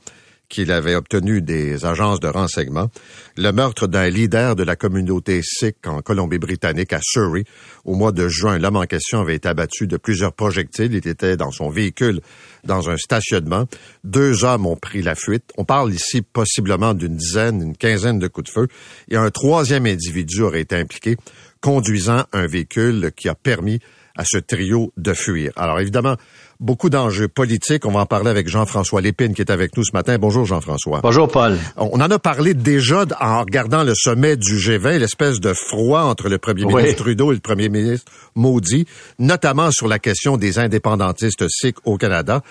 qu'il 0.50 0.72
avait 0.72 0.96
obtenues 0.96 1.42
des 1.42 1.86
agences 1.86 2.20
de 2.20 2.28
renseignement, 2.28 2.90
le 3.38 3.52
meurtre 3.52 3.88
d'un 3.88 4.10
leader 4.10 4.56
de 4.56 4.64
la 4.64 4.76
communauté 4.76 5.42
sikh 5.44 5.88
en 5.88 6.02
Colombie-Britannique 6.02 6.94
à 6.94 7.00
Surrey 7.02 7.44
au 7.84 7.96
mois 7.96 8.12
de 8.12 8.28
juin. 8.28 8.58
L'homme 8.58 8.78
en 8.78 8.86
question 8.86 9.22
avait 9.22 9.36
été 9.36 9.48
abattu 9.48 9.88
de 9.88 9.98
plusieurs 9.98 10.34
projectiles. 10.34 10.94
Il 10.94 11.08
était 11.08 11.38
dans 11.38 11.52
son 11.52 11.70
véhicule 11.70 12.22
dans 12.64 12.90
un 12.90 12.98
stationnement. 12.98 13.66
Deux 14.04 14.44
hommes 14.44 14.66
ont 14.66 14.78
pris 14.78 15.02
la 15.02 15.16
fuite. 15.16 15.52
On 15.58 15.66
parle 15.66 15.94
ici 15.94 16.22
possiblement 16.22 16.94
d'une 16.94 17.16
dizaine, 17.16 17.62
une 17.62 17.78
quinzaine 17.78 18.20
de 18.20 18.28
coups 18.28 18.50
de 18.50 18.54
feu. 18.54 18.68
Et 19.10 19.16
un 19.16 19.30
troisième 19.32 19.86
individu 19.86 20.42
aurait 20.42 20.62
été 20.62 20.76
impliqué, 20.76 21.18
conduisant 21.62 22.26
un 22.34 22.48
véhicule 22.48 23.12
qui 23.16 23.30
a 23.30 23.36
permis 23.36 23.80
à 24.18 24.24
ce 24.26 24.38
trio 24.38 24.94
de 24.98 25.14
fuir. 25.14 25.52
Alors 25.56 25.80
évidemment, 25.80 26.16
beaucoup 26.60 26.90
d'enjeux 26.90 27.28
politiques. 27.28 27.86
On 27.86 27.92
va 27.92 28.02
en 28.02 28.06
parler 28.06 28.30
avec 28.30 28.48
Jean-François 28.48 29.02
Lépine 29.02 29.34
qui 29.34 29.42
est 29.42 29.52
avec 29.52 29.76
nous 29.78 29.84
ce 29.84 29.92
matin. 29.94 30.18
Bonjour 30.18 30.46
Jean-François. 30.46 31.00
Bonjour 31.04 31.28
Paul. 31.28 31.58
On 31.78 32.00
en 32.00 32.10
a 32.12 32.20
parlé 32.20 32.54
déjà 32.54 33.06
en 33.20 33.42
regardant 33.42 33.84
le 33.84 33.94
sommet 33.96 34.38
du 34.38 34.56
G20, 34.58 34.98
l'espèce 35.00 35.40
de 35.40 35.54
froid 35.54 36.02
entre 36.02 36.30
le 36.30 36.38
premier 36.38 36.64
Oui. 36.66 36.76
ministre 36.76 37.04
Trudeau 37.04 37.32
et 37.32 37.36
le 37.36 37.42
premier 37.42 37.70
ministre 37.70 38.12
Maudit, 38.36 38.86
notamment 39.20 39.72
sur 39.72 39.88
la 39.88 40.00
question 40.00 40.38
des 40.38 40.60
indépendantistes 40.60 41.46
sikhs 41.50 41.78
au 41.86 41.98
Canada. 41.98 42.42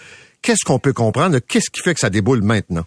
Qu'est-ce 0.42 0.64
qu'on 0.66 0.78
peut 0.78 0.92
comprendre? 0.92 1.38
Qu'est-ce 1.38 1.70
qui 1.70 1.80
fait 1.80 1.94
que 1.94 2.00
ça 2.00 2.10
déboule 2.10 2.42
maintenant? 2.42 2.84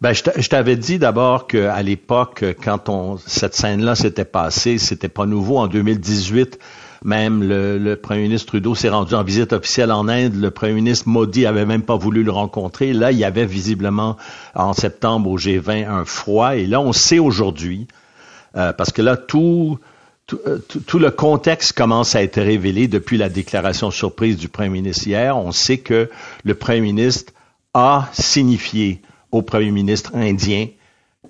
Ben, 0.00 0.12
je 0.12 0.22
t'a- 0.24 0.38
je 0.38 0.48
t'avais 0.48 0.76
dit 0.76 0.98
d'abord 0.98 1.46
qu'à 1.46 1.82
l'époque, 1.82 2.44
quand 2.62 2.90
on, 2.90 3.16
cette 3.26 3.54
scène-là 3.54 3.94
s'était 3.94 4.26
passée, 4.26 4.76
c'était 4.76 5.08
pas 5.08 5.24
nouveau. 5.24 5.56
En 5.58 5.68
2018, 5.68 6.58
même 7.06 7.44
le, 7.44 7.94
premier 7.94 8.22
ministre 8.22 8.48
Trudeau 8.48 8.74
s'est 8.74 8.88
rendu 8.88 9.14
en 9.14 9.22
visite 9.22 9.52
officielle 9.52 9.92
en 9.92 10.08
Inde. 10.08 10.34
Le 10.34 10.50
premier 10.50 10.72
ministre 10.72 11.08
Modi 11.08 11.46
avait 11.46 11.64
même 11.64 11.82
pas 11.82 11.94
voulu 11.96 12.24
le 12.24 12.32
rencontrer. 12.32 12.92
Là, 12.92 13.12
il 13.12 13.18
y 13.18 13.24
avait 13.24 13.46
visiblement 13.46 14.16
en 14.56 14.72
septembre 14.72 15.30
au 15.30 15.38
G20 15.38 15.88
un 15.88 16.04
froid. 16.04 16.56
Et 16.56 16.66
là, 16.66 16.80
on 16.80 16.92
sait 16.92 17.20
aujourd'hui, 17.20 17.86
euh, 18.56 18.72
parce 18.72 18.90
que 18.90 19.02
là, 19.02 19.12
euh, 19.12 19.16
tout- 20.26 20.80
tout 20.84 20.98
le 20.98 21.12
contexte 21.12 21.74
commence 21.74 22.16
à 22.16 22.24
être 22.24 22.40
révélé 22.42 22.88
depuis 22.88 23.18
la 23.18 23.28
déclaration 23.28 23.92
surprise 23.92 24.36
du 24.36 24.48
premier 24.48 24.70
ministre 24.70 25.06
hier. 25.06 25.36
On 25.36 25.52
sait 25.52 25.78
que 25.78 26.10
le 26.42 26.54
premier 26.54 26.80
ministre 26.80 27.32
a 27.72 28.08
signifié 28.14 29.00
au 29.30 29.42
premier 29.42 29.70
ministre 29.70 30.10
indien 30.16 30.66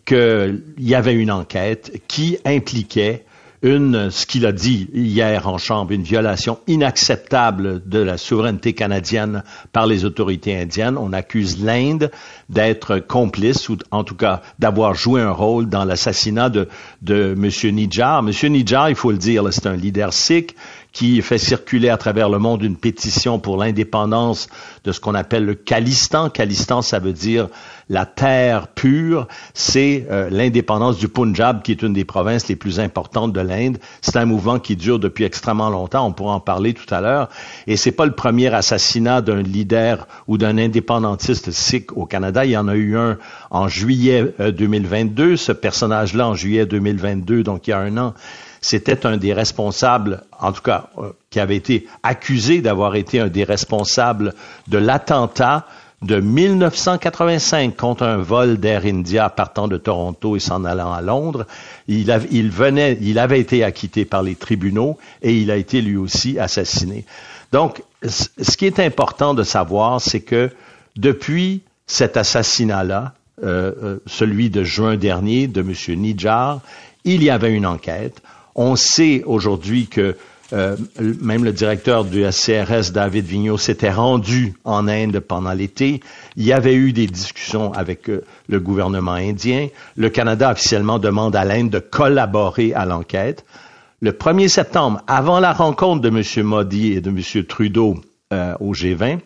qu'il 0.06 0.62
y 0.78 0.94
avait 0.94 1.14
une 1.14 1.30
enquête 1.30 2.00
qui 2.08 2.38
impliquait 2.46 3.25
une, 3.66 4.10
ce 4.10 4.26
qu'il 4.26 4.46
a 4.46 4.52
dit 4.52 4.88
hier 4.94 5.48
en 5.48 5.58
Chambre, 5.58 5.90
une 5.90 6.04
violation 6.04 6.60
inacceptable 6.68 7.82
de 7.84 7.98
la 7.98 8.16
souveraineté 8.16 8.74
canadienne 8.74 9.42
par 9.72 9.88
les 9.88 10.04
autorités 10.04 10.56
indiennes. 10.56 10.96
On 10.96 11.12
accuse 11.12 11.60
l'Inde 11.62 12.12
d'être 12.48 12.98
complice 12.98 13.68
ou 13.68 13.76
en 13.90 14.04
tout 14.04 14.14
cas 14.14 14.42
d'avoir 14.60 14.94
joué 14.94 15.20
un 15.20 15.32
rôle 15.32 15.68
dans 15.68 15.84
l'assassinat 15.84 16.48
de, 16.48 16.68
de 17.02 17.34
M. 17.36 17.74
Nijjar. 17.74 18.20
M. 18.20 18.52
Nijjar, 18.52 18.88
il 18.88 18.94
faut 18.94 19.10
le 19.10 19.18
dire, 19.18 19.42
c'est 19.50 19.66
un 19.66 19.76
leader 19.76 20.12
sikh 20.12 20.54
qui 20.96 21.20
fait 21.20 21.36
circuler 21.36 21.90
à 21.90 21.98
travers 21.98 22.30
le 22.30 22.38
monde 22.38 22.62
une 22.62 22.78
pétition 22.78 23.38
pour 23.38 23.58
l'indépendance 23.58 24.48
de 24.82 24.92
ce 24.92 24.98
qu'on 24.98 25.14
appelle 25.14 25.44
le 25.44 25.54
Khalistan. 25.54 26.30
Khalistan, 26.30 26.80
ça 26.80 27.00
veut 27.00 27.12
dire 27.12 27.48
la 27.90 28.06
terre 28.06 28.68
pure. 28.68 29.28
C'est 29.52 30.06
euh, 30.10 30.30
l'indépendance 30.30 30.96
du 30.96 31.08
Punjab, 31.08 31.60
qui 31.60 31.72
est 31.72 31.82
une 31.82 31.92
des 31.92 32.06
provinces 32.06 32.48
les 32.48 32.56
plus 32.56 32.80
importantes 32.80 33.34
de 33.34 33.42
l'Inde. 33.42 33.76
C'est 34.00 34.16
un 34.16 34.24
mouvement 34.24 34.58
qui 34.58 34.74
dure 34.74 34.98
depuis 34.98 35.24
extrêmement 35.24 35.68
longtemps. 35.68 36.06
On 36.06 36.12
pourra 36.12 36.32
en 36.32 36.40
parler 36.40 36.72
tout 36.72 36.92
à 36.94 37.02
l'heure. 37.02 37.28
Et 37.66 37.76
c'est 37.76 37.92
pas 37.92 38.06
le 38.06 38.12
premier 38.12 38.54
assassinat 38.54 39.20
d'un 39.20 39.42
leader 39.42 40.08
ou 40.28 40.38
d'un 40.38 40.56
indépendantiste 40.56 41.50
sikh 41.50 41.94
au 41.94 42.06
Canada. 42.06 42.46
Il 42.46 42.52
y 42.52 42.56
en 42.56 42.68
a 42.68 42.74
eu 42.74 42.96
un 42.96 43.18
en 43.50 43.68
juillet 43.68 44.32
euh, 44.40 44.50
2022. 44.50 45.36
Ce 45.36 45.52
personnage-là, 45.52 46.26
en 46.26 46.34
juillet 46.34 46.64
2022, 46.64 47.42
donc 47.42 47.66
il 47.66 47.70
y 47.72 47.74
a 47.74 47.80
un 47.80 47.98
an, 47.98 48.14
c'était 48.60 49.06
un 49.06 49.16
des 49.16 49.32
responsables, 49.32 50.22
en 50.40 50.52
tout 50.52 50.62
cas, 50.62 50.88
euh, 50.98 51.10
qui 51.30 51.40
avait 51.40 51.56
été 51.56 51.86
accusé 52.02 52.60
d'avoir 52.60 52.94
été 52.96 53.20
un 53.20 53.28
des 53.28 53.44
responsables 53.44 54.34
de 54.68 54.78
l'attentat 54.78 55.66
de 56.02 56.20
1985 56.20 57.74
contre 57.76 58.02
un 58.04 58.18
vol 58.18 58.58
d'Air 58.58 58.84
India 58.84 59.30
partant 59.30 59.66
de 59.68 59.76
Toronto 59.76 60.36
et 60.36 60.40
s'en 60.40 60.64
allant 60.64 60.92
à 60.92 61.00
Londres. 61.00 61.46
Il, 61.88 62.10
av- 62.10 62.26
il 62.30 62.50
venait, 62.50 62.98
il 63.00 63.18
avait 63.18 63.40
été 63.40 63.64
acquitté 63.64 64.04
par 64.04 64.22
les 64.22 64.34
tribunaux 64.34 64.98
et 65.22 65.34
il 65.34 65.50
a 65.50 65.56
été 65.56 65.80
lui 65.80 65.96
aussi 65.96 66.38
assassiné. 66.38 67.04
Donc, 67.52 67.82
ce 68.04 68.56
qui 68.56 68.66
est 68.66 68.78
important 68.80 69.34
de 69.34 69.42
savoir, 69.42 70.00
c'est 70.00 70.20
que 70.20 70.50
depuis 70.96 71.62
cet 71.86 72.16
assassinat-là, 72.16 73.14
euh, 73.42 73.72
euh, 73.82 73.98
celui 74.06 74.50
de 74.50 74.64
juin 74.64 74.96
dernier 74.96 75.46
de 75.46 75.60
M. 75.60 75.72
Nijjar, 76.00 76.60
il 77.04 77.22
y 77.22 77.30
avait 77.30 77.52
une 77.52 77.66
enquête. 77.66 78.20
On 78.58 78.74
sait 78.74 79.22
aujourd'hui 79.26 79.86
que 79.86 80.16
euh, 80.52 80.76
même 81.20 81.44
le 81.44 81.52
directeur 81.52 82.06
du 82.06 82.24
SCRS, 82.30 82.90
David 82.90 83.26
Vigneault, 83.26 83.58
s'était 83.58 83.92
rendu 83.92 84.54
en 84.64 84.88
Inde 84.88 85.20
pendant 85.20 85.52
l'été. 85.52 86.00
Il 86.36 86.44
y 86.44 86.54
avait 86.54 86.74
eu 86.74 86.94
des 86.94 87.06
discussions 87.06 87.72
avec 87.74 88.08
euh, 88.08 88.24
le 88.48 88.58
gouvernement 88.58 89.12
indien. 89.12 89.68
Le 89.96 90.08
Canada 90.08 90.52
officiellement 90.52 90.98
demande 90.98 91.36
à 91.36 91.44
l'Inde 91.44 91.68
de 91.68 91.80
collaborer 91.80 92.72
à 92.72 92.86
l'enquête. 92.86 93.44
Le 94.00 94.12
1er 94.12 94.48
septembre, 94.48 95.02
avant 95.06 95.38
la 95.38 95.52
rencontre 95.52 96.00
de 96.00 96.08
M. 96.08 96.46
Modi 96.46 96.92
et 96.92 97.02
de 97.02 97.10
M. 97.10 97.44
Trudeau 97.44 97.96
euh, 98.32 98.54
au 98.60 98.72
G20, 98.72 99.18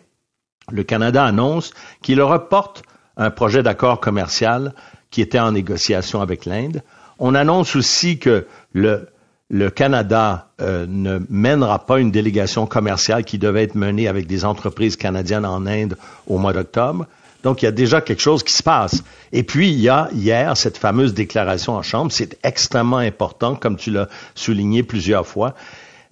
le 0.71 0.83
Canada 0.83 1.23
annonce 1.23 1.71
qu'il 2.01 2.21
reporte 2.21 2.83
un 3.15 3.29
projet 3.29 3.63
d'accord 3.63 4.01
commercial 4.01 4.73
qui 5.09 5.21
était 5.21 5.39
en 5.39 5.53
négociation 5.53 6.21
avec 6.21 6.45
l'Inde. 6.45 6.83
On 7.19 7.35
annonce 7.35 7.75
aussi 7.75 8.17
que 8.17 8.47
le, 8.73 9.07
le 9.53 9.69
Canada 9.69 10.47
euh, 10.61 10.85
ne 10.87 11.19
mènera 11.29 11.85
pas 11.85 11.99
une 11.99 12.09
délégation 12.09 12.65
commerciale 12.65 13.25
qui 13.25 13.37
devait 13.37 13.63
être 13.63 13.75
menée 13.75 14.07
avec 14.07 14.25
des 14.25 14.45
entreprises 14.45 14.95
canadiennes 14.95 15.45
en 15.45 15.67
Inde 15.67 15.97
au 16.25 16.37
mois 16.37 16.53
d'octobre. 16.53 17.05
Donc, 17.43 17.61
il 17.61 17.65
y 17.65 17.67
a 17.67 17.73
déjà 17.73 17.99
quelque 17.99 18.21
chose 18.21 18.43
qui 18.43 18.53
se 18.53 18.63
passe. 18.63 19.03
Et 19.33 19.43
puis, 19.43 19.69
il 19.69 19.79
y 19.79 19.89
a 19.89 20.07
hier 20.13 20.55
cette 20.55 20.77
fameuse 20.77 21.13
déclaration 21.13 21.73
en 21.73 21.81
Chambre. 21.81 22.13
C'est 22.13 22.37
extrêmement 22.43 22.97
important, 22.97 23.55
comme 23.55 23.75
tu 23.75 23.91
l'as 23.91 24.07
souligné 24.35 24.83
plusieurs 24.83 25.27
fois. 25.27 25.53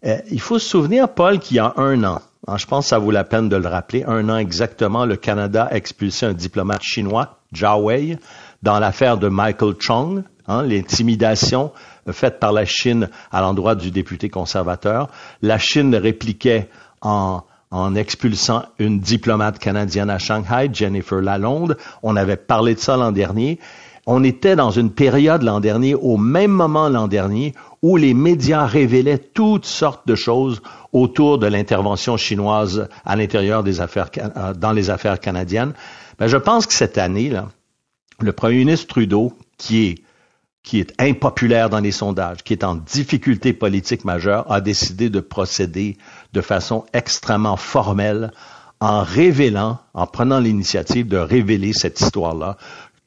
Euh, 0.06 0.18
il 0.30 0.42
faut 0.42 0.60
se 0.60 0.68
souvenir, 0.68 1.08
Paul, 1.08 1.40
qu'il 1.40 1.58
y 1.58 1.60
a 1.62 1.74
un 1.78 2.04
an, 2.04 2.22
hein, 2.46 2.58
je 2.58 2.66
pense 2.66 2.86
que 2.86 2.90
ça 2.90 3.00
vaut 3.00 3.12
la 3.12 3.24
peine 3.24 3.48
de 3.48 3.56
le 3.56 3.68
rappeler, 3.68 4.04
un 4.06 4.28
an 4.28 4.38
exactement, 4.38 5.06
le 5.06 5.16
Canada 5.16 5.68
a 5.72 5.76
expulsé 5.76 6.26
un 6.26 6.34
diplomate 6.34 6.82
chinois, 6.82 7.38
Zhao 7.56 7.84
Wei, 7.84 8.18
dans 8.64 8.80
l'affaire 8.80 9.18
de 9.18 9.28
Michael 9.28 9.76
Chong, 9.80 10.24
hein, 10.48 10.64
l'intimidation 10.64 11.72
faite 12.12 12.40
par 12.40 12.52
la 12.52 12.66
Chine 12.66 13.10
à 13.32 13.42
l'endroit 13.42 13.76
du 13.76 13.92
député 13.92 14.30
conservateur. 14.30 15.10
La 15.42 15.58
Chine 15.58 15.96
répliquait 15.96 16.70
en, 17.02 17.44
expulsant 17.96 18.64
une 18.80 19.00
diplomate 19.00 19.60
canadienne 19.60 20.10
à 20.10 20.18
Shanghai, 20.18 20.70
Jennifer 20.74 21.22
Lalonde. 21.22 21.78
On 22.04 22.16
avait 22.16 22.38
parlé 22.38 22.76
de 22.76 22.80
ça 22.80 22.98
l'an 22.98 23.12
dernier. 23.12 23.60
On 24.06 24.24
était 24.24 24.56
dans 24.56 24.72
une 24.72 24.92
période 24.92 25.44
l'an 25.44 25.60
dernier, 25.60 25.94
au 25.94 26.18
même 26.18 26.52
moment 26.52 26.90
l'an 26.90 27.08
dernier, 27.08 27.54
où 27.84 27.96
les 27.96 28.16
médias 28.16 28.66
révélaient 28.66 29.20
toutes 29.20 29.66
sortes 29.66 30.08
de 30.08 30.16
choses 30.16 30.62
autour 30.94 31.38
de 31.38 31.46
l'intervention 31.46 32.18
chinoise 32.18 32.90
à 33.06 33.16
l'intérieur 33.16 33.64
des 33.64 33.82
affaires, 33.82 34.10
euh, 34.18 34.54
dans 34.54 34.72
les 34.72 34.90
affaires 34.90 35.20
canadiennes. 35.20 35.74
Ben, 36.18 36.28
je 36.28 36.38
pense 36.38 36.66
que 36.66 36.74
cette 36.74 36.98
année, 36.98 37.30
là, 37.30 37.50
le 38.20 38.34
premier 38.34 38.58
ministre 38.58 38.88
Trudeau, 38.88 39.34
qui 39.58 39.86
est 39.86 39.96
qui 40.70 40.80
est 40.80 40.94
impopulaire 41.02 41.72
dans 41.72 41.80
les 41.80 41.92
sondages, 41.92 42.44
qui 42.44 42.54
est 42.54 42.64
en 42.64 42.76
difficulté 42.76 43.54
politique 43.54 44.06
majeure, 44.06 44.52
a 44.52 44.62
décidé 44.62 45.10
de 45.10 45.20
procéder 45.20 45.98
de 46.34 46.42
façon 46.42 46.86
extrêmement 46.94 47.58
formelle 47.58 48.32
en 48.80 49.02
révélant, 49.02 49.80
en 49.96 50.06
prenant 50.06 50.40
l'initiative 50.40 51.08
de 51.08 51.18
révéler 51.18 51.74
cette 51.74 52.00
histoire-là, 52.00 52.56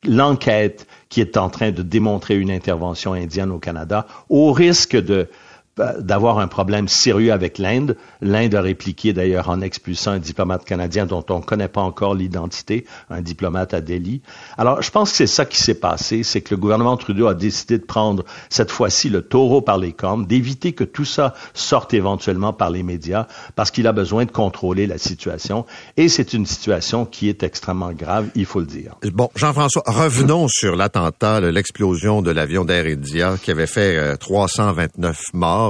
l'enquête 0.02 0.88
qui 1.08 1.20
est 1.20 1.36
en 1.36 1.50
train 1.50 1.70
de 1.70 1.82
démontrer 1.82 2.36
une 2.36 2.50
intervention 2.50 3.12
indienne 3.12 3.52
au 3.52 3.60
Canada, 3.60 4.08
au 4.28 4.52
risque 4.52 4.96
de 4.96 5.28
d'avoir 5.77 6.39
un 6.39 6.49
problème 6.49 6.87
sérieux 6.87 7.33
avec 7.33 7.57
l'Inde. 7.59 7.97
L'Inde 8.20 8.55
a 8.55 8.61
répliqué 8.61 9.14
d'ailleurs 9.14 9.49
en 9.49 9.62
expulsant 9.62 10.12
un 10.12 10.18
diplomate 10.18 10.64
canadien 10.64 11.07
dont 11.07 11.25
on 11.31 11.39
ne 11.39 11.45
connaît 11.45 11.68
pas 11.68 11.81
encore 11.81 12.14
l'identité, 12.14 12.85
un 13.09 13.23
diplomate 13.23 13.73
à 13.73 13.81
Delhi. 13.81 14.20
Alors, 14.59 14.83
je 14.83 14.91
pense 14.91 15.11
que 15.11 15.16
c'est 15.16 15.27
ça 15.27 15.47
qui 15.47 15.59
s'est 15.59 15.75
passé, 15.75 16.25
c'est 16.25 16.43
que 16.43 16.55
le 16.55 16.61
gouvernement 16.61 16.97
Trudeau 16.99 17.27
a 17.27 17.35
décidé 17.35 17.79
de 17.79 17.85
prendre 17.85 18.25
cette 18.51 18.70
fois-ci 18.70 19.09
le 19.09 19.23
taureau 19.23 19.62
par 19.62 19.79
les 19.79 19.93
cornes, 19.93 20.27
d'éviter 20.27 20.73
que 20.73 20.85
tout 20.85 21.07
ça 21.07 21.33
sorte 21.55 21.95
éventuellement 21.95 22.53
par 22.53 22.70
les 22.70 22.83
médias, 22.83 23.27
parce 23.57 23.70
qu'il 23.70 23.87
a 23.87 23.93
besoin 23.93 24.27
de 24.27 24.31
contrôler 24.31 24.87
la 24.87 24.99
situation. 24.99 25.64
Et 25.97 26.09
c'est 26.09 26.35
une 26.35 26.45
situation 26.45 27.07
qui 27.07 27.31
est 27.31 27.43
extrêmement 27.43 27.93
grave, 27.93 28.29
il 28.35 28.45
faut 28.45 28.61
le 28.61 28.66
dire. 28.66 28.97
Bon, 29.12 29.31
Jean-François, 29.37 29.83
revenons 29.87 30.49
sur 30.49 30.77
l'attentat, 30.77 31.41
l'explosion 31.41 32.20
de 32.20 32.31
l'avion 32.31 32.66
d'Air 32.66 32.85
India 32.85 33.37
qui 33.43 33.51
avait 33.51 33.66
fait 33.66 33.97
euh, 33.97 34.16
329 34.16 35.18
morts. 35.33 35.61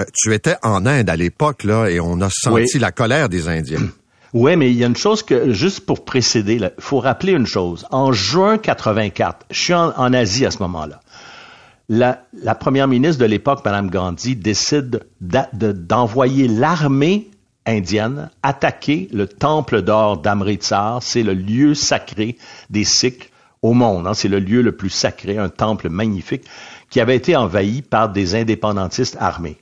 Euh, 0.00 0.04
tu 0.14 0.32
étais 0.34 0.56
en 0.62 0.86
Inde 0.86 1.08
à 1.10 1.16
l'époque, 1.16 1.64
là, 1.64 1.86
et 1.88 2.00
on 2.00 2.20
a 2.20 2.28
senti 2.30 2.74
Oui. 2.74 2.80
la 2.80 2.92
colère 2.92 3.28
des 3.28 3.48
Indiens. 3.48 3.80
Oui, 4.36 4.56
mais 4.56 4.68
il 4.72 4.76
y 4.76 4.82
a 4.82 4.88
une 4.88 4.96
chose 4.96 5.22
que, 5.22 5.52
juste 5.52 5.86
pour 5.86 6.04
précéder, 6.04 6.54
il 6.54 6.72
faut 6.80 6.98
rappeler 6.98 7.34
une 7.34 7.46
chose. 7.46 7.86
En 7.92 8.10
juin 8.12 8.58
84, 8.58 9.46
je 9.48 9.60
suis 9.62 9.74
en, 9.74 9.92
en 9.96 10.12
Asie 10.12 10.44
à 10.44 10.50
ce 10.50 10.58
moment-là. 10.58 10.98
La, 11.88 12.24
la 12.42 12.56
première 12.56 12.88
ministre 12.88 13.20
de 13.20 13.26
l'époque, 13.26 13.60
Mme 13.64 13.90
Gandhi, 13.90 14.34
décide 14.34 15.04
de- 15.20 15.70
d'envoyer 15.70 16.48
l'armée 16.48 17.30
indienne 17.64 18.28
attaquer 18.42 19.08
le 19.12 19.28
temple 19.28 19.82
d'or 19.82 20.16
d'Amritsar. 20.18 21.00
C'est 21.00 21.22
le 21.22 21.34
lieu 21.34 21.74
sacré 21.74 22.36
des 22.70 22.82
Sikhs 22.82 23.30
au 23.62 23.72
monde. 23.72 24.06
hein. 24.08 24.14
C'est 24.14 24.28
le 24.28 24.40
lieu 24.40 24.62
le 24.62 24.72
plus 24.72 24.90
sacré, 24.90 25.38
un 25.38 25.48
temple 25.48 25.90
magnifique 25.90 26.42
qui 26.94 27.00
avait 27.00 27.16
été 27.16 27.34
envahi 27.34 27.82
par 27.82 28.08
des 28.10 28.36
indépendantistes 28.36 29.16
armés. 29.18 29.56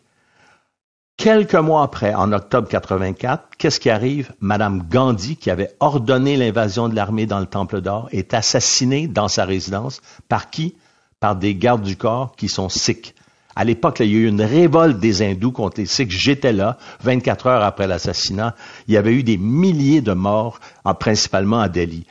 Quelques 1.16 1.54
mois 1.54 1.82
après, 1.82 2.12
en 2.12 2.30
octobre 2.30 2.68
84, 2.68 3.44
qu'est-ce 3.56 3.80
qui 3.80 3.88
arrive? 3.88 4.34
Madame 4.40 4.82
Gandhi, 4.86 5.36
qui 5.36 5.50
avait 5.50 5.74
ordonné 5.80 6.36
l'invasion 6.36 6.90
de 6.90 6.94
l'armée 6.94 7.24
dans 7.24 7.40
le 7.40 7.46
Temple 7.46 7.80
d'Or, 7.80 8.10
est 8.12 8.34
assassinée 8.34 9.06
dans 9.08 9.28
sa 9.28 9.46
résidence. 9.46 10.02
Par 10.28 10.50
qui? 10.50 10.74
Par 11.20 11.34
des 11.34 11.54
gardes 11.54 11.80
du 11.84 11.96
corps 11.96 12.36
qui 12.36 12.50
sont 12.50 12.68
sikhs. 12.68 13.14
À 13.56 13.64
l'époque, 13.64 14.00
il 14.00 14.10
y 14.10 14.14
a 14.14 14.18
eu 14.18 14.28
une 14.28 14.42
révolte 14.42 14.98
des 14.98 15.22
hindous 15.22 15.52
contre 15.52 15.80
les 15.80 15.86
sikhs. 15.86 16.10
J'étais 16.10 16.52
là, 16.52 16.76
24 17.02 17.46
heures 17.46 17.62
après 17.62 17.86
l'assassinat. 17.86 18.54
Il 18.88 18.92
y 18.92 18.98
avait 18.98 19.14
eu 19.14 19.22
des 19.22 19.38
milliers 19.38 20.02
de 20.02 20.12
morts, 20.12 20.60
en- 20.84 20.92
principalement 20.94 21.60
à 21.62 21.70
Delhi. 21.70 22.04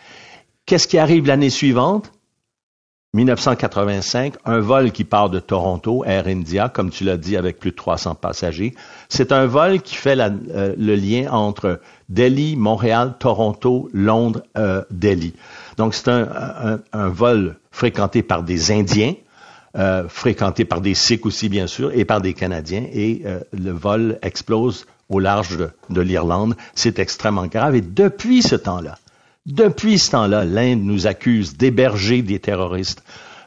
Qu'est-ce 0.65 0.87
qui 0.87 0.97
arrive 0.97 1.27
l'année 1.27 1.51
suivante? 1.51 2.11
1985, 3.13 4.35
un 4.45 4.59
vol 4.61 4.93
qui 4.93 5.03
part 5.03 5.29
de 5.29 5.41
Toronto, 5.41 6.05
Air 6.05 6.27
India, 6.27 6.69
comme 6.69 6.89
tu 6.91 7.03
l'as 7.03 7.17
dit, 7.17 7.35
avec 7.35 7.59
plus 7.59 7.71
de 7.71 7.75
300 7.75 8.15
passagers. 8.15 8.73
C'est 9.09 9.33
un 9.33 9.47
vol 9.47 9.81
qui 9.81 9.95
fait 9.95 10.17
euh, 10.17 10.73
le 10.77 10.95
lien 10.95 11.29
entre 11.29 11.81
Delhi, 12.07 12.55
Montréal, 12.55 13.15
Toronto, 13.19 13.89
Londres, 13.91 14.43
euh, 14.57 14.81
Delhi. 14.91 15.33
Donc 15.75 15.93
c'est 15.93 16.07
un, 16.07 16.79
vol 16.93 17.57
fréquenté 17.71 18.23
par 18.23 18.43
des 18.43 18.71
Indiens, 18.71 19.15
euh, 19.77 20.07
fréquenté 20.07 20.63
par 20.63 20.79
des 20.79 20.93
Sikhs 20.93 21.25
aussi 21.25 21.49
bien 21.49 21.67
sûr, 21.67 21.91
et 21.93 22.05
par 22.05 22.21
des 22.21 22.33
Canadiens. 22.33 22.85
Et 22.93 23.23
le 23.51 23.71
vol 23.71 24.19
explose 24.21 24.85
au 25.09 25.19
large 25.19 25.57
de 25.89 26.01
l'Irlande. 26.01 26.55
C'est 26.75 26.97
extrêmement 26.97 27.47
grave. 27.47 27.75
Et 27.75 27.81
depuis 27.81 28.41
ce 28.41 28.55
temps-là, 28.55 28.97
depuis 29.45 29.97
ce 29.97 30.11
temps-là, 30.11 30.45
l'Inde 30.45 30.83
nous 30.83 31.07
accuse 31.07 31.57
d'héberger 31.57 32.21
des 32.21 32.39
terroristes 32.39 33.03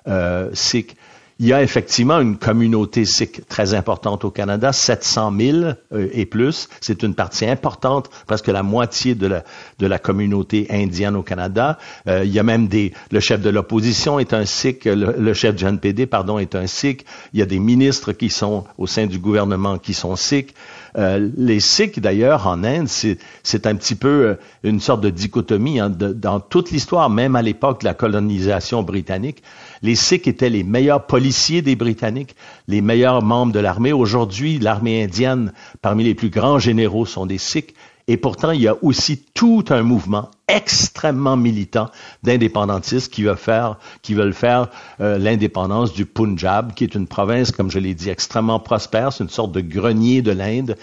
euh, 0.09 0.51
sikhs. 0.53 0.97
Il 1.41 1.47
y 1.47 1.53
a 1.53 1.65
effectivement 1.65 2.21
une 2.21 2.37
communauté 2.37 3.05
sikh 3.05 3.47
très 3.49 3.75
importante 3.75 4.25
au 4.25 4.31
Canada, 4.31 4.73
700 4.73 5.33
000 5.37 5.59
euh, 5.93 6.09
et 6.13 6.27
plus. 6.27 6.69
C'est 6.81 7.03
une 7.03 7.15
partie 7.15 7.45
importante, 7.45 8.09
presque 8.27 8.47
la 8.47 8.63
moitié 8.63 9.17
de 9.17 9.43
la, 9.81 9.99
communauté 9.99 10.69
indienne 10.71 11.17
au 11.17 11.23
Canada. 11.23 11.79
Euh, 12.07 12.25
il 12.25 12.33
y 12.33 12.39
a 12.39 12.45
même 12.45 12.69
des, 12.69 12.93
le 13.11 13.19
chef 13.19 13.41
de 13.41 13.51
l'opposition 13.51 14.21
est 14.21 14.33
un 14.33 14.45
sikh, 14.45 14.85
le, 14.85 15.17
le, 15.19 15.35
chef 15.35 15.57
du 15.57 15.65
NPD, 15.65 16.07
pardon, 16.07 16.39
est 16.39 16.55
un 16.55 16.69
sikh. 16.69 17.05
Il 17.33 17.41
y 17.41 17.43
a 17.43 17.47
des 17.47 17.59
ministres 17.59 18.13
qui 18.13 18.31
sont 18.31 18.65
au 18.79 18.87
sein 18.87 19.07
du 19.07 19.19
gouvernement 19.19 19.79
qui 19.79 19.93
sont 19.93 20.15
sikhs. 20.15 20.55
Euh, 20.97 21.31
les 21.37 21.61
Sikhs, 21.61 21.99
d'ailleurs, 21.99 22.47
en 22.47 22.63
Inde, 22.63 22.89
c'est 22.89 23.67
un 23.67 23.75
petit 23.75 23.97
peu 23.97 24.09
euh, 24.09 24.35
une 24.63 24.81
sorte 24.81 25.01
de 25.01 25.11
dichotomie 25.11 25.81
hein, 25.81 25.91
dans 25.91 26.41
toute 26.41 26.71
l'histoire, 26.71 27.11
même 27.11 27.35
à 27.35 27.43
l'époque 27.43 27.81
de 27.81 27.87
la 27.87 27.95
colonisation 27.95 28.83
britannique. 28.83 29.43
Les 29.83 29.97
Sikhs 29.97 30.29
étaient 30.29 30.51
les 30.51 30.63
meilleurs 30.63 31.07
policiers 31.07 31.63
des 31.63 31.75
Britanniques, 31.75 32.37
les 32.69 32.81
meilleurs 32.81 33.23
membres 33.23 33.53
de 33.53 33.61
l'armée. 33.61 33.93
Aujourd'hui, 33.93 34.59
l'armée 34.59 35.03
indienne, 35.03 35.53
parmi 35.83 36.05
les 36.05 36.15
plus 36.15 36.31
grands 36.31 36.59
généraux, 36.59 37.07
sont 37.07 37.27
des 37.27 37.39
Sikhs. 37.39 37.75
Et 38.07 38.17
pourtant, 38.19 38.51
il 38.51 38.61
y 38.61 38.69
a 38.69 38.77
aussi 38.83 39.25
tout 39.35 39.65
un 39.71 39.83
mouvement 39.83 40.31
extrêmement 40.47 41.37
militant 41.37 41.91
d'indépendantistes 42.23 43.11
qui 43.11 43.23
veulent 43.23 43.37
faire, 43.37 43.79
qui 44.03 44.13
veulent 44.13 44.35
faire 44.35 44.69
euh, 45.01 45.17
l'indépendance 45.17 45.95
du 45.95 46.05
Punjab, 46.05 46.75
qui 46.75 46.85
est 46.85 46.95
une 46.95 47.07
province, 47.07 47.51
comme 47.51 47.71
je 47.71 47.79
l'ai 47.79 47.95
dit, 47.95 48.11
extrêmement 48.11 48.61
prospère. 48.61 49.13
C'est 49.13 49.25
une 49.25 49.31
sorte 49.31 49.53
de 49.53 49.63
grenier 49.63 50.21
de 50.21 50.33
l'Inde. 50.33 50.77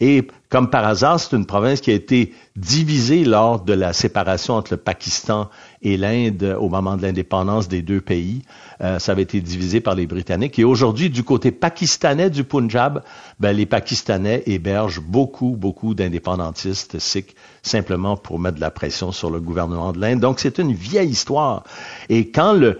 Et 0.00 0.26
comme 0.56 0.70
par 0.70 0.86
hasard, 0.86 1.20
c'est 1.20 1.36
une 1.36 1.44
province 1.44 1.82
qui 1.82 1.90
a 1.90 1.94
été 1.94 2.32
divisée 2.56 3.26
lors 3.26 3.60
de 3.60 3.74
la 3.74 3.92
séparation 3.92 4.54
entre 4.54 4.72
le 4.72 4.78
Pakistan 4.78 5.50
et 5.82 5.98
l'Inde 5.98 6.56
au 6.58 6.70
moment 6.70 6.96
de 6.96 7.02
l'indépendance 7.02 7.68
des 7.68 7.82
deux 7.82 8.00
pays. 8.00 8.40
Euh, 8.80 8.98
ça 8.98 9.12
avait 9.12 9.22
été 9.22 9.42
divisé 9.42 9.80
par 9.80 9.94
les 9.94 10.06
Britanniques. 10.06 10.58
Et 10.58 10.64
aujourd'hui, 10.64 11.10
du 11.10 11.24
côté 11.24 11.50
pakistanais 11.50 12.30
du 12.30 12.42
Punjab, 12.42 13.02
ben, 13.38 13.54
les 13.54 13.66
Pakistanais 13.66 14.42
hébergent 14.46 15.02
beaucoup, 15.02 15.56
beaucoup 15.58 15.94
d'indépendantistes 15.94 16.98
sikhs 16.98 17.36
simplement 17.62 18.16
pour 18.16 18.38
mettre 18.38 18.56
de 18.56 18.60
la 18.60 18.70
pression 18.70 19.12
sur 19.12 19.30
le 19.30 19.40
gouvernement 19.40 19.92
de 19.92 20.00
l'Inde. 20.00 20.20
Donc, 20.20 20.40
c'est 20.40 20.58
une 20.58 20.72
vieille 20.72 21.10
histoire. 21.10 21.64
Et 22.08 22.30
quand 22.30 22.54
le, 22.54 22.78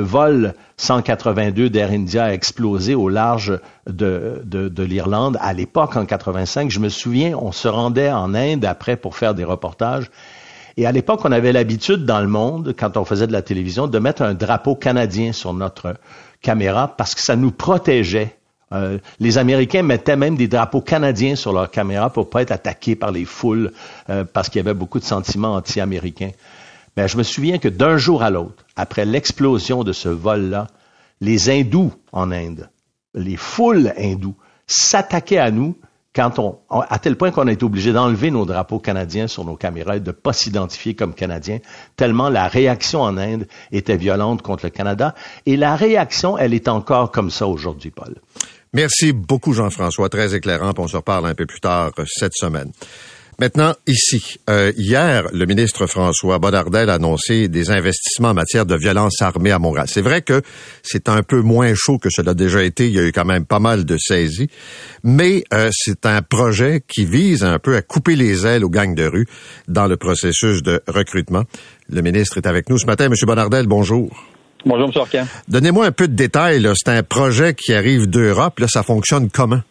vol 0.00 0.54
182 0.76 1.70
d'Air 1.70 1.90
India 1.90 2.24
a 2.24 2.32
explosé 2.32 2.94
au 2.94 3.08
large 3.08 3.58
de 3.86 4.82
l'Irlande, 4.82 5.38
à 5.40 5.52
l'époque, 5.52 5.96
en 5.96 6.04
85, 6.04 6.49
je 6.68 6.80
me 6.80 6.88
souviens, 6.88 7.36
on 7.36 7.52
se 7.52 7.68
rendait 7.68 8.10
en 8.10 8.34
Inde 8.34 8.64
après 8.64 8.96
pour 8.96 9.16
faire 9.16 9.34
des 9.34 9.44
reportages. 9.44 10.10
Et 10.76 10.86
à 10.86 10.92
l'époque, 10.92 11.20
on 11.24 11.32
avait 11.32 11.52
l'habitude 11.52 12.04
dans 12.04 12.20
le 12.20 12.28
monde, 12.28 12.74
quand 12.78 12.96
on 12.96 13.04
faisait 13.04 13.26
de 13.26 13.32
la 13.32 13.42
télévision, 13.42 13.86
de 13.86 13.98
mettre 13.98 14.22
un 14.22 14.34
drapeau 14.34 14.74
canadien 14.74 15.32
sur 15.32 15.52
notre 15.52 15.96
caméra 16.40 16.88
parce 16.96 17.14
que 17.14 17.22
ça 17.22 17.36
nous 17.36 17.50
protégeait. 17.50 18.36
Euh, 18.72 18.98
les 19.18 19.36
Américains 19.36 19.82
mettaient 19.82 20.16
même 20.16 20.36
des 20.36 20.46
drapeaux 20.46 20.80
canadiens 20.80 21.34
sur 21.34 21.52
leur 21.52 21.70
caméra 21.70 22.10
pour 22.10 22.30
pas 22.30 22.42
être 22.42 22.52
attaqués 22.52 22.94
par 22.94 23.10
les 23.10 23.24
foules 23.24 23.72
euh, 24.08 24.24
parce 24.24 24.48
qu'il 24.48 24.58
y 24.58 24.64
avait 24.64 24.74
beaucoup 24.74 25.00
de 25.00 25.04
sentiments 25.04 25.54
anti-américains. 25.54 26.30
Mais 26.96 27.08
je 27.08 27.16
me 27.16 27.24
souviens 27.24 27.58
que 27.58 27.68
d'un 27.68 27.96
jour 27.96 28.22
à 28.22 28.30
l'autre, 28.30 28.64
après 28.76 29.04
l'explosion 29.04 29.82
de 29.84 29.92
ce 29.92 30.08
vol-là, 30.08 30.68
les 31.20 31.50
hindous 31.50 31.92
en 32.12 32.30
Inde, 32.30 32.70
les 33.14 33.36
foules 33.36 33.92
hindous, 33.98 34.36
s'attaquaient 34.66 35.38
à 35.38 35.50
nous 35.50 35.76
quand 36.14 36.38
on, 36.38 36.58
à 36.70 36.98
tel 36.98 37.16
point 37.16 37.30
qu'on 37.30 37.46
a 37.46 37.52
été 37.52 37.64
obligé 37.64 37.92
d'enlever 37.92 38.30
nos 38.30 38.44
drapeaux 38.44 38.80
canadiens 38.80 39.28
sur 39.28 39.44
nos 39.44 39.56
caméras 39.56 39.96
et 39.96 40.00
de 40.00 40.10
pas 40.10 40.32
s'identifier 40.32 40.94
comme 40.94 41.14
Canadiens, 41.14 41.58
tellement 41.96 42.28
la 42.28 42.48
réaction 42.48 43.02
en 43.02 43.16
Inde 43.16 43.46
était 43.70 43.96
violente 43.96 44.42
contre 44.42 44.66
le 44.66 44.70
Canada. 44.70 45.14
Et 45.46 45.56
la 45.56 45.76
réaction, 45.76 46.36
elle 46.36 46.52
est 46.52 46.68
encore 46.68 47.12
comme 47.12 47.30
ça 47.30 47.46
aujourd'hui, 47.46 47.90
Paul. 47.90 48.16
Merci 48.72 49.12
beaucoup, 49.12 49.52
Jean-François. 49.52 50.08
Très 50.08 50.34
éclairant. 50.34 50.72
On 50.78 50.88
se 50.88 50.96
reparle 50.96 51.26
un 51.26 51.34
peu 51.34 51.46
plus 51.46 51.60
tard 51.60 51.92
cette 52.06 52.34
semaine. 52.34 52.72
Maintenant, 53.40 53.72
ici, 53.86 54.36
euh, 54.50 54.70
hier, 54.76 55.28
le 55.32 55.46
ministre 55.46 55.86
François 55.86 56.38
Bonnardel 56.38 56.90
a 56.90 56.94
annoncé 56.94 57.48
des 57.48 57.70
investissements 57.70 58.28
en 58.28 58.34
matière 58.34 58.66
de 58.66 58.76
violence 58.76 59.22
armée 59.22 59.50
à 59.50 59.58
Montréal. 59.58 59.86
C'est 59.88 60.02
vrai 60.02 60.20
que 60.20 60.42
c'est 60.82 61.08
un 61.08 61.22
peu 61.22 61.40
moins 61.40 61.72
chaud 61.74 61.96
que 61.96 62.10
cela 62.10 62.32
a 62.32 62.34
déjà 62.34 62.62
été. 62.62 62.88
Il 62.88 62.94
y 62.94 62.98
a 62.98 63.02
eu 63.02 63.12
quand 63.12 63.24
même 63.24 63.46
pas 63.46 63.58
mal 63.58 63.86
de 63.86 63.96
saisies, 63.96 64.50
mais 65.04 65.42
euh, 65.54 65.70
c'est 65.72 66.04
un 66.04 66.20
projet 66.20 66.82
qui 66.86 67.06
vise 67.06 67.42
un 67.42 67.58
peu 67.58 67.76
à 67.76 67.80
couper 67.80 68.14
les 68.14 68.46
ailes 68.46 68.62
aux 68.62 68.68
gangs 68.68 68.94
de 68.94 69.06
rue 69.06 69.26
dans 69.68 69.86
le 69.86 69.96
processus 69.96 70.62
de 70.62 70.82
recrutement. 70.86 71.44
Le 71.88 72.02
ministre 72.02 72.36
est 72.36 72.46
avec 72.46 72.68
nous 72.68 72.76
ce 72.76 72.84
matin. 72.84 73.08
Monsieur 73.08 73.26
Bonnardel, 73.26 73.66
bonjour. 73.66 74.22
Bonjour, 74.66 75.08
M. 75.14 75.26
Donnez-moi 75.48 75.86
un 75.86 75.92
peu 75.92 76.08
de 76.08 76.14
détails. 76.14 76.70
C'est 76.74 76.90
un 76.90 77.02
projet 77.02 77.54
qui 77.54 77.72
arrive 77.72 78.06
d'Europe. 78.06 78.58
Là, 78.58 78.68
ça 78.68 78.82
fonctionne 78.82 79.30
comment? 79.30 79.62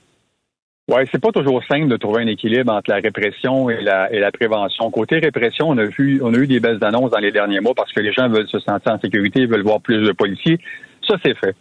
Oui, 0.92 1.04
c'est 1.12 1.22
pas 1.22 1.32
toujours 1.32 1.64
simple 1.66 1.88
de 1.88 1.98
trouver 1.98 2.24
un 2.24 2.28
équilibre 2.28 2.74
entre 2.74 2.90
la 2.90 2.96
répression 2.96 3.70
et 3.70 3.80
la, 3.80 4.12
et 4.12 4.18
la 4.18 4.32
prévention. 4.32 4.90
Côté 4.90 5.20
répression, 5.20 5.70
on 5.70 5.78
a 5.78 5.86
vu, 5.86 6.20
on 6.24 6.34
a 6.34 6.38
eu 6.38 6.48
des 6.48 6.60
baisses 6.60 6.80
d'annonces 6.80 7.12
dans 7.12 7.20
les 7.20 7.32
derniers 7.32 7.60
mois 7.60 7.76
parce 7.76 7.94
que 7.94 8.00
les 8.00 8.12
gens 8.12 8.28
veulent 8.28 8.48
se 8.48 8.60
sentir 8.60 8.94
en 8.94 9.00
sécurité, 9.00 9.46
veulent 9.46 9.62
voir 9.62 9.82
plus 9.82 10.04
de 10.04 10.12
policiers. 10.14 10.58
Ça, 11.08 11.18
c'est 11.24 11.38
fait. 11.38 11.56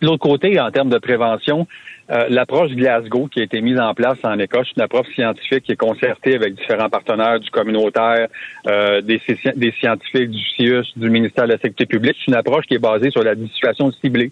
De 0.00 0.06
l'autre 0.06 0.22
côté, 0.22 0.60
en 0.60 0.70
termes 0.70 0.88
de 0.88 0.98
prévention, 0.98 1.66
euh, 2.12 2.26
l'approche 2.28 2.70
Glasgow 2.70 3.26
qui 3.26 3.40
a 3.40 3.42
été 3.42 3.60
mise 3.60 3.80
en 3.80 3.92
place 3.92 4.18
en 4.22 4.38
Écosse, 4.38 4.68
une 4.76 4.82
approche 4.84 5.08
scientifique 5.16 5.64
qui 5.64 5.72
est 5.72 5.76
concertée 5.76 6.36
avec 6.36 6.54
différents 6.54 6.88
partenaires 6.88 7.40
du 7.40 7.50
communautaire, 7.50 8.28
euh, 8.68 9.00
des, 9.00 9.20
des, 9.56 9.72
scientifiques 9.80 10.30
du 10.30 10.44
CIUS, 10.54 10.86
du 10.94 11.10
ministère 11.10 11.46
de 11.46 11.54
la 11.54 11.56
Sécurité 11.56 11.86
publique. 11.86 12.16
C'est 12.20 12.30
une 12.30 12.38
approche 12.38 12.66
qui 12.66 12.74
est 12.74 12.78
basée 12.78 13.10
sur 13.10 13.24
la 13.24 13.34
dissuasion 13.34 13.90
ciblée. 13.90 14.30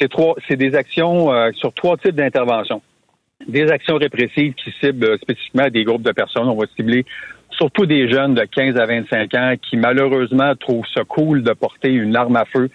C'est 0.00 0.08
trois, 0.08 0.34
c'est 0.48 0.56
des 0.56 0.74
actions 0.74 1.32
euh, 1.32 1.52
sur 1.52 1.72
trois 1.72 1.96
types 1.96 2.16
d'interventions 2.16 2.82
des 3.46 3.70
actions 3.70 3.96
répressives 3.96 4.54
qui 4.54 4.72
ciblent 4.80 5.18
spécifiquement 5.18 5.68
des 5.68 5.84
groupes 5.84 6.02
de 6.02 6.12
personnes. 6.12 6.48
On 6.48 6.56
va 6.56 6.66
cibler 6.76 7.04
surtout 7.50 7.86
des 7.86 8.08
jeunes 8.08 8.34
de 8.34 8.44
15 8.44 8.76
à 8.76 8.86
25 8.86 9.34
ans 9.34 9.54
qui 9.60 9.76
malheureusement 9.76 10.54
trouvent 10.56 10.86
ça 10.94 11.04
cool 11.04 11.42
de 11.42 11.52
porter 11.52 11.90
une 11.90 12.16
arme 12.16 12.36
à 12.36 12.44
feu. 12.44 12.70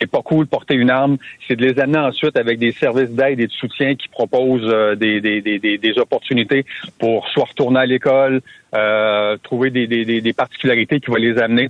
C'est 0.00 0.08
pas 0.08 0.22
cool 0.22 0.44
de 0.44 0.50
porter 0.50 0.74
une 0.74 0.90
arme, 0.90 1.16
c'est 1.46 1.56
de 1.56 1.66
les 1.66 1.80
amener 1.80 1.98
ensuite 1.98 2.36
avec 2.36 2.60
des 2.60 2.70
services 2.70 3.10
d'aide 3.10 3.40
et 3.40 3.48
de 3.48 3.52
soutien 3.52 3.96
qui 3.96 4.06
proposent 4.08 4.62
euh, 4.72 4.94
des, 4.94 5.20
des, 5.20 5.40
des, 5.40 5.58
des, 5.58 5.98
opportunités 5.98 6.64
pour 7.00 7.26
soit 7.30 7.46
retourner 7.46 7.80
à 7.80 7.86
l'école, 7.86 8.40
euh, 8.76 9.36
trouver 9.42 9.70
des, 9.70 9.88
des 9.88 10.32
particularités 10.32 11.00
qui 11.00 11.10
vont 11.10 11.16
les 11.16 11.36
amener 11.38 11.68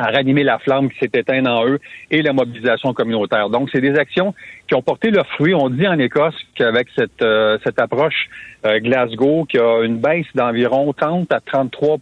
à 0.00 0.06
ranimer 0.06 0.44
la 0.44 0.58
flamme 0.58 0.88
qui 0.88 0.98
s'est 0.98 1.10
éteinte 1.12 1.46
en 1.46 1.66
eux 1.66 1.78
et 2.10 2.22
la 2.22 2.32
mobilisation 2.32 2.94
communautaire. 2.94 3.50
Donc, 3.50 3.68
c'est 3.70 3.82
des 3.82 3.96
actions 3.96 4.34
qui 4.66 4.74
ont 4.74 4.80
porté 4.80 5.10
leurs 5.10 5.26
fruits. 5.26 5.54
On 5.54 5.68
dit 5.68 5.86
en 5.86 5.98
Écosse 5.98 6.34
qu'avec 6.54 6.88
cette, 6.96 7.20
euh, 7.20 7.58
cette 7.62 7.78
approche 7.78 8.28
euh, 8.64 8.80
Glasgow, 8.80 9.44
qu'il 9.44 9.60
y 9.60 9.62
a 9.62 9.84
une 9.84 9.98
baisse 9.98 10.26
d'environ 10.34 10.94
30 10.94 11.30
à 11.30 11.40
33 11.40 11.98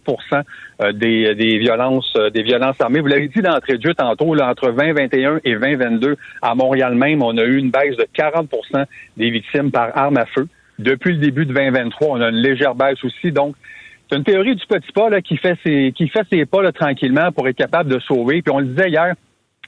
euh, 0.81 0.93
des, 0.93 1.35
des 1.35 1.57
violences 1.57 2.15
des 2.33 2.41
violences 2.41 2.79
armées. 2.79 3.01
Vous 3.01 3.07
l'avez 3.07 3.27
dit 3.27 3.41
d'entrée 3.41 3.77
de 3.77 3.83
jeu 3.83 3.93
tantôt, 3.93 4.33
là, 4.33 4.49
entre 4.49 4.71
2021 4.71 5.41
et 5.43 5.53
2022, 5.53 6.15
à 6.41 6.55
Montréal 6.55 6.95
même, 6.95 7.21
on 7.21 7.37
a 7.37 7.43
eu 7.43 7.57
une 7.57 7.69
baisse 7.69 7.97
de 7.97 8.07
40% 8.17 8.85
des 9.17 9.29
victimes 9.29 9.71
par 9.71 9.97
arme 9.97 10.17
à 10.17 10.25
feu. 10.25 10.47
Depuis 10.77 11.11
le 11.11 11.17
début 11.17 11.45
de 11.45 11.53
2023, 11.53 12.07
on 12.11 12.21
a 12.21 12.29
une 12.29 12.37
légère 12.37 12.75
baisse 12.75 13.03
aussi. 13.03 13.33
Donc, 13.33 13.55
c'est 14.09 14.17
une 14.17 14.23
théorie 14.23 14.55
du 14.55 14.65
petit 14.65 14.91
pas 14.91 15.09
là, 15.09 15.21
qui 15.21 15.37
fait 15.37 15.57
ses 15.63 15.91
qui 15.95 16.07
fait 16.07 16.25
ses 16.31 16.45
pas 16.45 16.61
là, 16.61 16.71
tranquillement 16.71 17.31
pour 17.31 17.47
être 17.47 17.55
capable 17.55 17.89
de 17.89 17.99
sauver. 17.99 18.41
Puis 18.41 18.51
on 18.51 18.59
le 18.59 18.65
disait 18.65 18.89
hier, 18.89 19.13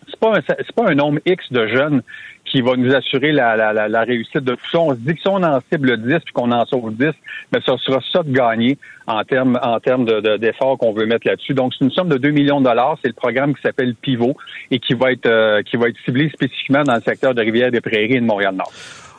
c'est 0.08 0.20
pas 0.20 0.38
un, 0.38 0.42
c'est 0.48 0.76
pas 0.76 0.90
un 0.90 0.96
nombre 0.96 1.20
X 1.26 1.52
de 1.52 1.68
jeunes 1.68 2.02
qui 2.46 2.62
va 2.62 2.76
nous 2.76 2.94
assurer 2.94 3.32
la, 3.32 3.56
la, 3.56 3.88
la, 3.88 4.02
réussite 4.02 4.44
de 4.44 4.56
tout 4.56 4.70
ça. 4.72 4.80
On 4.80 4.92
se 4.92 5.00
dit 5.00 5.14
que 5.14 5.22
si 5.22 5.28
on 5.28 5.44
en 5.44 5.60
cible 5.72 5.96
10 5.98 6.20
puis 6.26 6.34
qu'on 6.34 6.52
en 6.52 6.66
sauve 6.66 6.94
10, 6.94 7.12
mais 7.54 7.62
ça 7.66 7.78
sera 7.78 8.00
ça 8.12 8.24
de 8.24 8.32
gagner 8.32 8.78
en 9.06 9.24
termes 9.24 9.60
en 9.62 9.80
termes 9.80 10.06
de, 10.06 10.38
d'efforts 10.38 10.78
qu'on 10.80 10.92
veut 10.92 11.06
mettre 11.06 11.28
là-dessus. 11.28 11.54
Donc 11.54 11.74
c'est 11.78 11.86
une 11.86 11.92
somme 11.92 12.10
de 12.10 12.18
2 12.18 12.32
millions 12.32 12.60
de 12.60 12.66
dollars. 12.66 12.98
C'est 13.02 13.10
le 13.10 13.14
programme 13.14 13.54
qui 13.54 13.62
s'appelle 13.62 13.94
Pivot 13.96 14.36
et 14.72 14.80
qui 14.80 14.96
va 14.96 15.12
être 15.12 15.28
euh, 15.28 15.62
qui 15.62 15.78
va 15.78 15.90
être 15.90 15.98
ciblé 16.04 16.30
spécifiquement 16.30 16.84
dans 16.84 16.96
le 16.96 17.02
secteur 17.02 17.36
de 17.36 17.42
Rivière-des-Prairies 17.42 18.16
et 18.16 18.20
de 18.20 18.26
Montréal-Nord. 18.26 18.72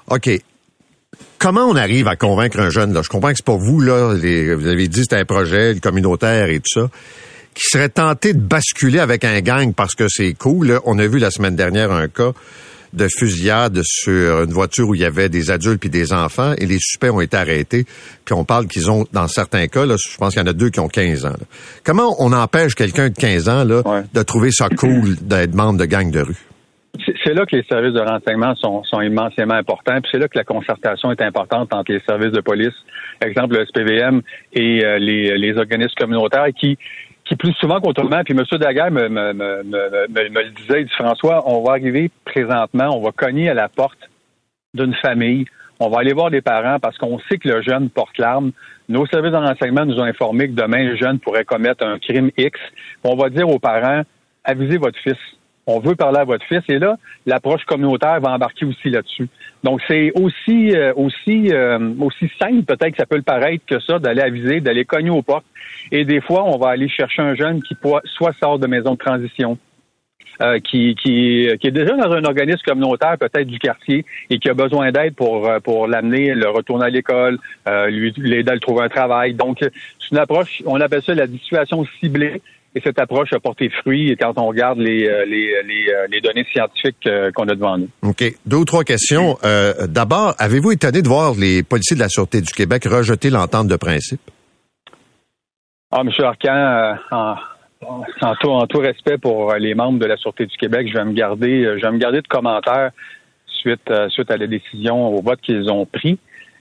OK. 0.08 0.28
Comment 1.42 1.64
on 1.66 1.74
arrive 1.74 2.06
à 2.06 2.14
convaincre 2.16 2.60
un 2.60 2.70
jeune? 2.70 2.92
Là? 2.94 3.02
Je 3.02 3.08
comprends 3.08 3.30
que 3.30 3.36
c'est 3.36 3.44
pas 3.44 3.56
vous, 3.56 3.80
là. 3.80 4.14
vous 4.14 4.66
avez 4.68 4.86
dit 4.88 4.98
que 4.98 5.02
c'était 5.02 5.16
un 5.16 5.24
projet 5.24 5.76
communautaire 5.82 6.48
et 6.48 6.60
tout 6.60 6.80
ça. 6.80 6.88
qui 7.54 7.64
seraient 7.68 7.88
tentés 7.88 8.32
de 8.32 8.40
basculer 8.40 9.00
avec 9.00 9.24
un 9.24 9.40
gang 9.40 9.74
parce 9.74 9.94
que 9.94 10.06
c'est 10.08 10.32
cool. 10.34 10.68
Là, 10.68 10.80
on 10.84 10.98
a 10.98 11.06
vu 11.06 11.18
la 11.18 11.30
semaine 11.30 11.56
dernière 11.56 11.90
un 11.90 12.06
cas 12.08 12.32
de 12.94 13.08
fusillade 13.08 13.80
sur 13.84 14.42
une 14.42 14.52
voiture 14.52 14.88
où 14.88 14.94
il 14.94 15.00
y 15.00 15.04
avait 15.04 15.28
des 15.28 15.50
adultes 15.50 15.80
puis 15.80 15.90
des 15.90 16.12
enfants 16.12 16.54
et 16.58 16.66
les 16.66 16.78
suspects 16.78 17.10
ont 17.10 17.20
été 17.20 17.36
arrêtés. 17.36 17.86
Puis 18.24 18.34
on 18.34 18.44
parle 18.44 18.66
qu'ils 18.68 18.90
ont, 18.90 19.06
dans 19.12 19.26
certains 19.28 19.66
cas, 19.66 19.84
là, 19.84 19.96
je 19.98 20.16
pense 20.18 20.34
qu'il 20.34 20.40
y 20.42 20.44
en 20.44 20.48
a 20.48 20.52
deux 20.52 20.70
qui 20.70 20.78
ont 20.80 20.88
15 20.88 21.24
ans. 21.26 21.30
là. 21.30 21.46
Comment 21.84 22.14
on 22.20 22.32
empêche 22.32 22.74
quelqu'un 22.74 23.08
de 23.08 23.14
15 23.14 23.48
ans 23.48 23.64
là, 23.64 23.82
Ouais. 23.86 24.02
de 24.14 24.22
trouver 24.22 24.50
ça 24.52 24.68
cool 24.68 25.16
d'être 25.20 25.54
membre 25.54 25.78
de 25.78 25.86
gang 25.86 26.10
de 26.10 26.20
rue? 26.20 26.36
C'est 27.32 27.38
là 27.38 27.46
que 27.46 27.56
les 27.56 27.62
services 27.62 27.94
de 27.94 28.00
renseignement 28.00 28.54
sont, 28.56 29.00
immensément 29.00 29.54
importants. 29.54 29.98
Puis 30.02 30.10
c'est 30.12 30.18
là 30.18 30.28
que 30.28 30.36
la 30.36 30.44
concertation 30.44 31.10
est 31.12 31.22
importante 31.22 31.72
entre 31.72 31.90
les 31.90 32.00
services 32.00 32.30
de 32.30 32.42
police, 32.42 32.74
exemple 33.22 33.56
le 33.56 33.64
SPVM, 33.64 34.20
et 34.52 34.84
euh, 34.84 34.98
les, 34.98 35.56
organismes 35.56 35.94
communautaires 35.96 36.48
qui, 36.54 36.76
plus 37.38 37.54
souvent 37.54 37.80
qu'autrement, 37.80 38.22
puis 38.22 38.34
M. 38.36 38.44
Daguerre 38.58 38.90
me- 38.90 39.08
me 39.08 39.32
le 39.32 40.50
disait, 40.50 40.82
il 40.82 40.84
dit 40.84 40.92
François, 40.92 41.42
on 41.46 41.62
va 41.62 41.72
arriver 41.72 42.10
présentement, 42.26 42.90
on 42.94 43.00
va 43.00 43.12
cogner 43.12 43.48
à 43.48 43.54
la 43.54 43.70
porte 43.70 44.10
d'une 44.74 44.94
famille. 44.96 45.46
On 45.80 45.88
va 45.88 46.00
aller 46.00 46.12
voir 46.12 46.30
des 46.30 46.42
parents 46.42 46.78
parce 46.80 46.98
qu'on 46.98 47.18
sait 47.30 47.38
que 47.38 47.48
le 47.48 47.62
jeune 47.62 47.88
porte 47.88 48.18
l'arme. 48.18 48.52
Nos 48.90 49.06
services 49.06 49.32
de 49.32 49.38
renseignement 49.38 49.86
nous 49.86 49.98
ont 49.98 50.04
informé 50.04 50.48
que 50.48 50.52
demain, 50.52 50.84
le 50.84 50.96
jeune 50.96 51.18
pourrait 51.18 51.46
commettre 51.46 51.82
un 51.82 51.98
crime 51.98 52.30
X. 52.36 52.60
On 53.04 53.16
va 53.16 53.30
dire 53.30 53.48
aux 53.48 53.58
parents, 53.58 54.02
avisez 54.44 54.76
votre 54.76 54.98
fils. 54.98 55.16
On 55.66 55.78
veut 55.78 55.94
parler 55.94 56.18
à 56.18 56.24
votre 56.24 56.44
fils. 56.46 56.62
Et 56.68 56.78
là, 56.78 56.96
l'approche 57.26 57.64
communautaire 57.64 58.20
va 58.20 58.30
embarquer 58.32 58.66
aussi 58.66 58.90
là-dessus. 58.90 59.28
Donc, 59.62 59.80
c'est 59.86 60.10
aussi 60.14 60.74
euh, 60.76 60.92
aussi 60.96 61.52
euh, 61.52 61.78
aussi 62.00 62.30
simple, 62.40 62.62
peut-être 62.64 62.92
que 62.92 62.96
ça 62.96 63.06
peut 63.06 63.16
le 63.16 63.22
paraître 63.22 63.64
que 63.66 63.78
ça, 63.80 63.98
d'aller 63.98 64.22
aviser, 64.22 64.60
d'aller 64.60 64.84
cogner 64.84 65.10
aux 65.10 65.22
portes. 65.22 65.46
Et 65.92 66.04
des 66.04 66.20
fois, 66.20 66.44
on 66.44 66.58
va 66.58 66.70
aller 66.70 66.88
chercher 66.88 67.22
un 67.22 67.34
jeune 67.34 67.62
qui 67.62 67.76
soit 68.04 68.32
sort 68.40 68.58
de 68.58 68.66
maison 68.66 68.92
de 68.92 68.98
transition, 68.98 69.56
euh, 70.40 70.58
qui, 70.60 70.94
qui, 70.94 71.46
qui 71.60 71.66
est 71.66 71.70
déjà 71.70 71.94
dans 71.94 72.10
un 72.10 72.24
organisme 72.24 72.62
communautaire, 72.64 73.16
peut-être 73.18 73.46
du 73.46 73.58
quartier, 73.58 74.04
et 74.30 74.38
qui 74.38 74.48
a 74.48 74.54
besoin 74.54 74.90
d'aide 74.90 75.14
pour, 75.14 75.46
euh, 75.46 75.60
pour 75.60 75.86
l'amener, 75.86 76.34
le 76.34 76.48
retourner 76.48 76.86
à 76.86 76.88
l'école, 76.88 77.38
euh, 77.68 77.88
lui 77.88 78.12
l'aider 78.16 78.50
à 78.50 78.54
le 78.54 78.60
trouver 78.60 78.82
un 78.84 78.88
travail. 78.88 79.34
Donc, 79.34 79.58
c'est 79.60 80.10
une 80.10 80.16
approche, 80.18 80.62
on 80.64 80.80
appelle 80.80 81.02
ça 81.02 81.14
la 81.14 81.26
dissuasion 81.26 81.84
ciblée. 82.00 82.40
Et 82.74 82.80
cette 82.82 82.98
approche 82.98 83.32
a 83.34 83.40
porté 83.40 83.68
fruit 83.68 84.16
quand 84.18 84.32
on 84.38 84.46
regarde 84.46 84.78
les, 84.78 85.06
euh, 85.06 85.26
les, 85.26 85.52
les, 85.66 85.92
euh, 85.92 86.06
les 86.10 86.20
données 86.22 86.46
scientifiques 86.52 87.06
euh, 87.06 87.30
qu'on 87.32 87.46
a 87.48 87.54
devant 87.54 87.76
nous. 87.76 87.88
OK. 88.02 88.24
Deux 88.46 88.56
ou 88.56 88.64
trois 88.64 88.82
questions. 88.82 89.36
Euh, 89.44 89.86
D'abord, 89.86 90.34
avez-vous 90.38 90.72
étonné 90.72 91.02
de 91.02 91.08
voir 91.08 91.34
les 91.38 91.62
policiers 91.62 91.96
de 91.96 92.00
la 92.00 92.08
Sûreté 92.08 92.40
du 92.40 92.52
Québec 92.52 92.84
rejeter 92.86 93.28
l'entente 93.28 93.68
de 93.68 93.76
principe? 93.76 94.22
Ah, 95.90 96.00
M. 96.00 96.10
Arcan, 96.24 96.54
euh, 96.54 96.94
en, 97.10 97.34
en 98.22 98.34
tout, 98.36 98.48
en 98.50 98.66
tout 98.66 98.78
respect 98.78 99.18
pour 99.18 99.52
les 99.54 99.74
membres 99.74 99.98
de 99.98 100.06
la 100.06 100.16
Sûreté 100.16 100.46
du 100.46 100.56
Québec, 100.56 100.88
je 100.88 100.94
vais 100.94 101.04
me 101.04 101.12
garder, 101.12 101.64
euh, 101.64 101.76
je 101.78 101.82
vais 101.84 101.92
me 101.92 101.98
garder 101.98 102.22
de 102.22 102.28
commentaires 102.28 102.92
suite, 103.46 103.90
euh, 103.90 104.08
suite 104.08 104.30
à 104.30 104.36
la 104.36 104.46
décision, 104.46 105.08
au 105.14 105.22
vote 105.22 105.40
qu'ils 105.42 105.70
ont 105.70 105.86
pris. 105.86 106.18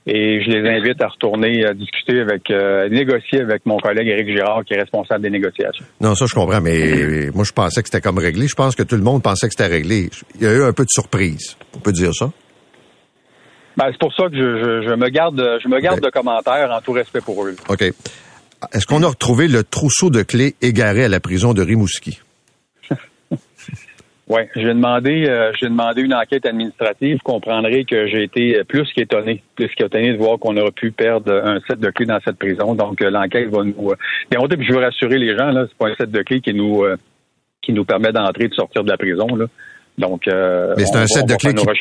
Et 0.07 0.41
je 0.43 0.49
les 0.49 0.67
invite 0.67 0.99
à 1.03 1.07
retourner 1.09 1.63
euh, 1.63 1.73
discuter 1.75 2.19
avec, 2.21 2.49
euh, 2.49 2.89
négocier 2.89 3.41
avec 3.41 3.65
mon 3.67 3.77
collègue 3.77 4.07
Éric 4.07 4.29
Girard, 4.35 4.63
qui 4.65 4.73
est 4.73 4.79
responsable 4.79 5.21
des 5.21 5.29
négociations. 5.29 5.85
Non, 5.99 6.15
ça, 6.15 6.25
je 6.25 6.33
comprends, 6.33 6.59
mais 6.59 7.29
moi, 7.35 7.43
je 7.43 7.51
pensais 7.51 7.83
que 7.83 7.87
c'était 7.87 8.01
comme 8.01 8.17
réglé. 8.17 8.47
Je 8.47 8.55
pense 8.55 8.75
que 8.75 8.81
tout 8.81 8.95
le 8.95 9.03
monde 9.03 9.21
pensait 9.21 9.47
que 9.47 9.53
c'était 9.55 9.71
réglé. 9.71 10.09
Il 10.39 10.43
y 10.43 10.47
a 10.47 10.53
eu 10.53 10.63
un 10.63 10.73
peu 10.73 10.83
de 10.85 10.89
surprise. 10.89 11.55
On 11.75 11.79
peut 11.79 11.91
dire 11.91 12.13
ça? 12.15 12.31
Ben, 13.77 13.85
c'est 13.91 13.99
pour 13.99 14.13
ça 14.15 14.23
que 14.27 14.35
je, 14.35 14.41
je, 14.41 14.89
je 14.89 14.95
me 14.95 15.09
garde, 15.09 15.39
je 15.63 15.69
me 15.69 15.79
garde 15.79 15.99
Ok. 15.99 16.05
de 16.05 16.09
commentaires 16.09 16.71
en 16.71 16.81
tout 16.81 16.91
respect 16.93 17.21
pour 17.21 17.45
eux. 17.45 17.55
OK. 17.69 17.81
Est-ce 18.73 18.85
qu'on 18.87 19.03
a 19.03 19.07
retrouvé 19.07 19.47
le 19.47 19.63
trousseau 19.63 20.09
de 20.09 20.23
clés 20.23 20.55
égaré 20.61 21.03
à 21.05 21.09
la 21.09 21.19
prison 21.19 21.53
de 21.53 21.61
Rimouski? 21.61 22.19
Oui, 24.33 24.43
j'ai 24.55 24.63
demandé, 24.73 25.25
euh, 25.27 25.51
j'ai 25.59 25.67
demandé 25.67 26.03
une 26.03 26.13
enquête 26.13 26.45
administrative. 26.45 27.17
Vous 27.17 27.31
comprendrez 27.33 27.83
que 27.83 28.07
j'ai 28.07 28.23
été 28.23 28.63
plus 28.63 28.87
qu'étonné, 28.95 29.43
plus 29.55 29.67
qu'étonné 29.75 30.13
de 30.13 30.17
voir 30.17 30.39
qu'on 30.39 30.55
aurait 30.55 30.71
pu 30.71 30.91
perdre 30.91 31.33
un 31.43 31.59
set 31.67 31.79
de 31.81 31.89
clés 31.89 32.05
dans 32.05 32.19
cette 32.23 32.37
prison. 32.37 32.73
Donc, 32.73 33.01
euh, 33.01 33.09
l'enquête 33.09 33.49
va 33.49 33.63
nous. 33.65 33.91
Euh, 33.91 33.95
je 34.31 34.71
veux 34.73 34.79
rassurer 34.79 35.17
les 35.17 35.37
gens, 35.37 35.51
là, 35.51 35.65
c'est 35.67 35.77
pas 35.77 35.89
un 35.89 35.95
set 35.95 36.09
de 36.11 36.21
clés 36.21 36.39
qui 36.39 36.53
nous 36.53 36.83
euh, 36.83 36.95
qui 37.61 37.73
nous 37.73 37.83
permet 37.83 38.13
d'entrer 38.13 38.45
et 38.45 38.47
de 38.47 38.53
sortir 38.53 38.85
de 38.85 38.89
la 38.89 38.97
prison. 38.97 39.27
Là. 39.35 39.45
Donc, 39.97 40.25
euh, 40.29 40.73
Mais 40.77 40.85
c'est 40.85 40.95
on 40.97 41.01
un 41.01 41.07
set 41.07 41.23
on 41.23 41.27
de 41.27 41.35
clés 41.35 41.53
qui- 41.53 41.65
va 41.65 41.73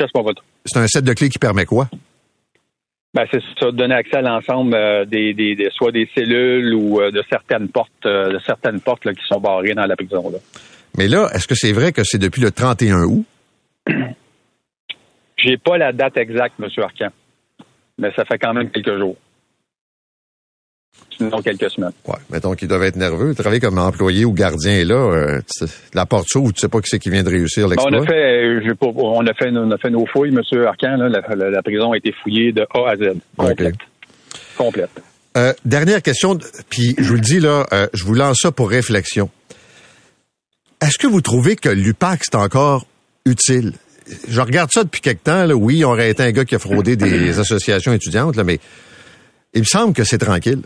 C'est 0.65 0.79
un 0.81 0.87
set 0.89 1.05
de 1.05 1.13
clés 1.13 1.29
qui 1.29 1.39
permet 1.39 1.65
quoi? 1.67 1.89
Ben, 3.15 3.27
c'est 3.33 3.41
ça, 3.61 3.71
donner 3.71 3.95
accès 3.95 4.17
à 4.17 4.23
l'ensemble 4.23 4.75
euh, 4.75 5.05
des, 5.05 5.35
des, 5.35 5.55
des- 5.55 5.71
soit 5.71 5.93
des 5.93 6.09
cellules 6.17 6.75
ou 6.75 7.01
euh, 7.01 7.11
de 7.13 7.23
certaines 7.31 7.69
portes, 7.69 7.91
euh, 8.07 8.33
de 8.33 8.39
certaines 8.41 8.81
portes 8.81 9.05
là, 9.05 9.13
qui 9.15 9.25
sont 9.27 9.41
barrées 9.41 9.75
dans 9.75 9.87
la 9.87 9.95
prison. 9.97 10.31
Là. 10.31 10.39
Mais 10.97 11.09
là, 11.09 11.29
est-ce 11.35 11.47
que 11.47 11.55
c'est 11.55 11.73
vrai 11.73 11.93
que 11.93 12.05
c'est 12.05 12.19
depuis 12.19 12.43
le 12.43 12.51
31 12.51 13.05
août? 13.05 13.25
J'ai 15.37 15.57
pas 15.57 15.79
la 15.79 15.93
date 15.93 16.17
exacte, 16.19 16.55
M. 16.61 16.69
Arcan, 16.83 17.09
mais 17.99 18.11
ça 18.15 18.25
fait 18.25 18.39
quand 18.39 18.53
même 18.53 18.71
quelques 18.71 18.99
jours. 18.99 19.17
Sinon 21.17 21.41
quelques 21.43 21.71
semaines. 21.71 21.93
Ouais, 22.07 22.17
mettons 22.31 22.55
qu'ils 22.55 22.69
doivent 22.69 22.83
être 22.83 22.97
nerveux. 22.97 23.35
Travailler 23.35 23.61
comme 23.61 23.79
employé 23.79 24.25
ou 24.25 24.33
gardien 24.33 24.85
là, 24.85 24.95
euh, 24.95 25.41
la 25.95 26.05
porte 26.07 26.27
s'ouvre, 26.29 26.53
tu 26.53 26.61
sais 26.61 26.69
pas 26.69 26.81
qui 26.81 26.89
c'est 26.91 26.99
qui 26.99 27.11
vient 27.11 27.23
de 27.23 27.29
réussir 27.31 27.67
on 27.67 27.71
l'exploit. 27.71 28.03
a 28.03 28.07
fait, 28.07 28.45
euh, 28.45 28.75
on 28.97 29.27
a 29.27 29.35
fait, 29.35 29.51
on 29.51 29.71
a 29.71 29.79
fait 29.79 29.91
nos 29.91 30.07
fouilles, 30.07 30.31
M. 30.35 30.41
Arcan. 30.67 30.97
Là, 30.97 31.09
la, 31.09 31.35
la- 31.35 31.51
la 31.51 31.63
prison 31.63 31.93
a 31.93 31.97
été 31.97 32.13
fouillée 32.23 32.53
de 32.53 32.63
A 32.75 32.91
à 32.91 32.97
Z, 32.97 33.15
complète, 33.37 33.77
complète. 34.57 34.91
Euh, 35.37 35.53
dernière 35.65 36.03
question, 36.03 36.37
puis 36.69 36.95
je 36.99 37.05
vous 37.05 37.15
le 37.15 37.21
dis 37.21 37.39
là, 37.41 37.65
euh, 37.73 37.87
je 37.95 38.05
vous 38.05 38.15
lance 38.15 38.39
ça 38.43 38.51
pour 38.51 38.69
réflexion. 38.71 39.31
Est-ce 40.83 40.99
que 40.99 41.07
vous 41.07 41.21
trouvez 41.21 41.57
que 41.57 41.69
l'UPAC 41.69 42.21
c'est 42.25 42.37
encore 42.37 42.85
utile? 43.27 43.73
Je 44.29 44.41
regarde 44.41 44.71
ça 44.73 44.83
depuis 44.85 45.01
quelque 45.01 45.23
temps. 45.25 45.45
Là. 45.47 45.55
Oui, 45.55 45.85
on 45.85 45.91
aurait 45.91 46.11
été 46.11 46.23
un 46.23 46.33
gars 46.33 46.45
qui 46.45 46.55
a 46.55 46.59
fraudé 46.59 46.97
des 46.97 47.39
associations 47.39 47.93
étudiantes, 47.93 48.37
là, 48.37 48.45
mais 48.45 48.59
il 49.55 49.61
me 49.61 49.65
semble 49.67 49.93
que 49.95 50.05
c'est 50.05 50.19
tranquille. 50.19 50.63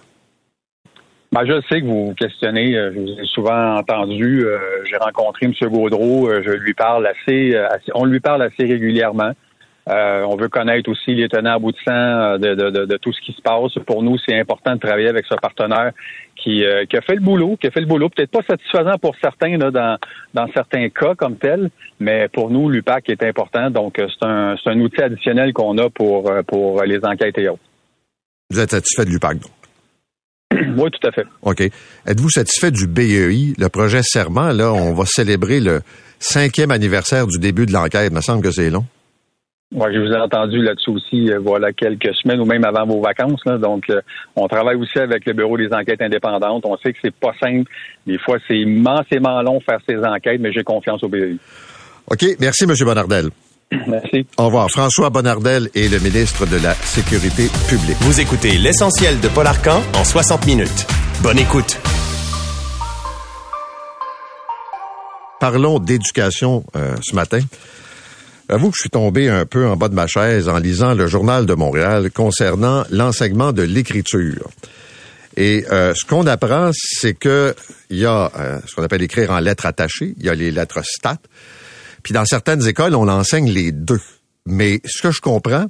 Ben, 1.32 1.44
je 1.46 1.60
sais 1.68 1.80
que 1.80 1.86
vous 1.86 2.06
vous 2.08 2.14
questionnez. 2.14 2.76
euh, 2.76 2.92
Je 2.94 3.00
vous 3.00 3.08
ai 3.08 3.26
souvent 3.26 3.76
entendu. 3.76 4.44
euh, 4.46 4.58
J'ai 4.88 4.96
rencontré 4.96 5.46
M. 5.46 5.52
Gaudreau. 5.68 6.28
euh, 6.28 6.42
Je 6.46 6.52
lui 6.52 6.74
parle 6.74 7.06
assez, 7.08 7.56
assez- 7.56 7.90
On 7.94 8.04
lui 8.04 8.20
parle 8.20 8.42
assez 8.42 8.64
régulièrement. 8.64 9.32
Euh, 9.90 10.22
on 10.26 10.36
veut 10.36 10.48
connaître 10.48 10.88
aussi 10.90 11.14
les 11.14 11.28
tenants 11.28 11.56
aboutissants 11.56 12.38
de, 12.38 12.54
de, 12.54 12.70
de, 12.70 12.84
de 12.86 12.96
tout 12.96 13.12
ce 13.12 13.20
qui 13.20 13.32
se 13.32 13.42
passe. 13.42 13.72
Pour 13.86 14.02
nous, 14.02 14.16
c'est 14.24 14.38
important 14.38 14.74
de 14.76 14.80
travailler 14.80 15.08
avec 15.08 15.26
ce 15.28 15.34
partenaire 15.34 15.90
qui, 16.44 16.62
euh, 16.62 16.84
qui 16.84 16.96
a 16.96 17.00
fait 17.00 17.14
le 17.14 17.22
boulot, 17.22 17.56
qui 17.58 17.66
a 17.66 17.70
fait 17.70 17.80
le 17.80 17.86
boulot. 17.86 18.10
Peut-être 18.10 18.30
pas 18.30 18.42
satisfaisant 18.46 18.98
pour 18.98 19.16
certains 19.20 19.56
là, 19.56 19.70
dans, 19.70 19.96
dans 20.34 20.46
certains 20.52 20.90
cas 20.90 21.14
comme 21.14 21.36
tel, 21.36 21.70
mais 21.98 22.28
pour 22.28 22.50
nous, 22.50 22.68
l'UPAC 22.68 23.08
est 23.08 23.22
important. 23.22 23.70
Donc, 23.70 23.98
euh, 23.98 24.06
c'est 24.08 24.26
un, 24.26 24.54
c'est 24.62 24.70
un 24.70 24.78
outil 24.80 25.00
additionnel 25.00 25.54
qu'on 25.54 25.78
a 25.78 25.88
pour, 25.88 26.30
euh, 26.30 26.42
pour 26.42 26.82
les 26.82 26.98
enquêtes 27.02 27.38
et 27.38 27.48
autres. 27.48 27.62
Vous 28.50 28.60
êtes 28.60 28.70
satisfait 28.70 29.06
de 29.06 29.10
l'UPAC, 29.10 29.38
donc? 29.38 29.52
oui, 30.76 30.90
tout 30.90 31.08
à 31.08 31.12
fait. 31.12 31.24
OK. 31.42 31.60
Êtes-vous 32.06 32.30
satisfait 32.30 32.70
du 32.70 32.86
BEI, 32.86 33.54
le 33.56 33.68
projet 33.68 34.02
Serment? 34.02 34.52
Là, 34.52 34.70
on 34.72 34.92
va 34.92 35.04
célébrer 35.06 35.60
le 35.60 35.80
cinquième 36.18 36.70
anniversaire 36.70 37.26
du 37.26 37.38
début 37.38 37.64
de 37.64 37.72
l'enquête. 37.72 38.10
Il 38.10 38.14
me 38.14 38.20
semble 38.20 38.42
que 38.42 38.50
c'est 38.50 38.68
long. 38.68 38.84
Oui, 39.74 39.92
je 39.92 39.98
vous 39.98 40.12
ai 40.12 40.20
entendu 40.20 40.62
là-dessus 40.62 40.90
aussi, 40.90 41.30
euh, 41.32 41.40
voilà, 41.40 41.72
quelques 41.72 42.14
semaines 42.14 42.40
ou 42.40 42.44
même 42.44 42.64
avant 42.64 42.86
vos 42.86 43.00
vacances. 43.00 43.40
Là. 43.44 43.58
Donc, 43.58 43.90
euh, 43.90 44.00
on 44.36 44.46
travaille 44.46 44.76
aussi 44.76 45.00
avec 45.00 45.26
le 45.26 45.32
Bureau 45.32 45.58
des 45.58 45.72
enquêtes 45.72 46.00
indépendantes. 46.00 46.64
On 46.64 46.76
sait 46.76 46.92
que 46.92 46.98
c'est 47.02 47.14
pas 47.14 47.32
simple. 47.42 47.68
Des 48.06 48.16
fois, 48.18 48.38
c'est 48.46 48.56
immensément 48.56 49.42
long 49.42 49.58
faire 49.58 49.80
ces 49.88 49.96
enquêtes, 49.96 50.40
mais 50.40 50.52
j'ai 50.52 50.62
confiance 50.62 51.02
au 51.02 51.08
BEI. 51.08 51.38
OK. 52.08 52.24
Merci, 52.38 52.64
M. 52.64 52.74
Bonardel. 52.84 53.30
Merci. 53.88 54.24
Au 54.38 54.46
revoir. 54.46 54.70
François 54.70 55.10
Bonardel 55.10 55.68
est 55.74 55.90
le 55.90 55.98
ministre 55.98 56.46
de 56.46 56.62
la 56.62 56.74
Sécurité 56.74 57.48
publique. 57.68 57.96
Vous 58.02 58.20
écoutez 58.20 58.56
l'essentiel 58.58 59.18
de 59.18 59.26
Paul 59.26 59.48
Arcan 59.48 59.80
en 59.96 60.04
60 60.04 60.46
minutes. 60.46 60.86
Bonne 61.20 61.40
écoute. 61.40 61.80
Parlons 65.40 65.80
d'éducation 65.80 66.62
euh, 66.76 66.94
ce 67.02 67.16
matin. 67.16 67.40
J'avoue 68.50 68.70
que 68.70 68.76
je 68.76 68.82
suis 68.82 68.90
tombé 68.90 69.28
un 69.30 69.46
peu 69.46 69.66
en 69.66 69.76
bas 69.76 69.88
de 69.88 69.94
ma 69.94 70.06
chaise 70.06 70.50
en 70.50 70.58
lisant 70.58 70.92
le 70.94 71.06
journal 71.06 71.46
de 71.46 71.54
Montréal 71.54 72.10
concernant 72.10 72.84
l'enseignement 72.90 73.52
de 73.52 73.62
l'écriture. 73.62 74.50
Et 75.36 75.64
euh, 75.72 75.94
ce 75.94 76.04
qu'on 76.04 76.26
apprend, 76.26 76.70
c'est 76.74 77.14
que 77.14 77.54
il 77.88 77.98
y 77.98 78.04
a 78.04 78.30
euh, 78.38 78.60
ce 78.66 78.74
qu'on 78.74 78.82
appelle 78.82 79.02
écrire 79.02 79.30
en 79.30 79.38
lettres 79.38 79.64
attachées, 79.64 80.14
il 80.18 80.26
y 80.26 80.28
a 80.28 80.34
les 80.34 80.50
lettres 80.50 80.82
stat. 80.84 81.18
Puis 82.02 82.12
dans 82.12 82.26
certaines 82.26 82.66
écoles, 82.68 82.94
on 82.94 83.06
l'enseigne 83.06 83.50
les 83.50 83.72
deux. 83.72 84.00
Mais 84.44 84.80
ce 84.84 85.00
que 85.00 85.10
je 85.10 85.22
comprends, 85.22 85.66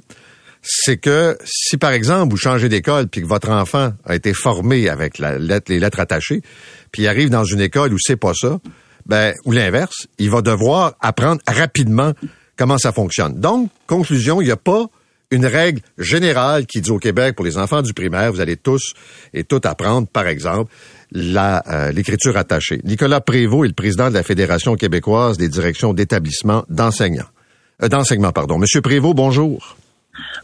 c'est 0.61 0.97
que 0.97 1.37
si 1.45 1.77
par 1.77 1.91
exemple 1.91 2.31
vous 2.31 2.37
changez 2.37 2.67
d'école 2.67 3.07
puis 3.07 3.21
que 3.21 3.27
votre 3.27 3.51
enfant 3.51 3.93
a 4.05 4.15
été 4.15 4.33
formé 4.33 4.89
avec 4.89 5.17
la 5.17 5.37
lettre, 5.37 5.71
les 5.71 5.79
lettres 5.79 6.01
attachées, 6.01 6.41
puis 6.91 7.03
il 7.03 7.07
arrive 7.07 7.29
dans 7.29 7.45
une 7.45 7.61
école 7.61 7.93
où 7.93 7.97
c'est 7.99 8.17
pas 8.17 8.33
ça, 8.33 8.59
ben 9.05 9.33
ou 9.45 9.53
l'inverse, 9.53 10.07
il 10.19 10.29
va 10.29 10.41
devoir 10.41 10.95
apprendre 10.99 11.39
rapidement 11.47 12.11
comment 12.57 12.77
ça 12.77 12.91
fonctionne. 12.91 13.39
Donc 13.39 13.69
conclusion, 13.87 14.41
il 14.41 14.45
n'y 14.45 14.51
a 14.51 14.57
pas 14.57 14.87
une 15.31 15.45
règle 15.45 15.81
générale 15.97 16.65
qui 16.65 16.81
dit 16.81 16.91
au 16.91 16.99
Québec, 16.99 17.35
pour 17.35 17.45
les 17.45 17.57
enfants 17.57 17.81
du 17.81 17.93
primaire, 17.93 18.31
vous 18.31 18.41
allez 18.41 18.57
tous 18.57 18.93
et 19.33 19.43
toutes 19.43 19.65
apprendre, 19.65 20.07
par 20.07 20.27
exemple, 20.27 20.71
euh, 21.15 21.91
l'écriture 21.91 22.37
attachée. 22.37 22.79
Nicolas 22.83 23.21
Prévost 23.21 23.65
est 23.65 23.69
le 23.69 23.73
président 23.73 24.09
de 24.09 24.13
la 24.13 24.23
Fédération 24.23 24.75
québécoise 24.75 25.37
des 25.37 25.49
directions 25.49 25.93
d'établissements 25.93 26.63
d'enseignants. 26.69 27.25
Euh, 27.83 27.89
d'enseignement, 27.89 28.31
pardon. 28.31 28.57
Monsieur 28.57 28.81
Prévost, 28.81 29.15
bonjour. 29.15 29.77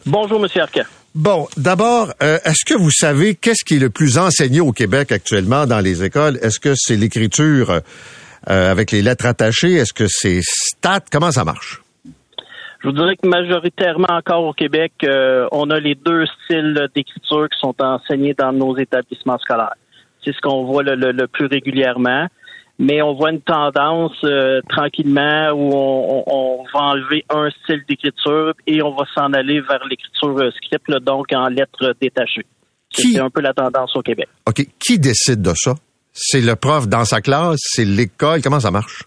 Bonjour, 0.06 0.40
Monsieur 0.40 0.62
Arquin. 0.62 0.84
Bon, 1.14 1.48
d'abord, 1.58 2.14
euh, 2.24 2.40
est-ce 2.46 2.66
que 2.66 2.74
vous 2.74 2.92
savez 2.92 3.36
qu'est-ce 3.36 3.66
qui 3.66 3.76
est 3.76 3.80
le 3.80 3.90
plus 3.90 4.18
enseigné 4.18 4.62
au 4.62 4.72
Québec 4.72 5.12
actuellement 5.12 5.66
dans 5.66 5.80
les 5.80 6.04
écoles? 6.04 6.40
Est-ce 6.42 6.60
que 6.60 6.74
c'est 6.76 6.96
l'écriture 6.96 7.82
euh, 8.50 8.72
avec 8.72 8.92
les 8.92 9.02
lettres 9.02 9.26
attachées? 9.26 9.74
Est-ce 9.74 9.94
que 9.94 10.08
c'est 10.08 10.40
stat? 10.42 11.04
Comment 11.12 11.32
ça 11.32 11.44
marche? 11.44 11.81
Je 12.82 12.88
vous 12.88 12.94
dirais 12.94 13.16
que 13.16 13.28
majoritairement 13.28 14.08
encore 14.10 14.44
au 14.46 14.54
Québec, 14.54 14.94
euh, 15.04 15.48
on 15.52 15.70
a 15.70 15.80
les 15.80 15.96
deux 15.96 16.26
styles 16.46 16.88
d'écriture 16.96 17.48
qui 17.50 17.60
sont 17.60 17.76
enseignés 17.80 18.34
dans 18.34 18.52
nos 18.52 18.76
établissements 18.78 19.38
scolaires. 19.38 19.76
C'est 20.26 20.34
ce 20.34 20.40
qu'on 20.42 20.66
voit 20.66 20.84
le, 20.84 20.96
le- 20.96 21.12
le 21.12 21.28
plus 21.28 21.46
régulièrement. 21.46 22.28
Mais 22.80 23.04
on 23.04 23.14
voit 23.14 23.30
une 23.32 23.42
tendance 23.42 24.18
euh, 24.24 24.60
tranquillement 24.68 25.52
où 25.52 25.72
on, 25.76 26.24
on- 26.26 26.64
on 26.64 26.64
va 26.74 26.80
enlever 26.86 27.24
un 27.30 27.50
style 27.52 27.84
d'écriture 27.88 28.54
et 28.66 28.82
on 28.82 28.96
va 28.96 29.04
s'en 29.14 29.32
aller 29.34 29.62
vers 29.62 29.86
l'écriture 29.88 30.36
euh, 30.40 30.50
script, 30.52 30.88
là, 30.90 31.00
donc 31.00 31.28
en 31.34 31.48
lettres 31.50 31.94
détachées. 32.02 32.46
Qui- 32.90 33.14
C'est 33.14 33.20
un 33.20 33.30
peu 33.30 33.42
la 33.42 33.54
tendance 33.54 33.96
au 33.96 34.02
Québec. 34.02 34.28
OK. 34.48 34.66
Qui 34.80 34.98
décide 34.98 35.44
de 35.44 35.52
ça? 35.54 35.76
C'est 36.12 36.42
le 36.42 36.56
prof 36.56 36.88
dans 36.88 37.06
sa 37.06 37.22
classe? 37.22 37.60
C'est 37.62 37.86
l'école? 37.86 38.42
Comment 38.42 38.60
ça 38.60 38.72
marche? 38.72 39.04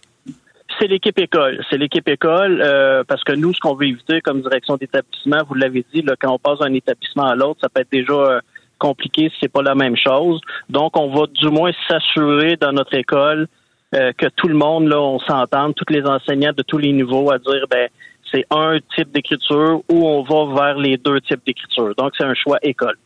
C'est 0.78 0.88
l'équipe 0.88 1.18
école. 1.18 1.64
C'est 1.70 1.78
l'équipe 1.78 2.08
école 2.08 2.60
euh, 2.62 3.04
parce 3.06 3.22
que 3.22 3.32
nous, 3.32 3.52
ce 3.52 3.60
qu'on 3.60 3.74
veut 3.74 3.86
éviter 3.86 4.20
comme 4.20 4.42
direction 4.42 4.76
d'établissement, 4.76 5.42
vous 5.48 5.54
l'avez 5.54 5.84
dit, 5.92 6.04
quand 6.20 6.32
on 6.32 6.38
passe 6.38 6.58
d'un 6.58 6.72
établissement 6.72 7.26
à 7.26 7.34
l'autre, 7.34 7.60
ça 7.62 7.68
peut 7.68 7.82
être 7.82 7.92
déjà 7.92 8.12
euh, 8.12 8.40
compliqué 8.78 9.28
si 9.30 9.36
c'est 9.40 9.52
pas 9.52 9.62
la 9.62 9.74
même 9.74 9.96
chose. 9.96 10.40
Donc, 10.68 10.98
on 10.98 11.14
va 11.14 11.26
du 11.26 11.48
moins 11.48 11.70
s'assurer 11.88 12.56
dans 12.56 12.72
notre 12.72 12.94
école 12.94 13.46
euh, 13.94 14.12
que 14.18 14.26
tout 14.36 14.48
le 14.48 14.56
monde, 14.56 14.88
là, 14.88 15.00
on 15.00 15.20
s'entende, 15.20 15.74
tous 15.76 15.92
les 15.92 16.02
enseignants 16.02 16.52
de 16.56 16.62
tous 16.62 16.78
les 16.78 16.92
niveaux 16.92 17.30
à 17.30 17.38
dire, 17.38 17.66
ben, 17.70 17.88
c'est 18.32 18.44
un 18.50 18.78
type 18.96 19.12
d'écriture 19.12 19.82
ou 19.88 20.08
on 20.08 20.22
va 20.22 20.54
vers 20.54 20.78
les 20.78 20.96
deux 20.96 21.20
types 21.20 21.42
d'écriture. 21.46 21.94
Donc, 21.96 22.12
c'est 22.18 22.24
un 22.24 22.34
choix 22.34 22.58
école. 22.62 22.96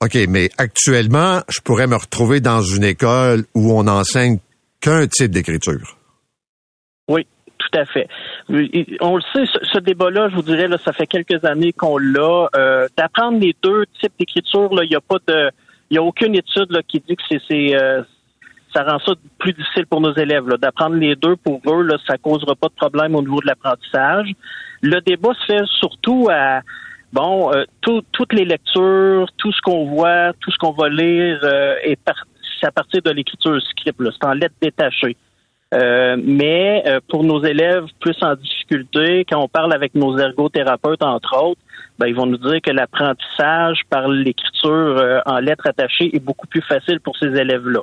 OK, 0.00 0.18
mais 0.28 0.50
actuellement, 0.58 1.42
je 1.48 1.60
pourrais 1.60 1.86
me 1.86 1.94
retrouver 1.94 2.40
dans 2.40 2.62
une 2.62 2.82
école 2.82 3.44
où 3.54 3.72
on 3.72 3.86
enseigne 3.86 4.38
qu'un 4.80 5.06
type 5.06 5.30
d'écriture. 5.30 5.96
Oui, 7.08 7.26
tout 7.58 7.78
à 7.78 7.84
fait. 7.84 8.08
On 9.00 9.16
le 9.16 9.22
sait, 9.32 9.44
ce, 9.72 9.78
débat-là, 9.78 10.28
je 10.30 10.36
vous 10.36 10.42
dirais, 10.42 10.68
ça 10.84 10.92
fait 10.92 11.06
quelques 11.06 11.44
années 11.44 11.72
qu'on 11.72 11.98
l'a. 11.98 12.48
Euh, 12.56 12.88
D'apprendre 12.96 13.38
les 13.40 13.54
deux 13.62 13.84
types 14.00 14.12
d'écriture, 14.18 14.70
il 14.82 14.88
n'y 14.88 14.96
a 14.96 15.00
pas 15.00 15.18
de, 15.26 15.50
il 15.90 15.94
y 15.94 15.98
a 15.98 16.02
aucune 16.02 16.34
étude 16.34 16.68
qui 16.88 17.00
dit 17.00 17.16
que 17.16 17.22
c'est, 17.48 17.74
euh, 17.80 18.02
ça 18.74 18.84
rend 18.84 18.98
ça 19.00 19.12
plus 19.38 19.52
difficile 19.52 19.86
pour 19.86 20.00
nos 20.00 20.14
élèves. 20.14 20.46
D'apprendre 20.58 20.96
les 20.96 21.16
deux 21.16 21.36
pour 21.36 21.60
eux, 21.66 21.82
là, 21.82 21.96
ça 22.06 22.16
causera 22.18 22.54
pas 22.54 22.68
de 22.68 22.74
problème 22.74 23.14
au 23.14 23.20
niveau 23.22 23.40
de 23.40 23.46
l'apprentissage. 23.46 24.30
Le 24.80 25.00
débat 25.00 25.34
se 25.34 25.44
fait 25.52 25.64
surtout 25.78 26.28
à 26.30 26.60
bon, 27.12 27.52
euh, 27.52 27.64
tout- 27.82 28.02
toutes 28.12 28.32
les 28.32 28.44
lectures, 28.44 29.26
tout 29.36 29.52
ce 29.52 29.60
qu'on 29.60 29.86
voit, 29.86 30.32
tout 30.40 30.50
ce 30.50 30.56
qu'on 30.58 30.72
va 30.72 30.88
lire 30.88 31.38
euh, 31.42 31.74
est 31.82 31.96
par- 31.96 32.24
à 32.64 32.70
partir 32.70 33.02
de 33.02 33.10
l'écriture 33.10 33.60
script. 33.60 34.00
C'est 34.00 34.24
en 34.24 34.32
lettres 34.34 34.54
détachées. 34.62 35.16
Euh, 35.72 36.16
mais 36.22 36.82
euh, 36.86 37.00
pour 37.08 37.24
nos 37.24 37.42
élèves 37.42 37.86
plus 38.00 38.16
en 38.22 38.34
difficulté, 38.34 39.24
quand 39.28 39.40
on 39.42 39.48
parle 39.48 39.72
avec 39.72 39.94
nos 39.94 40.18
ergothérapeutes, 40.18 41.02
entre 41.02 41.42
autres, 41.42 41.60
ben, 41.98 42.06
ils 42.06 42.14
vont 42.14 42.26
nous 42.26 42.38
dire 42.38 42.60
que 42.62 42.70
l'apprentissage 42.70 43.80
par 43.88 44.08
l'écriture 44.08 44.70
euh, 44.70 45.20
en 45.24 45.38
lettres 45.38 45.66
attachées 45.66 46.14
est 46.14 46.20
beaucoup 46.20 46.46
plus 46.46 46.62
facile 46.62 47.00
pour 47.00 47.16
ces 47.16 47.26
élèves-là. 47.26 47.80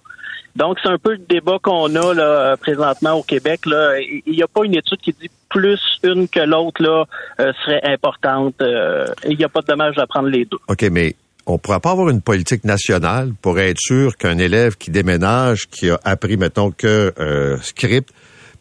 Donc, 0.56 0.78
c'est 0.84 0.90
un 0.90 0.98
peu 0.98 1.12
le 1.12 1.20
débat 1.20 1.58
qu'on 1.62 1.96
a 1.96 2.14
là, 2.14 2.24
euh, 2.24 2.56
présentement 2.58 3.14
au 3.14 3.24
Québec. 3.24 3.66
Là. 3.66 4.00
Il 4.00 4.34
n'y 4.34 4.44
a 4.44 4.48
pas 4.48 4.66
une 4.66 4.76
étude 4.76 4.98
qui 4.98 5.14
dit 5.14 5.30
plus 5.50 5.80
une 6.04 6.28
que 6.28 6.40
l'autre 6.40 6.82
là 6.82 7.06
euh, 7.40 7.54
serait 7.64 7.82
importante. 7.84 8.56
Euh, 8.62 9.06
Il 9.28 9.38
n'y 9.38 9.44
a 9.44 9.50
pas 9.50 9.62
de 9.62 9.68
dommage 9.68 9.96
d'apprendre 9.96 10.28
les 10.28 10.46
deux. 10.46 10.58
OK, 10.68 10.86
mais 10.92 11.16
on 11.50 11.58
pourrait 11.58 11.80
pas 11.80 11.91
avoir 11.91 12.10
une 12.10 12.22
politique 12.22 12.64
nationale 12.64 13.32
pour 13.41 13.60
être 13.60 13.80
sûr 13.80 14.16
qu'un 14.18 14.38
élève 14.38 14.78
qui 14.78 14.91
déménage, 14.91 15.68
qui 15.68 15.89
a 15.89 16.00
appris, 16.04 16.38
mettons, 16.38 16.72
que 16.72 17.12
euh, 17.20 17.58
script, 17.62 18.10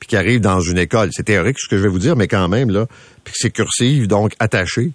puis 0.01 0.09
qui 0.09 0.17
arrive 0.17 0.41
dans 0.41 0.61
une 0.61 0.79
école, 0.79 1.11
c'est 1.13 1.25
théorique 1.25 1.59
ce 1.59 1.69
que 1.69 1.77
je 1.77 1.83
vais 1.83 1.89
vous 1.89 1.99
dire, 1.99 2.17
mais 2.17 2.29
quand 2.29 2.49
même, 2.49 2.71
là, 2.71 2.87
puis 3.25 3.33
que 3.33 3.39
c'est 3.39 3.51
cursif, 3.51 4.09
donc 4.09 4.33
attaché, 4.41 4.93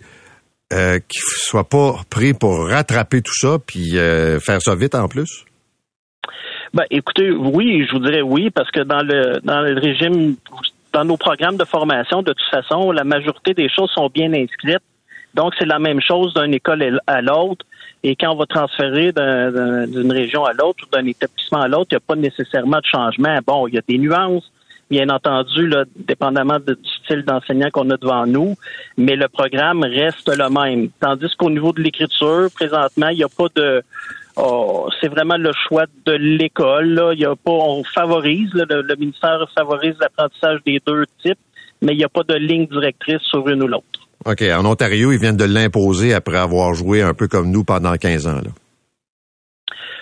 euh, 0.72 0.98
qu'il 1.08 1.22
soit 1.22 1.70
pas 1.70 1.98
pris 2.10 2.34
pour 2.34 2.68
rattraper 2.68 3.22
tout 3.22 3.36
ça, 3.36 3.58
puis 3.66 3.98
euh, 3.98 4.40
faire 4.40 4.62
ça 4.62 4.76
vite 4.76 4.96
en 4.96 5.08
plus? 5.08 5.46
Ben, 6.74 6.86
écoutez, 6.90 7.30
oui, 7.30 7.86
je 7.88 7.92
vous 7.92 8.00
dirais 8.00 8.24
oui, 8.24 8.50
parce 8.50 8.72
que 8.72 8.80
dans 8.80 9.04
le 9.04 9.40
dans 9.44 9.62
le 9.62 9.80
régime, 9.80 10.36
dans 10.92 11.06
nos 11.06 11.18
programmes 11.18 11.58
de 11.58 11.66
formation, 11.66 12.24
de 12.24 12.34
toute 12.34 12.50
façon, 12.50 12.92
la 12.92 13.04
majorité 13.04 13.54
des 13.54 13.70
choses 13.70 13.92
sont 13.92 14.10
bien 14.12 14.34
inscrites. 14.34 14.82
Donc, 15.36 15.54
c'est 15.60 15.66
la 15.66 15.78
même 15.78 16.00
chose 16.02 16.34
d'une 16.34 16.54
école 16.54 17.00
à 17.06 17.22
l'autre. 17.22 17.66
Et 18.04 18.16
quand 18.16 18.32
on 18.32 18.36
va 18.36 18.46
transférer 18.46 19.12
d'un- 19.14 19.52
d'un- 19.52 19.88
d'une 19.88 20.12
région 20.12 20.44
à 20.44 20.54
l'autre 20.54 20.84
ou 20.86 20.90
d'un 20.96 21.06
établissement 21.06 21.62
à 21.62 21.68
l'autre, 21.68 21.88
il 21.92 21.96
n'y 21.96 21.98
a 21.98 22.02
pas 22.02 22.16
nécessairement 22.16 22.80
de 22.80 22.86
changement. 22.86 23.38
Bon, 23.48 23.68
il 23.68 23.76
y 23.76 23.78
a 23.78 23.82
des 23.88 23.98
nuances, 23.98 24.52
bien 24.90 25.08
entendu, 25.10 25.68
là, 25.68 25.86
dépendamment 25.96 26.60
du 26.60 26.76
style 27.02 27.24
d'enseignant 27.24 27.70
qu'on 27.72 27.90
a 27.90 27.98
devant 27.98 28.26
nous, 28.28 28.56
mais 28.98 29.16
le 29.16 29.28
programme 29.30 29.84
reste 29.84 30.28
le 30.28 30.50
même. 30.50 30.90
Tandis 31.00 31.34
qu'au 31.38 31.50
niveau 31.50 31.72
de 31.72 31.82
l'écriture, 31.82 32.50
présentement, 32.54 33.08
il 33.08 33.18
n'y 33.18 33.24
a 33.24 33.30
pas 33.30 33.48
de... 33.56 33.82
oh, 34.36 34.90
c'est 35.00 35.08
vraiment 35.08 35.38
le 35.38 35.52
choix 35.54 35.86
de 36.06 36.12
l'école. 36.12 37.12
Il 37.14 37.20
y 37.20 37.26
a 37.26 37.36
pas, 37.38 37.52
on 37.52 37.84
favorise, 37.86 38.54
là, 38.54 38.66
le, 38.70 38.82
le 38.82 38.96
ministère 38.98 39.40
favorise 39.56 39.96
l'apprentissage 40.02 40.60
des 40.66 40.82
deux 40.86 41.06
types, 41.24 41.40
mais 41.82 41.94
il 41.94 41.98
n'y 42.00 42.04
a 42.04 42.10
pas 42.10 42.24
de 42.24 42.36
ligne 42.36 42.68
directrice 42.68 43.22
sur 43.22 43.48
une 43.48 43.64
ou 43.64 43.68
l'autre. 43.68 44.02
OK, 44.26 44.42
en 44.42 44.66
Ontario, 44.66 45.12
ils 45.12 45.20
viennent 45.20 45.38
de 45.38 45.44
l'imposer 45.44 46.14
après 46.14 46.38
avoir 46.38 46.74
joué 46.74 47.02
un 47.02 47.14
peu 47.14 47.28
comme 47.28 47.50
nous 47.52 47.64
pendant 47.64 47.96
15 47.96 48.28
ans. 48.28 48.36
Là. 48.36 48.52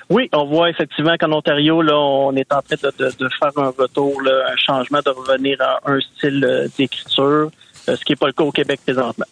Oui, 0.10 0.30
on 0.34 0.46
voit 0.46 0.70
effectivement 0.70 1.16
qu'en 1.20 1.32
Ontario, 1.32 1.82
là, 1.82 1.98
on 1.98 2.36
est 2.36 2.52
en 2.52 2.62
train 2.62 2.76
de, 2.84 2.92
de- 3.06 3.14
de 3.18 3.30
faire 3.40 3.52
un 3.58 3.72
retour, 3.78 4.22
là, 4.22 4.52
un 4.52 4.56
changement, 4.58 5.00
de 5.06 5.10
revenir 5.10 5.58
à 5.62 5.80
un 5.86 6.00
style 6.02 6.44
euh, 6.44 6.68
d'écriture, 6.78 7.50
euh, 7.90 7.96
ce 7.96 8.04
qui 8.04 8.12
n'est 8.12 8.18
pas 8.18 8.28
le 8.28 8.34
cas 8.34 8.44
au 8.44 8.52
Québec 8.52 8.82
présentement. 8.86 9.26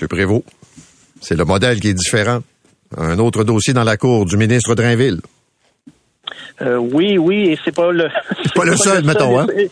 M. 0.00 0.08
Prévost, 0.08 0.44
c'est 1.20 1.36
le 1.36 1.44
modèle 1.44 1.80
qui 1.80 1.88
est 1.88 1.94
différent. 1.94 2.40
Un 2.98 3.18
autre 3.18 3.44
dossier 3.44 3.72
dans 3.72 3.82
la 3.84 3.96
cour 3.96 4.26
du 4.26 4.36
ministre 4.36 4.74
Drainville. 4.74 5.20
Euh, 6.62 6.76
oui, 6.76 7.18
oui, 7.18 7.50
et 7.50 7.58
c'est 7.64 7.74
pas 7.74 7.90
le. 7.92 8.08
C'est 8.42 8.54
pas 8.54 8.64
le 8.64 8.76
seul, 8.76 9.04
mettons, 9.04 9.38
hein? 9.38 9.46
Et, 9.56 9.70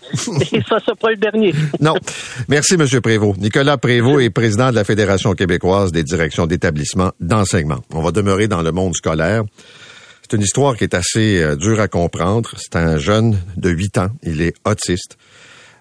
et 0.56 0.62
ça, 0.68 0.78
c'est 0.84 0.98
pas 0.98 1.10
le 1.10 1.16
dernier. 1.16 1.54
Non. 1.80 1.94
Merci, 2.48 2.74
M. 2.74 2.86
Prévost. 3.00 3.38
Nicolas 3.38 3.78
Prévost 3.78 4.22
est 4.22 4.30
président 4.30 4.70
de 4.70 4.74
la 4.74 4.84
Fédération 4.84 5.32
québécoise 5.34 5.92
des 5.92 6.02
directions 6.02 6.46
d'établissements 6.46 7.12
d'enseignement. 7.20 7.78
On 7.92 8.02
va 8.02 8.10
demeurer 8.10 8.48
dans 8.48 8.62
le 8.62 8.72
monde 8.72 8.94
scolaire. 8.94 9.44
C'est 10.22 10.36
une 10.36 10.42
histoire 10.42 10.76
qui 10.76 10.84
est 10.84 10.94
assez 10.94 11.42
euh, 11.42 11.56
dure 11.56 11.80
à 11.80 11.88
comprendre. 11.88 12.50
C'est 12.56 12.76
un 12.76 12.98
jeune 12.98 13.38
de 13.56 13.70
8 13.70 13.98
ans. 13.98 14.08
Il 14.22 14.40
est 14.40 14.54
autiste, 14.64 15.18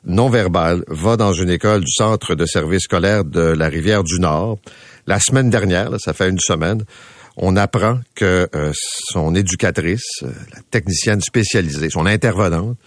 non-verbal, 0.05 0.84
va 0.88 1.15
dans 1.15 1.34
une 1.34 1.49
école 1.49 1.82
du 1.82 1.91
centre 1.91 2.36
de 2.36 2.45
service 2.45 2.84
scolaire 2.84 3.24
de 3.24 3.39
la 3.39 3.69
Rivière 3.69 4.03
du 4.03 4.19
Nord. 4.19 4.59
La 5.07 5.19
semaine 5.19 5.49
dernière, 5.49 5.89
là, 5.89 5.97
ça 5.99 6.13
fait 6.13 6.30
une 6.30 6.39
semaine, 6.39 6.84
on 7.38 7.55
apprend 7.55 7.99
que 8.15 8.47
euh, 8.55 8.71
son 8.75 9.36
éducatrice, 9.36 10.23
euh, 10.23 10.31
la 10.53 10.61
technicienne 10.69 11.21
spécialisée, 11.21 11.89
son 11.89 12.05
intervenante, 12.05 12.77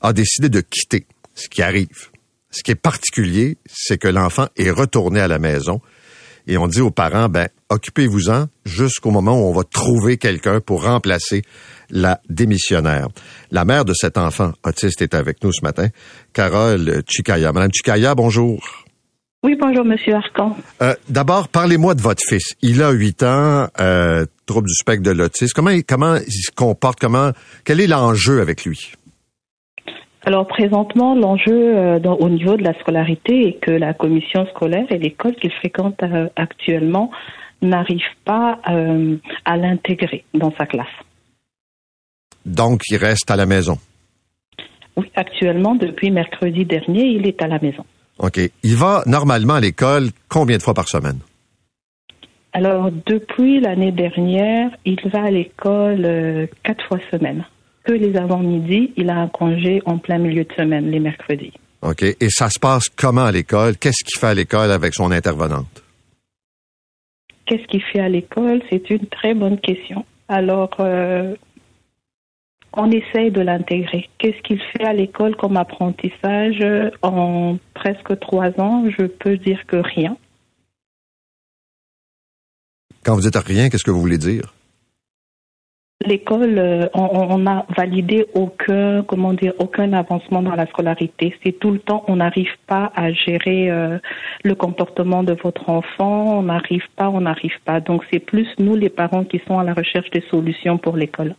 a 0.00 0.12
décidé 0.12 0.48
de 0.48 0.60
quitter, 0.60 1.06
ce 1.34 1.48
qui 1.48 1.62
arrive. 1.62 2.10
Ce 2.50 2.62
qui 2.62 2.70
est 2.70 2.76
particulier, 2.76 3.58
c'est 3.66 3.98
que 3.98 4.08
l'enfant 4.08 4.48
est 4.56 4.70
retourné 4.70 5.20
à 5.20 5.28
la 5.28 5.38
maison 5.38 5.80
et 6.46 6.56
on 6.58 6.68
dit 6.68 6.80
aux 6.80 6.90
parents, 6.90 7.28
ben, 7.28 7.48
occupez-vous-en 7.68 8.46
jusqu'au 8.64 9.10
moment 9.10 9.32
où 9.32 9.46
on 9.46 9.52
va 9.52 9.64
trouver 9.64 10.16
quelqu'un 10.16 10.60
pour 10.60 10.84
remplacer 10.84 11.42
la 11.90 12.20
démissionnaire. 12.28 13.08
La 13.50 13.64
mère 13.64 13.84
de 13.84 13.94
cet 13.94 14.16
enfant 14.16 14.52
autiste 14.64 15.02
est 15.02 15.14
avec 15.14 15.42
nous 15.42 15.52
ce 15.52 15.62
matin, 15.62 15.88
Carole 16.32 17.02
Chikaya. 17.08 17.52
Madame 17.52 17.72
Chikaya, 17.72 18.14
bonjour. 18.14 18.85
Oui, 19.46 19.54
bonjour, 19.60 19.84
Monsieur 19.84 20.12
Arcan. 20.16 20.56
Euh, 20.82 20.92
D'abord, 21.08 21.46
parlez-moi 21.46 21.94
de 21.94 22.00
votre 22.00 22.20
fils. 22.28 22.56
Il 22.62 22.82
a 22.82 22.90
8 22.90 23.22
ans, 23.22 23.68
euh, 23.78 24.24
trouble 24.44 24.66
du 24.66 24.74
spectre 24.74 25.04
de 25.04 25.12
l'autisme. 25.12 25.52
Comment, 25.54 25.70
il- 25.70 25.84
comment 25.84 26.16
il 26.16 26.32
se 26.32 26.50
comporte? 26.50 26.98
Comment, 26.98 27.30
quel 27.64 27.80
est 27.80 27.86
l'enjeu 27.86 28.40
avec 28.40 28.64
lui? 28.64 28.90
Alors 30.24 30.48
présentement, 30.48 31.14
l'enjeu 31.14 31.76
euh, 31.78 32.00
au 32.00 32.28
niveau 32.28 32.56
de 32.56 32.64
la 32.64 32.76
scolarité 32.80 33.46
est 33.46 33.60
que 33.64 33.70
la 33.70 33.94
commission 33.94 34.44
scolaire 34.46 34.86
et 34.90 34.98
l'école 34.98 35.36
qu'il 35.36 35.52
fréquente 35.52 36.02
euh, 36.02 36.26
actuellement 36.34 37.12
n'arrivent 37.62 38.16
pas 38.24 38.58
euh, 38.68 39.14
à 39.44 39.56
l'intégrer 39.56 40.24
dans 40.34 40.52
sa 40.58 40.66
classe. 40.66 40.88
Donc, 42.44 42.80
il 42.90 42.96
reste 42.96 43.30
à 43.30 43.36
la 43.36 43.46
maison? 43.46 43.78
Oui, 44.96 45.08
actuellement, 45.14 45.76
depuis 45.76 46.10
mercredi 46.10 46.64
dernier, 46.64 47.04
il 47.04 47.28
est 47.28 47.40
à 47.42 47.46
la 47.46 47.60
maison. 47.60 47.84
OK. 48.18 48.40
Il 48.62 48.76
va 48.76 49.02
normalement 49.06 49.54
à 49.54 49.60
l'école 49.60 50.08
combien 50.28 50.56
de 50.56 50.62
fois 50.62 50.74
par 50.74 50.88
semaine? 50.88 51.18
Alors, 52.52 52.90
depuis 52.90 53.60
l'année 53.60 53.92
dernière, 53.92 54.70
il 54.86 54.98
va 55.10 55.24
à 55.24 55.30
l'école 55.30 56.04
euh, 56.04 56.46
quatre 56.62 56.86
fois 56.88 56.98
semaine. 57.10 57.44
Que 57.84 57.92
les 57.92 58.16
avant-midi, 58.16 58.92
il 58.96 59.10
a 59.10 59.16
un 59.16 59.28
congé 59.28 59.82
en 59.84 59.98
plein 59.98 60.18
milieu 60.18 60.44
de 60.44 60.52
semaine, 60.54 60.90
les 60.90 60.98
mercredis. 60.98 61.52
OK. 61.82 62.02
Et 62.02 62.30
ça 62.30 62.48
se 62.48 62.58
passe 62.58 62.88
comment 62.88 63.26
à 63.26 63.32
l'école? 63.32 63.76
Qu'est-ce 63.76 64.02
qu'il 64.02 64.18
fait 64.18 64.28
à 64.28 64.34
l'école 64.34 64.70
avec 64.70 64.94
son 64.94 65.12
intervenante? 65.12 65.82
Qu'est-ce 67.44 67.66
qu'il 67.68 67.82
fait 67.92 68.00
à 68.00 68.08
l'école? 68.08 68.62
C'est 68.70 68.90
une 68.90 69.06
très 69.06 69.34
bonne 69.34 69.58
question. 69.60 70.04
Alors, 70.28 70.70
euh, 70.80 71.34
on 72.76 72.90
essaye 72.90 73.30
de 73.30 73.40
l'intégrer. 73.40 74.08
Qu'est-ce 74.18 74.40
qu'il 74.42 74.60
fait 74.60 74.84
à 74.84 74.92
l'école 74.92 75.34
comme 75.36 75.56
apprentissage 75.56 76.64
en 77.02 77.56
presque 77.74 78.18
trois 78.20 78.50
ans? 78.60 78.84
Je 78.96 79.06
peux 79.06 79.36
dire 79.36 79.66
que 79.66 79.76
rien. 79.76 80.16
Quand 83.04 83.14
vous 83.14 83.20
dites 83.20 83.36
rien, 83.36 83.68
qu'est-ce 83.68 83.84
que 83.84 83.90
vous 83.90 84.00
voulez 84.00 84.18
dire? 84.18 84.52
L'école, 86.04 86.58
euh, 86.58 86.88
on 86.92 87.38
n'a 87.38 87.64
validé 87.74 88.26
aucun, 88.34 89.02
comment 89.04 89.32
dire, 89.32 89.54
aucun 89.58 89.92
avancement 89.94 90.42
dans 90.42 90.54
la 90.54 90.66
scolarité. 90.66 91.34
C'est 91.42 91.58
tout 91.58 91.70
le 91.70 91.78
temps, 91.78 92.04
on 92.06 92.16
n'arrive 92.16 92.54
pas 92.66 92.92
à 92.94 93.12
gérer 93.12 93.70
euh, 93.70 93.98
le 94.44 94.54
comportement 94.54 95.22
de 95.22 95.32
votre 95.42 95.70
enfant, 95.70 96.38
on 96.38 96.42
n'arrive 96.42 96.84
pas, 96.96 97.08
on 97.08 97.22
n'arrive 97.22 97.58
pas. 97.64 97.80
Donc 97.80 98.04
c'est 98.12 98.18
plus 98.18 98.46
nous, 98.58 98.76
les 98.76 98.90
parents, 98.90 99.24
qui 99.24 99.40
sont 99.46 99.58
à 99.58 99.64
la 99.64 99.72
recherche 99.72 100.10
des 100.10 100.22
solutions 100.30 100.76
pour 100.76 100.96
l'école. 100.96 101.34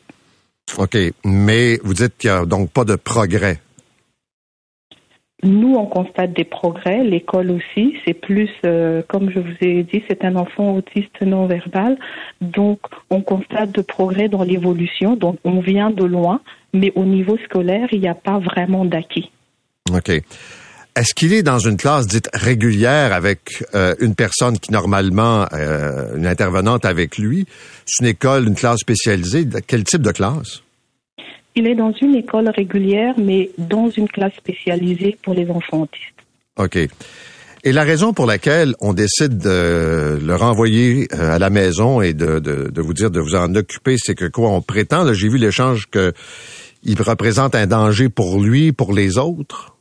OK, 0.78 0.98
mais 1.26 1.80
vous 1.84 1.94
dites 1.94 2.18
qu'il 2.18 2.30
n'y 2.30 2.36
a 2.36 2.46
donc 2.46 2.70
pas 2.72 2.84
de 2.84 2.96
progrès 2.96 3.60
nous, 5.44 5.76
on 5.76 5.86
constate 5.86 6.34
des 6.34 6.46
progrès, 6.46 7.04
l'école 7.04 7.52
aussi. 7.52 7.96
C'est 8.06 8.16
plus, 8.16 8.50
euh, 8.66 9.04
comme 9.08 9.30
je 9.30 9.40
vous 9.40 9.56
ai 9.62 9.84
dit, 9.84 10.04
c'est 10.10 10.26
un 10.26 10.36
enfant 10.36 10.76
autiste 10.76 11.22
non 11.22 11.46
verbal. 11.46 11.98
Donc, 12.42 12.80
on 13.12 13.22
constate 13.22 13.72
de 13.72 13.82
progrès 13.82 14.30
dans 14.30 14.44
l'évolution. 14.44 15.16
Donc, 15.16 15.38
on 15.44 15.60
vient 15.60 15.92
de 15.92 16.04
loin, 16.04 16.42
mais 16.74 16.92
au 16.96 17.06
niveau 17.06 17.38
scolaire, 17.46 17.88
il 17.92 18.02
n'y 18.02 18.08
a 18.08 18.16
pas 18.16 18.40
vraiment 18.40 18.84
d'acquis. 18.84 19.32
OK. 19.92 20.12
Est-ce 20.98 21.14
qu'il 21.14 21.32
est 21.32 21.44
dans 21.44 21.60
une 21.60 21.78
classe 21.78 22.08
dite 22.08 22.28
régulière 22.34 23.14
avec 23.14 23.64
euh, 23.76 23.94
une 24.00 24.16
personne 24.16 24.58
qui 24.58 24.72
normalement, 24.72 25.46
euh, 25.54 26.18
une 26.18 26.26
intervenante 26.26 26.86
avec 26.86 27.20
lui? 27.20 27.46
C'est 27.86 28.04
une 28.04 28.10
école, 28.10 28.48
une 28.48 28.56
classe 28.56 28.80
spécialisée. 28.80 29.48
Quel 29.68 29.84
type 29.84 30.02
de 30.02 30.12
classe? 30.12 30.64
Il 31.56 31.68
est 31.68 31.76
dans 31.76 31.94
une 32.02 32.16
école 32.16 32.50
régulière, 32.50 33.14
mais 33.20 33.52
dans 33.60 33.92
une 33.92 34.08
classe 34.08 34.34
spécialisée 34.38 35.20
pour 35.22 35.36
les 35.36 35.48
enfants 35.52 35.82
autistes. 35.82 36.18
OK. 36.58 36.80
Et 37.64 37.72
la 37.72 37.84
raison 37.84 38.12
pour 38.12 38.26
laquelle 38.26 38.74
on 38.80 38.94
décide 38.94 39.38
de 39.38 40.18
le 40.20 40.36
renvoyer 40.36 41.10
euh, 41.14 41.36
à 41.36 41.38
la 41.38 41.52
maison 41.52 42.02
et 42.02 42.16
de, 42.16 42.40
de, 42.40 42.82
vous 42.82 42.96
dire 42.96 43.12
de 43.12 43.20
vous 43.20 43.36
en 43.36 43.54
occuper, 43.54 43.98
c'est 44.00 44.16
que 44.16 44.26
quoi, 44.26 44.50
on 44.50 44.64
prétend, 44.64 45.14
j'ai 45.14 45.30
vu 45.30 45.38
l'échange 45.38 45.86
que 45.92 46.14
il 46.82 47.00
représente 47.00 47.54
un 47.54 47.68
danger 47.68 48.10
pour 48.10 48.42
lui, 48.42 48.72
pour 48.72 48.94
les 48.94 49.20
autres? 49.20 49.77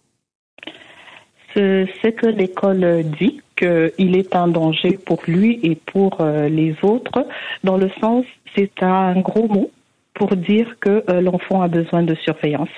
C'est 1.56 2.12
que 2.12 2.26
l'école 2.26 3.02
dit 3.18 3.40
qu'il 3.56 4.16
est 4.16 4.36
un 4.36 4.48
danger 4.48 4.98
pour 5.04 5.22
lui 5.26 5.58
et 5.62 5.74
pour 5.74 6.20
euh, 6.20 6.50
les 6.50 6.76
autres, 6.82 7.26
dans 7.64 7.78
le 7.78 7.90
sens, 8.00 8.26
c'est 8.54 8.82
un 8.82 9.18
gros 9.20 9.48
mot, 9.48 9.70
pour 10.12 10.36
dire 10.36 10.76
que 10.80 11.02
euh, 11.08 11.22
l'enfant 11.22 11.62
a 11.62 11.68
besoin 11.68 12.02
de 12.02 12.14
surveillance. 12.14 12.68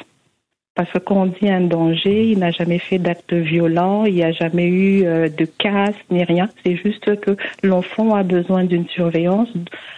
Parce 0.77 0.93
que 0.93 0.99
quand 0.99 1.17
on 1.17 1.27
dit 1.27 1.51
un 1.51 1.63
danger, 1.63 2.31
il 2.31 2.39
n'a 2.39 2.53
jamais 2.53 2.79
fait 2.79 3.01
d'acte 3.01 3.33
violent, 3.33 4.05
il 4.05 4.15
n'y 4.15 4.23
a 4.23 4.31
jamais 4.31 4.67
eu 4.67 5.05
euh, 5.05 5.29
de 5.29 5.45
casse 5.45 5.97
ni 6.13 6.23
rien. 6.23 6.49
C'est 6.65 6.77
juste 6.77 7.21
que 7.21 7.37
l'enfant 7.65 8.15
a 8.15 8.23
besoin 8.23 8.63
d'une 8.63 8.87
surveillance, 8.87 9.49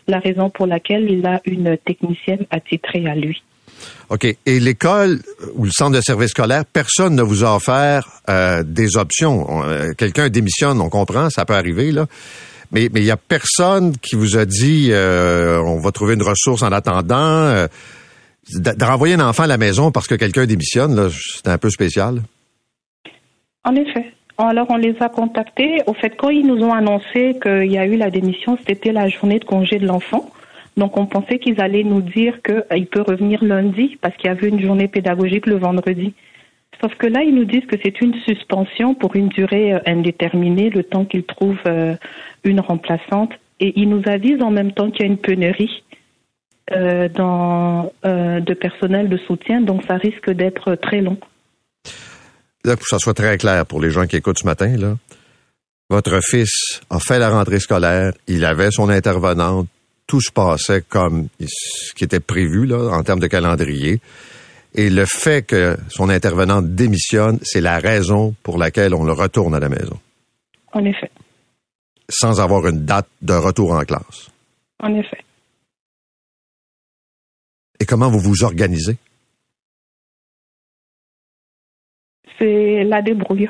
la 0.09 0.21
raison 0.21 0.49
pour 0.49 0.67
laquelle 0.67 1.11
il 1.11 1.27
a 1.27 1.43
une 1.45 1.77
technicienne 1.77 2.47
attitrée 2.51 3.07
à 3.07 3.15
lui. 3.15 3.43
OK. 4.09 4.25
Et 4.25 4.61
l'école 4.61 5.21
ou 5.55 5.65
le 5.65 5.71
centre 5.71 5.97
de 5.97 6.01
service 6.01 6.31
scolaire, 6.31 6.65
personne 6.65 7.15
ne 7.15 7.23
vous 7.23 7.45
a 7.45 7.55
offert 7.55 8.09
euh, 8.29 8.63
des 8.63 8.97
options. 8.97 9.63
Quelqu'un 9.97 10.29
démissionne, 10.29 10.81
on 10.81 10.89
comprend, 10.89 11.31
ça 11.31 11.45
peut 11.45 11.55
arriver, 11.55 11.93
là. 11.93 12.07
Mais 12.73 12.85
il 12.85 13.05
y 13.05 13.11
a 13.11 13.17
personne 13.17 13.97
qui 13.97 14.15
vous 14.15 14.37
a 14.37 14.45
dit 14.45 14.89
euh, 14.91 15.61
on 15.61 15.81
va 15.81 15.91
trouver 15.91 16.15
une 16.15 16.23
ressource 16.23 16.63
en 16.63 16.71
attendant. 16.71 17.17
Euh, 17.17 17.67
de, 18.55 18.85
renvoyer 18.85 19.15
un 19.15 19.29
enfant 19.29 19.45
à 19.45 19.49
la 19.49 19.59
maison 19.59 19.91
parce 19.93 20.07
que 20.07 20.15
quelqu'un 20.15 20.47
démissionne, 20.47 21.09
c'est 21.11 21.49
un 21.49 21.59
peu 21.59 21.71
spécial. 21.71 22.23
En 23.65 23.75
effet. 23.75 24.13
Alors, 24.39 24.67
on 24.71 24.77
les 24.77 24.97
a 25.01 25.09
contactés. 25.09 25.83
Au 25.87 25.93
fait, 25.93 26.11
quand 26.17 26.31
ils 26.31 26.47
nous 26.47 26.65
ont 26.65 26.73
annoncé 26.73 27.37
qu'il 27.43 27.71
y 27.71 27.77
a 27.77 27.87
eu 27.87 27.97
la 27.97 28.11
démission, 28.11 28.57
c'était 28.67 28.93
la 28.93 29.09
journée 29.09 29.39
de 29.39 29.45
congé 29.45 29.79
de 29.79 29.87
l'enfant. 29.87 30.31
Donc, 30.77 30.97
on 30.97 31.07
pensait 31.07 31.39
qu'ils 31.39 31.61
allaient 31.61 31.85
nous 31.85 32.01
dire 32.01 32.41
qu'il 32.43 32.87
peut 32.87 33.03
revenir 33.03 33.43
lundi 33.45 33.99
parce 34.01 34.17
qu'il 34.17 34.29
y 34.29 34.33
avait 34.33 34.49
une 34.49 34.61
journée 34.61 34.89
pédagogique 34.89 35.47
le 35.47 35.57
vendredi. 35.57 36.15
Sauf 36.81 36.95
que 36.97 37.07
là, 37.07 37.23
ils 37.23 37.35
nous 37.35 37.45
disent 37.45 37.67
que 37.67 37.77
c'est 37.83 38.01
une 38.01 38.15
suspension 38.27 38.95
pour 38.95 39.15
une 39.15 39.29
durée 39.29 39.75
euh, 39.75 39.81
indéterminée, 39.87 40.71
le 40.71 40.83
temps 40.83 41.05
qu'ils 41.05 41.25
trouvent 41.25 41.59
euh, 41.67 41.95
une 42.45 42.61
remplaçante. 42.61 43.33
Et 43.59 43.79
ils 43.79 43.89
nous 43.89 44.03
avisent 44.07 44.43
en 44.43 44.51
même 44.51 44.73
temps 44.73 44.91
qu'il 44.91 45.01
y 45.01 45.09
a 45.09 45.13
une 45.13 45.19
pénurie 45.19 45.83
euh, 46.73 47.09
de 47.09 48.55
personnel 48.55 49.09
de 49.09 49.19
soutien, 49.19 49.61
donc 49.61 49.83
ça 49.87 49.97
risque 49.97 50.31
d'être 50.31 50.77
très 50.77 51.03
long. 51.03 51.19
Là, 52.65 52.77
pour 52.77 52.85
que 52.85 52.89
ça 52.89 52.99
soit 52.99 53.13
très 53.13 53.37
clair 53.37 53.67
pour 53.67 53.81
les 53.81 53.91
gens 53.91 54.07
qui 54.07 54.17
écoutent 54.17 54.39
ce 54.39 54.47
matin, 54.47 54.77
là, 54.77 54.97
votre 55.91 56.21
fils 56.23 56.81
a 56.89 57.01
fait 57.01 57.19
la 57.19 57.29
rentrée 57.29 57.59
scolaire, 57.59 58.13
il 58.29 58.45
avait 58.45 58.71
son 58.71 58.89
intervenante, 58.89 59.67
tout 60.11 60.21
se 60.21 60.33
passait 60.33 60.83
comme 60.83 61.29
ce 61.39 61.95
qui 61.95 62.03
était 62.03 62.19
prévu 62.19 62.67
là, 62.67 62.91
en 62.91 63.05
termes 63.05 63.21
de 63.21 63.29
calendrier. 63.29 64.01
Et 64.75 64.91
le 64.91 65.07
fait 65.07 65.47
que 65.47 65.77
son 65.89 66.09
intervenante 66.09 66.75
démissionne, 66.75 67.39
c'est 67.45 67.61
la 67.61 67.79
raison 67.79 68.35
pour 68.43 68.59
laquelle 68.59 68.93
on 68.93 69.05
le 69.05 69.13
retourne 69.13 69.55
à 69.55 69.61
la 69.61 69.69
maison. 69.69 70.01
En 70.73 70.85
effet. 70.85 71.13
Sans 72.09 72.41
avoir 72.41 72.67
une 72.67 72.85
date 72.85 73.07
de 73.23 73.35
retour 73.35 73.71
en 73.71 73.85
classe. 73.85 74.31
En 74.81 74.93
effet. 74.95 75.23
Et 77.79 77.87
comment 77.87 78.11
vous 78.11 78.19
vous 78.19 78.43
organisez? 78.43 78.97
C'est 82.37 82.83
la 82.83 83.01
débrouille. 83.01 83.49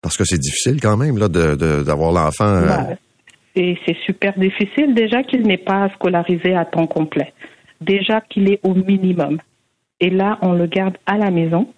Parce 0.00 0.16
que 0.16 0.24
c'est 0.24 0.38
difficile 0.38 0.80
quand 0.80 0.96
même 0.96 1.18
là 1.18 1.28
d'avoir 1.28 2.12
l'enfant. 2.12 2.46
Euh, 2.46 2.66
bah, 2.66 2.96
c'est 3.56 3.96
super 4.04 4.38
difficile 4.38 4.94
déjà 4.94 5.22
qu'il 5.22 5.42
n'est 5.42 5.56
pas 5.56 5.88
scolarisé 5.94 6.54
à 6.54 6.64
temps 6.64 6.86
complet 6.86 7.32
déjà 7.80 8.20
qu'il 8.20 8.50
est 8.50 8.60
au 8.62 8.74
minimum. 8.74 9.38
Et 10.00 10.10
là, 10.10 10.38
on 10.42 10.52
le 10.52 10.66
garde 10.66 10.96
à 11.06 11.16
la 11.16 11.30
maison 11.30 11.68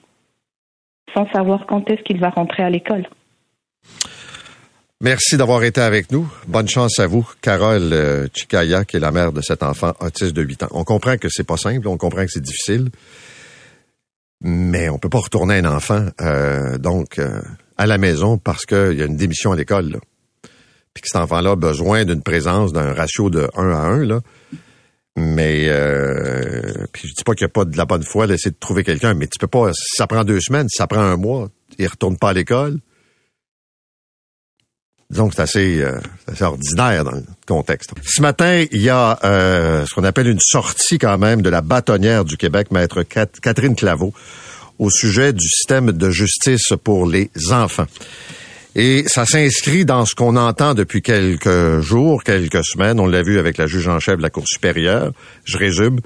sans 1.14 1.30
savoir 1.32 1.66
quand 1.66 1.88
est-ce 1.90 2.02
qu'il 2.02 2.20
va 2.20 2.30
rentrer 2.30 2.62
à 2.62 2.70
l'école. 2.70 3.08
Merci 5.00 5.36
d'avoir 5.36 5.62
été 5.62 5.80
avec 5.80 6.10
nous. 6.10 6.28
Bonne 6.48 6.68
chance 6.68 6.98
à 6.98 7.06
vous, 7.06 7.26
Carole 7.40 7.92
euh, 7.92 8.26
Chikaya, 8.34 8.84
qui 8.84 8.96
est 8.96 9.00
la 9.00 9.12
mère 9.12 9.32
de 9.32 9.40
cet 9.40 9.62
enfant 9.62 9.92
autiste 10.00 10.34
de 10.34 10.42
8 10.42 10.64
ans. 10.64 10.68
On 10.72 10.82
comprend 10.82 11.16
que 11.16 11.28
c'est 11.30 11.46
pas 11.46 11.56
simple, 11.56 11.86
on 11.86 11.96
comprend 11.96 12.24
que 12.24 12.32
c'est 12.32 12.42
difficile, 12.42 12.88
mais 14.40 14.88
on 14.88 14.98
peut 14.98 15.08
pas 15.08 15.20
retourner 15.20 15.58
un 15.58 15.66
enfant 15.66 16.06
euh, 16.20 16.78
donc 16.78 17.20
euh, 17.20 17.40
à 17.76 17.86
la 17.86 17.96
maison 17.96 18.38
parce 18.38 18.66
qu'il 18.66 18.94
y 18.94 19.02
a 19.02 19.06
une 19.06 19.16
démission 19.16 19.52
à 19.52 19.56
l'école. 19.56 20.00
Puis 20.98 21.02
que 21.02 21.08
cet 21.12 21.22
enfant-là 21.22 21.52
a 21.52 21.56
besoin 21.56 22.04
d'une 22.04 22.22
présence 22.22 22.72
d'un 22.72 22.92
ratio 22.92 23.30
de 23.30 23.48
1 23.54 23.70
à 23.70 23.76
1 23.76 24.04
là. 24.04 24.20
Mais 25.16 25.66
euh, 25.68 26.86
puis 26.92 27.08
je 27.08 27.14
dis 27.14 27.22
pas 27.24 27.34
qu'il 27.34 27.44
n'y 27.44 27.50
a 27.50 27.52
pas 27.52 27.64
de 27.64 27.76
la 27.76 27.84
bonne 27.84 28.02
foi 28.02 28.26
d'essayer 28.26 28.50
de 28.50 28.56
trouver 28.58 28.82
quelqu'un, 28.82 29.14
mais 29.14 29.28
tu 29.28 29.38
peux 29.38 29.46
pas. 29.46 29.72
Si 29.72 29.96
ça 29.96 30.08
prend 30.08 30.24
deux 30.24 30.40
semaines, 30.40 30.68
si 30.68 30.76
ça 30.76 30.88
prend 30.88 31.00
un 31.00 31.16
mois, 31.16 31.48
il 31.78 31.86
retourne 31.86 32.16
pas 32.16 32.30
à 32.30 32.32
l'école. 32.32 32.78
Donc 35.10 35.34
c'est 35.34 35.42
assez, 35.42 35.82
euh, 35.82 36.00
assez, 36.26 36.42
ordinaire 36.42 37.04
dans 37.04 37.12
le 37.12 37.24
contexte. 37.46 37.92
Ce 38.04 38.20
matin, 38.20 38.64
il 38.72 38.82
y 38.82 38.90
a 38.90 39.18
euh, 39.24 39.86
ce 39.86 39.94
qu'on 39.94 40.04
appelle 40.04 40.26
une 40.26 40.40
sortie 40.40 40.98
quand 40.98 41.16
même 41.16 41.42
de 41.42 41.48
la 41.48 41.62
bâtonnière 41.62 42.24
du 42.24 42.36
Québec, 42.36 42.72
maître 42.72 43.04
Catherine 43.04 43.76
Claveau, 43.76 44.12
au 44.80 44.90
sujet 44.90 45.32
du 45.32 45.46
système 45.48 45.92
de 45.92 46.10
justice 46.10 46.72
pour 46.82 47.06
les 47.06 47.30
enfants. 47.50 47.86
Et 48.74 49.04
ça 49.06 49.24
s'inscrit 49.24 49.84
dans 49.84 50.04
ce 50.04 50.14
qu'on 50.14 50.36
entend 50.36 50.74
depuis 50.74 51.02
quelques 51.02 51.80
jours, 51.80 52.22
quelques 52.22 52.64
semaines. 52.64 53.00
On 53.00 53.06
l'a 53.06 53.22
vu 53.22 53.38
avec 53.38 53.56
la 53.56 53.66
juge 53.66 53.88
en 53.88 53.98
chef 53.98 54.18
de 54.18 54.22
la 54.22 54.30
Cour 54.30 54.44
supérieure. 54.46 55.12
Je 55.44 55.58
résume. 55.58 56.00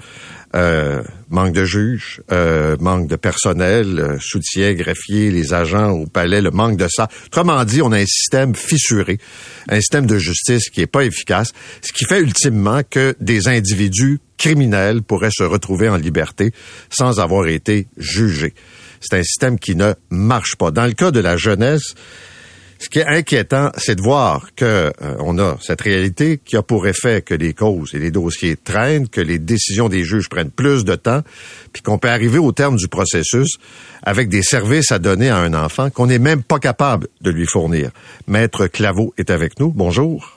Euh, 0.55 1.01
manque 1.29 1.51
de 1.53 1.65
juges, 1.65 2.21
euh, 2.31 2.77
manque 2.79 3.07
de 3.07 3.15
personnel, 3.15 3.99
euh, 3.99 4.17
soutien, 4.19 4.73
greffier, 4.73 5.31
les 5.31 5.51
agents 5.51 5.89
au 5.89 6.05
palais, 6.05 6.41
le 6.41 6.51
manque 6.51 6.77
de 6.77 6.85
ça. 6.87 7.07
Autrement 7.25 7.65
dit, 7.65 7.81
on 7.81 7.91
a 7.91 7.97
un 7.97 8.05
système 8.05 8.53
fissuré, 8.53 9.17
un 9.67 9.77
système 9.77 10.05
de 10.05 10.19
justice 10.19 10.69
qui 10.69 10.81
est 10.81 10.87
pas 10.87 11.05
efficace, 11.05 11.53
ce 11.81 11.91
qui 11.91 12.05
fait 12.05 12.19
ultimement 12.19 12.81
que 12.87 13.15
des 13.19 13.47
individus 13.47 14.19
criminels 14.37 15.01
pourraient 15.01 15.31
se 15.35 15.41
retrouver 15.41 15.89
en 15.89 15.97
liberté 15.97 16.51
sans 16.91 17.19
avoir 17.19 17.47
été 17.47 17.87
jugés. 17.97 18.53
c'est 19.01 19.17
un 19.17 19.23
système 19.23 19.57
qui 19.57 19.75
ne 19.75 19.93
marche 20.11 20.55
pas. 20.55 20.69
Dans 20.69 20.85
le 20.85 20.93
cas 20.93 21.09
de 21.09 21.19
la 21.19 21.35
jeunesse, 21.35 21.95
ce 22.83 22.89
qui 22.89 22.99
est 22.99 23.07
inquiétant, 23.07 23.71
c'est 23.77 23.95
de 23.95 24.01
voir 24.01 24.53
que 24.57 24.65
euh, 24.65 24.91
on 25.19 25.39
a 25.39 25.57
cette 25.61 25.79
réalité 25.79 26.37
qui 26.43 26.57
a 26.57 26.61
pour 26.61 26.85
effet 26.85 27.21
que 27.21 27.33
les 27.33 27.53
causes 27.53 27.95
et 27.95 27.99
les 27.99 28.11
dossiers 28.11 28.57
traînent, 28.57 29.07
que 29.07 29.21
les 29.21 29.39
décisions 29.39 29.87
des 29.87 30.03
juges 30.03 30.27
prennent 30.27 30.51
plus 30.51 30.83
de 30.83 30.95
temps, 30.95 31.21
puis 31.71 31.81
qu'on 31.81 31.97
peut 31.97 32.09
arriver 32.09 32.39
au 32.39 32.51
terme 32.51 32.75
du 32.75 32.89
processus 32.89 33.57
avec 34.03 34.27
des 34.27 34.43
services 34.43 34.91
à 34.91 34.99
donner 34.99 35.29
à 35.29 35.37
un 35.37 35.53
enfant 35.53 35.89
qu'on 35.91 36.07
n'est 36.07 36.19
même 36.19 36.43
pas 36.43 36.59
capable 36.59 37.07
de 37.21 37.31
lui 37.31 37.45
fournir. 37.45 37.91
Maître 38.27 38.67
Claveau 38.67 39.13
est 39.17 39.29
avec 39.29 39.61
nous. 39.61 39.71
Bonjour. 39.71 40.32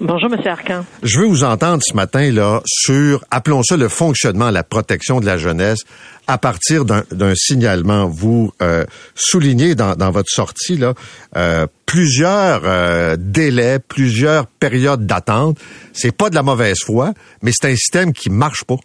Bonjour, 0.00 0.32
M. 0.34 0.40
Arcan. 0.46 0.84
Je 1.04 1.20
veux 1.20 1.26
vous 1.26 1.44
entendre 1.44 1.80
ce 1.86 1.94
matin 1.94 2.32
là 2.32 2.60
sur, 2.66 3.24
appelons 3.30 3.62
ça 3.62 3.76
le 3.76 3.88
fonctionnement, 3.88 4.50
la 4.50 4.64
protection 4.64 5.20
de 5.20 5.26
la 5.26 5.38
jeunesse 5.38 5.78
à 6.26 6.38
partir 6.38 6.84
d'un 6.84 7.34
signalement. 7.36 8.08
Vous 8.08 8.52
euh, 8.62 8.84
soulignez 9.14 9.76
dans, 9.76 10.10
votre 10.10 10.30
sortie 10.30 10.76
là 10.76 10.94
euh, 11.36 11.68
plusieurs 11.86 12.62
euh, 12.64 13.16
délais, 13.16 13.78
plusieurs 13.78 14.46
périodes 14.48 15.06
d'attente. 15.06 15.58
C'est 15.92 16.16
pas 16.16 16.30
de 16.30 16.34
la 16.34 16.42
mauvaise 16.42 16.78
foi, 16.84 17.12
mais 17.42 17.52
c'est 17.54 17.70
un 17.70 17.76
système 17.76 18.12
qui 18.12 18.30
marche 18.30 18.64
pas. 18.64 18.78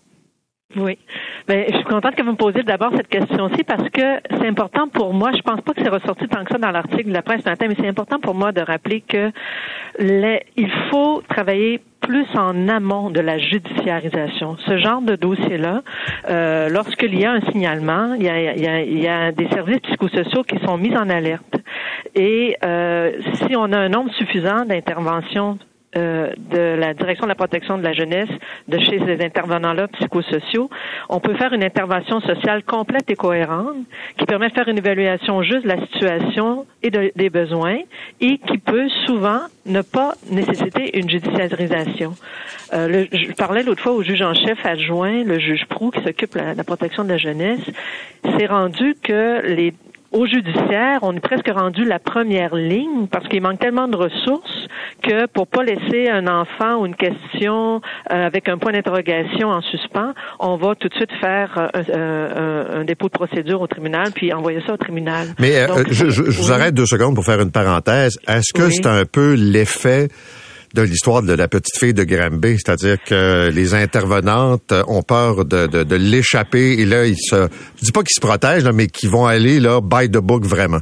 Oui. 0.75 0.97
Ben, 1.47 1.65
je 1.69 1.75
suis 1.75 1.85
contente 1.85 2.15
que 2.15 2.23
vous 2.23 2.31
me 2.31 2.37
posiez 2.37 2.61
d'abord 2.61 2.91
cette 2.95 3.07
question-ci 3.07 3.63
parce 3.63 3.89
que 3.89 4.19
c'est 4.29 4.47
important 4.47 4.89
pour 4.89 5.13
moi. 5.13 5.31
Je 5.31 5.41
pense 5.41 5.61
pas 5.61 5.73
que 5.73 5.81
c'est 5.81 5.89
ressorti 5.89 6.27
tant 6.27 6.43
que 6.43 6.51
ça 6.51 6.57
dans 6.57 6.71
l'article 6.71 7.07
de 7.07 7.13
la 7.13 7.21
presse 7.21 7.41
ce 7.43 7.49
matin, 7.49 7.67
mais 7.69 7.75
c'est 7.79 7.87
important 7.87 8.19
pour 8.19 8.35
moi 8.35 8.51
de 8.51 8.59
rappeler 8.59 8.99
que 8.99 9.31
les, 9.99 10.43
il 10.57 10.69
faut 10.91 11.23
travailler 11.29 11.81
plus 12.01 12.27
en 12.35 12.67
amont 12.67 13.09
de 13.09 13.21
la 13.21 13.37
judiciarisation. 13.39 14.57
Ce 14.57 14.77
genre 14.77 15.01
de 15.01 15.15
dossier-là, 15.15 15.83
euh, 16.29 16.69
lorsqu'il 16.69 17.17
y 17.17 17.25
a 17.25 17.31
un 17.31 17.41
signalement, 17.41 18.13
il 18.13 18.23
y 18.23 18.29
a, 18.29 18.53
il, 18.53 18.61
y 18.61 18.67
a, 18.67 18.81
il 18.81 18.99
y 18.99 19.07
a, 19.07 19.31
des 19.31 19.47
services 19.47 19.79
psychosociaux 19.79 20.43
qui 20.43 20.59
sont 20.65 20.77
mis 20.77 20.95
en 20.97 21.09
alerte. 21.09 21.55
Et 22.13 22.57
euh, 22.65 23.13
si 23.35 23.55
on 23.55 23.71
a 23.71 23.77
un 23.77 23.89
nombre 23.89 24.13
suffisant 24.15 24.65
d'interventions 24.65 25.57
euh, 25.97 26.31
de 26.37 26.75
la 26.79 26.93
direction 26.93 27.25
de 27.25 27.29
la 27.29 27.35
protection 27.35 27.77
de 27.77 27.83
la 27.83 27.93
jeunesse, 27.93 28.29
de 28.67 28.77
chez 28.79 28.99
ces 28.99 29.23
intervenants-là 29.23 29.87
psychosociaux, 29.89 30.69
on 31.09 31.19
peut 31.19 31.35
faire 31.35 31.53
une 31.53 31.63
intervention 31.63 32.19
sociale 32.21 32.63
complète 32.63 33.09
et 33.09 33.15
cohérente 33.15 33.77
qui 34.17 34.25
permet 34.25 34.49
de 34.49 34.53
faire 34.53 34.67
une 34.67 34.77
évaluation 34.77 35.41
juste 35.43 35.63
de 35.63 35.69
la 35.69 35.85
situation 35.87 36.65
et 36.83 36.91
des 36.91 37.29
besoins 37.29 37.79
et 38.21 38.37
qui 38.37 38.57
peut 38.57 38.89
souvent 39.05 39.41
ne 39.65 39.81
pas 39.81 40.13
nécessiter 40.29 40.97
une 40.97 41.09
judiciarisation. 41.09 42.13
Euh, 42.73 43.05
je 43.11 43.31
parlais 43.33 43.63
l'autre 43.63 43.81
fois 43.81 43.93
au 43.93 44.03
juge 44.03 44.21
en 44.21 44.33
chef 44.33 44.65
adjoint, 44.65 45.23
le 45.23 45.39
juge 45.39 45.65
Prou, 45.65 45.91
qui 45.91 46.01
s'occupe 46.03 46.33
de 46.37 46.57
la 46.57 46.63
protection 46.63 47.03
de 47.03 47.09
la 47.09 47.17
jeunesse. 47.17 47.61
C'est 48.37 48.45
rendu 48.45 48.95
que 49.01 49.41
les 49.45 49.73
au 50.11 50.25
judiciaire, 50.25 50.99
on 51.01 51.13
est 51.13 51.19
presque 51.19 51.49
rendu 51.49 51.83
la 51.83 51.99
première 51.99 52.55
ligne 52.55 53.07
parce 53.11 53.27
qu'il 53.27 53.41
manque 53.41 53.59
tellement 53.59 53.87
de 53.87 53.97
ressources 53.97 54.67
que 55.03 55.27
pour 55.27 55.47
pas 55.47 55.63
laisser 55.63 56.09
un 56.09 56.27
enfant 56.27 56.81
ou 56.81 56.85
une 56.85 56.95
question 56.95 57.81
euh, 58.11 58.25
avec 58.25 58.49
un 58.49 58.57
point 58.57 58.71
d'interrogation 58.71 59.49
en 59.49 59.61
suspens, 59.61 60.13
on 60.39 60.57
va 60.57 60.75
tout 60.75 60.87
de 60.87 60.93
suite 60.93 61.11
faire 61.19 61.69
euh, 61.75 62.81
un, 62.81 62.83
dépôt 62.85 63.07
de 63.07 63.11
procédure 63.11 63.61
au 63.61 63.67
tribunal 63.67 64.11
puis 64.13 64.33
envoyer 64.33 64.61
ça 64.65 64.73
au 64.73 64.77
tribunal. 64.77 65.27
Mais 65.39 65.57
euh, 65.57 65.83
je, 65.89 66.21
vous 66.21 66.51
arrête 66.51 66.73
deux 66.73 66.85
secondes 66.85 67.15
pour 67.15 67.25
faire 67.25 67.41
une 67.41 67.51
parenthèse. 67.51 68.17
Est-ce 68.27 68.53
que 68.53 68.69
c'est 68.69 68.87
un 68.87 69.05
peu 69.05 69.33
l'effet 69.33 70.07
de 70.81 70.89
l'histoire 70.89 71.23
de 71.23 71.33
la 71.33 71.47
petite 71.47 71.77
fille 71.77 71.93
de 71.93 72.03
Granby, 72.03 72.57
c'est-à-dire 72.57 72.97
que 73.03 73.49
les 73.49 73.73
intervenantes 73.73 74.73
ont 74.87 75.01
peur 75.01 75.45
de, 75.45 75.95
l'échapper 75.95 76.73
et 76.73 76.85
là 76.85 77.05
ils 77.05 77.17
se, 77.17 77.47
je 77.77 77.85
dis 77.85 77.91
pas 77.91 78.01
qu'ils 78.01 78.15
se 78.15 78.21
protègent 78.21 78.69
mais 78.73 78.87
qu'ils 78.87 79.09
vont 79.09 79.25
aller 79.25 79.59
là 79.59 79.81
by 79.81 80.09
the 80.09 80.17
book 80.17 80.45
vraiment. 80.45 80.79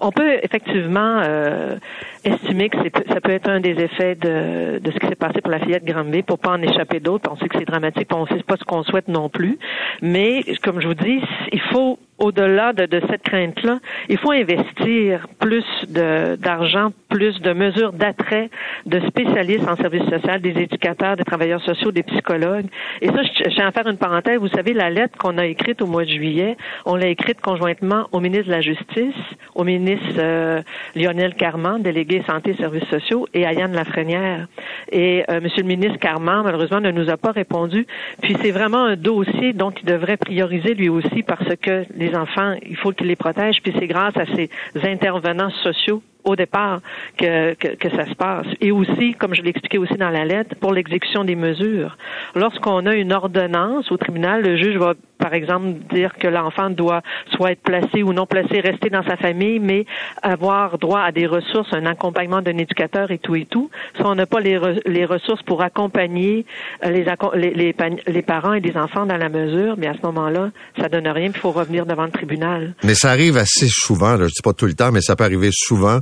On 0.00 0.10
peut 0.10 0.38
effectivement 0.42 1.20
euh, 1.22 1.76
estimer 2.24 2.68
que 2.68 2.78
ça 3.08 3.20
peut 3.20 3.32
être 3.32 3.48
un 3.48 3.60
des 3.60 3.70
effets 3.70 4.14
de, 4.14 4.78
de 4.78 4.90
ce 4.90 4.98
qui 4.98 5.06
s'est 5.06 5.14
passé 5.14 5.40
pour 5.40 5.50
la 5.50 5.60
fillette 5.60 5.84
Granby 5.84 6.22
pour 6.22 6.38
pas 6.38 6.50
en 6.50 6.62
échapper 6.62 7.00
d'autres. 7.00 7.30
On 7.30 7.36
sait 7.36 7.48
que 7.48 7.58
c'est 7.58 7.66
dramatique, 7.66 8.08
on 8.14 8.26
sait 8.26 8.42
pas 8.42 8.56
ce 8.56 8.64
qu'on 8.64 8.82
souhaite 8.82 9.08
non 9.08 9.28
plus. 9.28 9.58
Mais 10.02 10.42
comme 10.62 10.80
je 10.80 10.88
vous 10.88 10.94
dis, 10.94 11.20
il 11.52 11.60
faut 11.72 11.98
au-delà 12.18 12.72
de, 12.72 12.86
de, 12.86 13.02
cette 13.10 13.22
crainte-là, 13.22 13.80
il 14.08 14.18
faut 14.18 14.30
investir 14.30 15.26
plus 15.40 15.64
d'argent, 15.88 16.92
plus 17.08 17.40
de 17.40 17.52
mesures 17.52 17.92
d'attrait 17.92 18.50
de 18.86 19.00
spécialistes 19.08 19.68
en 19.68 19.76
services 19.76 20.08
social, 20.08 20.40
des 20.40 20.50
éducateurs, 20.50 21.16
des 21.16 21.24
travailleurs 21.24 21.62
sociaux, 21.62 21.90
des 21.90 22.04
psychologues. 22.04 22.66
Et 23.00 23.08
ça, 23.08 23.22
je, 23.22 23.50
je 23.50 23.54
tiens 23.54 23.66
à 23.66 23.72
faire 23.72 23.88
une 23.88 23.96
parenthèse. 23.96 24.38
Vous 24.38 24.48
savez, 24.48 24.74
la 24.74 24.90
lettre 24.90 25.18
qu'on 25.18 25.38
a 25.38 25.46
écrite 25.46 25.82
au 25.82 25.86
mois 25.86 26.04
de 26.04 26.10
juillet, 26.10 26.56
on 26.86 26.94
l'a 26.94 27.08
écrite 27.08 27.40
conjointement 27.40 28.06
au 28.12 28.20
ministre 28.20 28.46
de 28.46 28.52
la 28.52 28.60
Justice, 28.60 29.14
au 29.54 29.64
ministre 29.64 30.14
euh, 30.18 30.62
Lionel 30.94 31.34
Carman, 31.34 31.82
délégué 31.82 32.13
santé 32.22 32.50
et 32.50 32.56
services 32.56 32.88
sociaux, 32.88 33.26
et 33.34 33.46
à 33.46 33.52
Yann 33.52 33.72
Lafrenière. 33.72 34.46
Et 34.90 35.24
euh, 35.30 35.40
Monsieur 35.40 35.62
le 35.62 35.68
ministre 35.68 35.98
Carman, 35.98 36.42
malheureusement, 36.44 36.80
ne 36.80 36.90
nous 36.90 37.10
a 37.10 37.16
pas 37.16 37.32
répondu. 37.32 37.86
Puis 38.22 38.36
c'est 38.40 38.50
vraiment 38.50 38.84
un 38.84 38.96
dossier 38.96 39.52
dont 39.52 39.70
il 39.70 39.84
devrait 39.84 40.16
prioriser 40.16 40.74
lui 40.74 40.88
aussi 40.88 41.22
parce 41.22 41.56
que 41.56 41.84
les 41.96 42.14
enfants, 42.14 42.54
il 42.62 42.76
faut 42.76 42.92
qu'il 42.92 43.06
les 43.06 43.16
protège. 43.16 43.60
Puis 43.62 43.74
c'est 43.78 43.86
grâce 43.86 44.16
à 44.16 44.26
ces 44.26 44.50
intervenants 44.84 45.50
sociaux 45.62 46.02
au 46.24 46.36
départ 46.36 46.80
que, 47.18 47.54
que, 47.54 47.90
ça 47.90 48.06
se 48.06 48.14
passe. 48.14 48.46
Et 48.60 48.72
aussi, 48.72 49.14
comme 49.14 49.34
je 49.34 49.42
l'ai 49.42 49.50
expliqué 49.50 49.78
aussi 49.78 49.94
dans 49.94 50.10
la 50.10 50.24
lettre, 50.24 50.54
pour 50.56 50.72
l'exécution 50.72 51.24
des 51.24 51.36
mesures. 51.36 51.96
Lorsqu'on 52.34 52.86
a 52.86 52.94
une 52.94 53.12
ordonnance 53.12 53.90
au 53.92 53.96
tribunal, 53.96 54.42
le 54.42 54.56
juge 54.56 54.76
va, 54.76 54.94
par 55.18 55.34
exemple, 55.34 55.74
dire 55.92 56.14
que 56.18 56.26
l'enfant 56.26 56.70
doit 56.70 57.02
soit 57.32 57.52
être 57.52 57.62
placé 57.62 58.02
ou 58.02 58.12
non 58.12 58.26
placé, 58.26 58.60
rester 58.60 58.90
dans 58.90 59.04
sa 59.04 59.16
famille, 59.16 59.58
mais 59.60 59.86
avoir 60.22 60.78
droit 60.78 61.00
à 61.00 61.12
des 61.12 61.26
ressources, 61.26 61.72
un 61.72 61.86
accompagnement 61.86 62.42
d'un 62.42 62.56
éducateur 62.58 63.10
et 63.10 63.18
tout 63.18 63.36
et 63.36 63.46
tout. 63.46 63.70
Si 63.96 64.02
on 64.04 64.14
n'a 64.14 64.26
pas 64.26 64.40
les, 64.40 64.58
les 64.86 65.04
ressources 65.04 65.42
pour 65.42 65.62
accompagner 65.62 66.46
euh, 66.84 66.90
les, 66.90 67.04
les, 67.34 67.74
les, 68.06 68.22
parents 68.22 68.54
et 68.54 68.60
les 68.60 68.76
enfants 68.76 69.06
dans 69.06 69.16
la 69.16 69.28
mesure, 69.28 69.76
mais 69.76 69.86
à 69.86 69.94
ce 69.94 70.06
moment-là, 70.06 70.50
ça 70.78 70.88
donne 70.88 71.08
rien, 71.08 71.26
il 71.34 71.38
faut 71.38 71.50
revenir 71.50 71.86
devant 71.86 72.04
le 72.04 72.10
tribunal. 72.10 72.74
Mais 72.82 72.94
ça 72.94 73.10
arrive 73.10 73.36
assez 73.36 73.68
souvent, 73.68 74.16
là, 74.16 74.26
je 74.26 74.34
dis 74.34 74.42
pas 74.42 74.52
tout 74.52 74.66
le 74.66 74.74
temps, 74.74 74.92
mais 74.92 75.00
ça 75.00 75.16
peut 75.16 75.24
arriver 75.24 75.50
souvent 75.52 76.00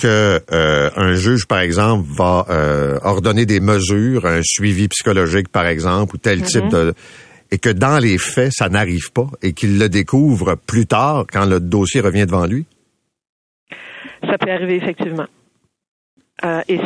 que 0.00 0.40
euh, 0.50 0.90
un 0.96 1.12
juge, 1.14 1.46
par 1.46 1.60
exemple, 1.60 2.06
va 2.08 2.46
euh, 2.48 2.98
ordonner 3.02 3.44
des 3.44 3.60
mesures, 3.60 4.24
un 4.24 4.40
suivi 4.42 4.88
psychologique, 4.88 5.48
par 5.48 5.66
exemple, 5.66 6.14
ou 6.14 6.18
tel 6.18 6.42
type 6.42 6.64
mm-hmm. 6.64 6.70
de 6.70 6.94
et 7.52 7.58
que 7.58 7.68
dans 7.68 7.98
les 7.98 8.16
faits, 8.16 8.52
ça 8.52 8.68
n'arrive 8.68 9.10
pas 9.12 9.26
et 9.42 9.52
qu'il 9.52 9.78
le 9.78 9.88
découvre 9.88 10.54
plus 10.54 10.86
tard 10.86 11.24
quand 11.30 11.46
le 11.46 11.58
dossier 11.58 12.00
revient 12.00 12.24
devant 12.24 12.46
lui? 12.46 12.64
Ça 14.22 14.38
peut 14.38 14.50
arriver 14.50 14.76
effectivement. 14.76 15.26
Euh, 16.44 16.62
et 16.68 16.78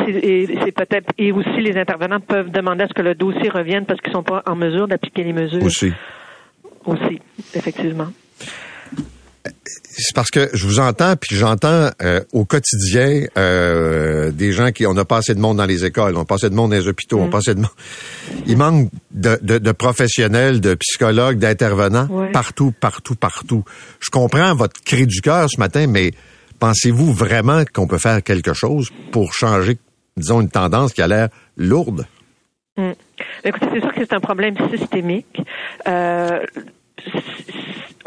c'est 0.65 0.71
peut-être 0.71 1.07
et 1.17 1.31
aussi 1.31 1.61
les 1.61 1.77
intervenants 1.77 2.19
peuvent 2.19 2.49
demander 2.49 2.83
à 2.83 2.87
ce 2.87 2.93
que 2.93 3.03
le 3.03 3.13
dossier 3.13 3.49
revienne 3.49 3.85
parce 3.85 4.01
qu'ils 4.01 4.11
sont 4.11 4.23
pas 4.23 4.41
en 4.47 4.55
mesure 4.55 4.87
d'appliquer 4.87 5.23
les 5.23 5.33
mesures. 5.33 5.63
Aussi. 5.63 5.93
Aussi, 6.85 7.21
effectivement 7.53 8.09
c'est 9.65 10.15
parce 10.15 10.29
que 10.29 10.49
je 10.53 10.65
vous 10.65 10.79
entends, 10.79 11.15
puis 11.15 11.35
j'entends 11.35 11.89
euh, 12.01 12.21
au 12.33 12.45
quotidien 12.45 13.23
euh, 13.37 14.31
des 14.31 14.51
gens 14.51 14.71
qui 14.71 14.85
on 14.85 14.95
a 14.97 15.05
pas 15.05 15.17
assez 15.17 15.33
de 15.33 15.39
monde 15.39 15.57
dans 15.57 15.65
les 15.65 15.85
écoles, 15.85 16.15
on 16.15 16.21
a 16.21 16.25
pas 16.25 16.35
assez 16.35 16.49
de 16.49 16.55
monde 16.55 16.71
dans 16.71 16.77
les 16.77 16.87
hôpitaux, 16.87 17.19
on 17.19 17.27
a 17.27 17.29
pas 17.29 17.39
assez 17.39 17.55
de 17.55 17.59
monde. 17.59 17.69
Il 18.45 18.57
manque 18.57 18.89
de, 19.11 19.37
de, 19.41 19.71
professionnels, 19.71 20.61
de 20.61 20.75
psychologues, 20.75 21.37
d'intervenants 21.37 22.07
partout, 22.31 22.73
partout, 22.79 23.15
partout. 23.15 23.63
Je 23.99 24.09
comprends 24.09 24.53
votre 24.55 24.81
cri 24.83 25.07
du 25.07 25.21
cœur 25.21 25.47
ce 25.49 25.59
matin, 25.59 25.87
mais 25.87 26.11
pensez-vous 26.59 27.13
vraiment 27.13 27.63
qu'on 27.73 27.87
peut 27.87 27.97
faire 27.97 28.23
quelque 28.23 28.53
chose 28.53 28.89
pour 29.11 29.33
changer, 29.33 29.77
disons, 30.17 30.41
une 30.41 30.49
tendance 30.49 30.93
qui 30.93 31.01
a 31.01 31.07
l'air 31.07 31.29
lourde? 31.57 32.05
Mm. 32.77 32.91
Écoutez, 33.43 33.67
c'est 33.73 33.79
sûr 33.79 33.93
que 33.93 33.99
c'est 34.01 34.13
un 34.13 34.19
problème 34.19 34.55
systémique. 34.69 35.41
Euh, 35.87 36.39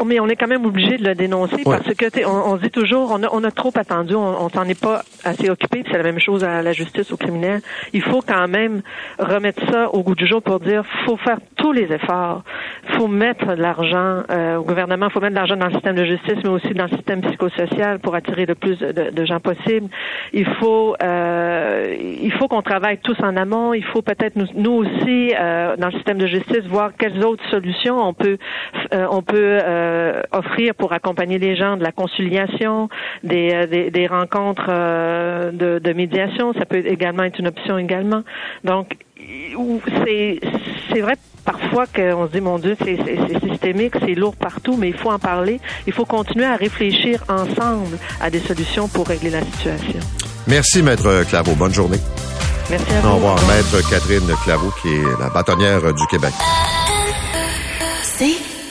mais 0.09 0.21
on 0.21 0.29
est 0.29 0.37
quand 0.37 0.47
même 0.47 0.65
obligé 0.65 0.97
de 0.97 1.05
le 1.05 1.15
dénoncer 1.15 1.63
parce 1.65 1.95
que 1.95 2.25
on, 2.27 2.53
on, 2.53 2.57
dit 2.57 2.71
toujours 2.71 3.11
on 3.13 3.23
a, 3.23 3.29
on 3.33 3.45
a 3.45 3.51
trop 3.51 3.73
attendu, 3.77 4.15
on, 4.15 4.45
on 4.45 4.49
s'en 4.49 4.65
est 4.65 4.81
pas 4.81 5.03
assez 5.25 5.51
occupé. 5.51 5.85
C'est 5.91 5.97
la 5.97 6.03
même 6.03 6.19
chose 6.19 6.45
à 6.45 6.63
la 6.63 6.73
justice, 6.73 7.13
aux 7.13 7.17
criminels. 7.17 7.61
Il 7.93 8.03
faut 8.03 8.23
quand 8.23 8.49
même 8.49 8.83
remettre 9.19 9.63
ça 9.71 9.93
au 9.95 10.03
goût 10.03 10.15
du 10.15 10.27
jour 10.27 10.43
pour 10.43 10.61
dire 10.61 10.85
faut 11.05 11.17
faire 11.17 11.39
tous 11.57 11.73
les 11.73 11.93
efforts. 11.93 12.43
faut 12.97 13.09
mettre 13.09 13.57
de 13.57 13.61
l'argent 13.61 14.23
euh, 14.31 14.57
au 14.57 14.63
gouvernement, 14.63 15.11
faut 15.11 15.21
mettre 15.21 15.33
de 15.33 15.39
l'argent 15.39 15.57
dans 15.57 15.67
le 15.67 15.73
système 15.73 15.97
de 15.97 16.05
justice, 16.05 16.39
mais 16.43 16.51
aussi 16.51 16.73
dans 16.75 16.85
le 16.85 16.97
système 16.97 17.21
psychosocial 17.23 17.99
pour 17.99 18.15
attirer 18.15 18.47
le 18.47 18.55
plus 18.55 18.79
de, 18.79 19.11
de 19.11 19.25
gens 19.25 19.41
possible. 19.41 19.89
Il 20.33 20.47
faut 20.61 20.97
euh, 21.03 21.97
il 22.01 22.33
faut 22.33 22.49
qu'on 22.49 22.63
travaille 22.63 22.99
tous 22.99 23.19
en 23.21 23.37
amont. 23.37 23.75
Il 23.75 23.85
faut 23.85 24.03
peut-être 24.03 24.37
nous, 24.37 24.47
nous 24.55 24.73
aussi 24.73 25.35
euh, 25.39 25.77
dans 25.77 25.89
le 25.89 25.93
système 25.93 26.19
de 26.19 26.27
justice 26.27 26.65
voir 26.67 26.93
quelles 26.99 27.25
autres 27.25 27.45
solutions 27.51 27.99
on 27.99 28.15
peut 28.15 28.39
euh, 28.93 29.07
on 29.11 29.23
peut 29.23 29.59
euh, 29.63 30.23
offrir 30.33 30.75
pour 30.75 30.93
accompagner 30.93 31.39
les 31.39 31.57
gens 31.57 31.77
de 31.77 31.83
la 31.83 31.93
conciliation, 31.93 32.89
des, 33.23 33.51
euh, 33.53 33.91
des, 33.91 34.07
rencontres 34.07 34.69
de, 34.69 35.79
de, 35.79 35.93
médiation. 35.93 36.53
Ça 36.55 36.65
peut 36.65 36.85
également 36.87 37.25
être 37.25 37.39
une 37.39 37.49
option 37.49 37.79
également. 37.79 38.23
Donc, 38.65 38.97
c'est 40.05 40.41
c'est 40.93 41.01
vrai 41.01 41.15
parfois 41.45 41.87
qu'on 41.87 42.27
se 42.27 42.33
dit, 42.33 42.41
mon 42.41 42.59
Dieu, 42.59 42.77
c'est 42.79 42.99
systémique, 43.41 43.95
c'est 44.01 44.15
lourd 44.15 44.37
partout, 44.37 44.77
mais 44.77 44.89
il 44.89 44.97
faut 44.97 45.11
en 45.11 45.19
parler. 45.19 45.61
Il 45.87 45.93
faut 45.93 46.05
continuer 46.05 46.45
à 46.45 46.57
réfléchir 46.57 47.25
ensemble 47.29 47.99
à 48.21 48.31
des 48.31 48.41
solutions 48.41 48.89
pour 48.89 49.07
régler 49.07 49.31
la 49.31 49.43
situation. 49.43 50.01
Merci, 50.47 50.83
Maître 50.83 51.25
Claveau. 51.29 51.55
Bonne 51.55 51.75
journée. 51.75 51.99
Merci 52.71 52.93
à 52.93 53.01
vous. 53.01 53.09
Au 53.09 53.15
revoir, 53.15 53.37
Maître 53.49 53.91
Catherine 53.91 54.31
Claveau, 54.45 54.71
qui 54.83 54.89
est 54.89 55.21
la 55.21 55.31
bâtonnière 55.31 55.81
du 55.93 56.07
Québec. 56.07 56.33
C'est 58.03 58.58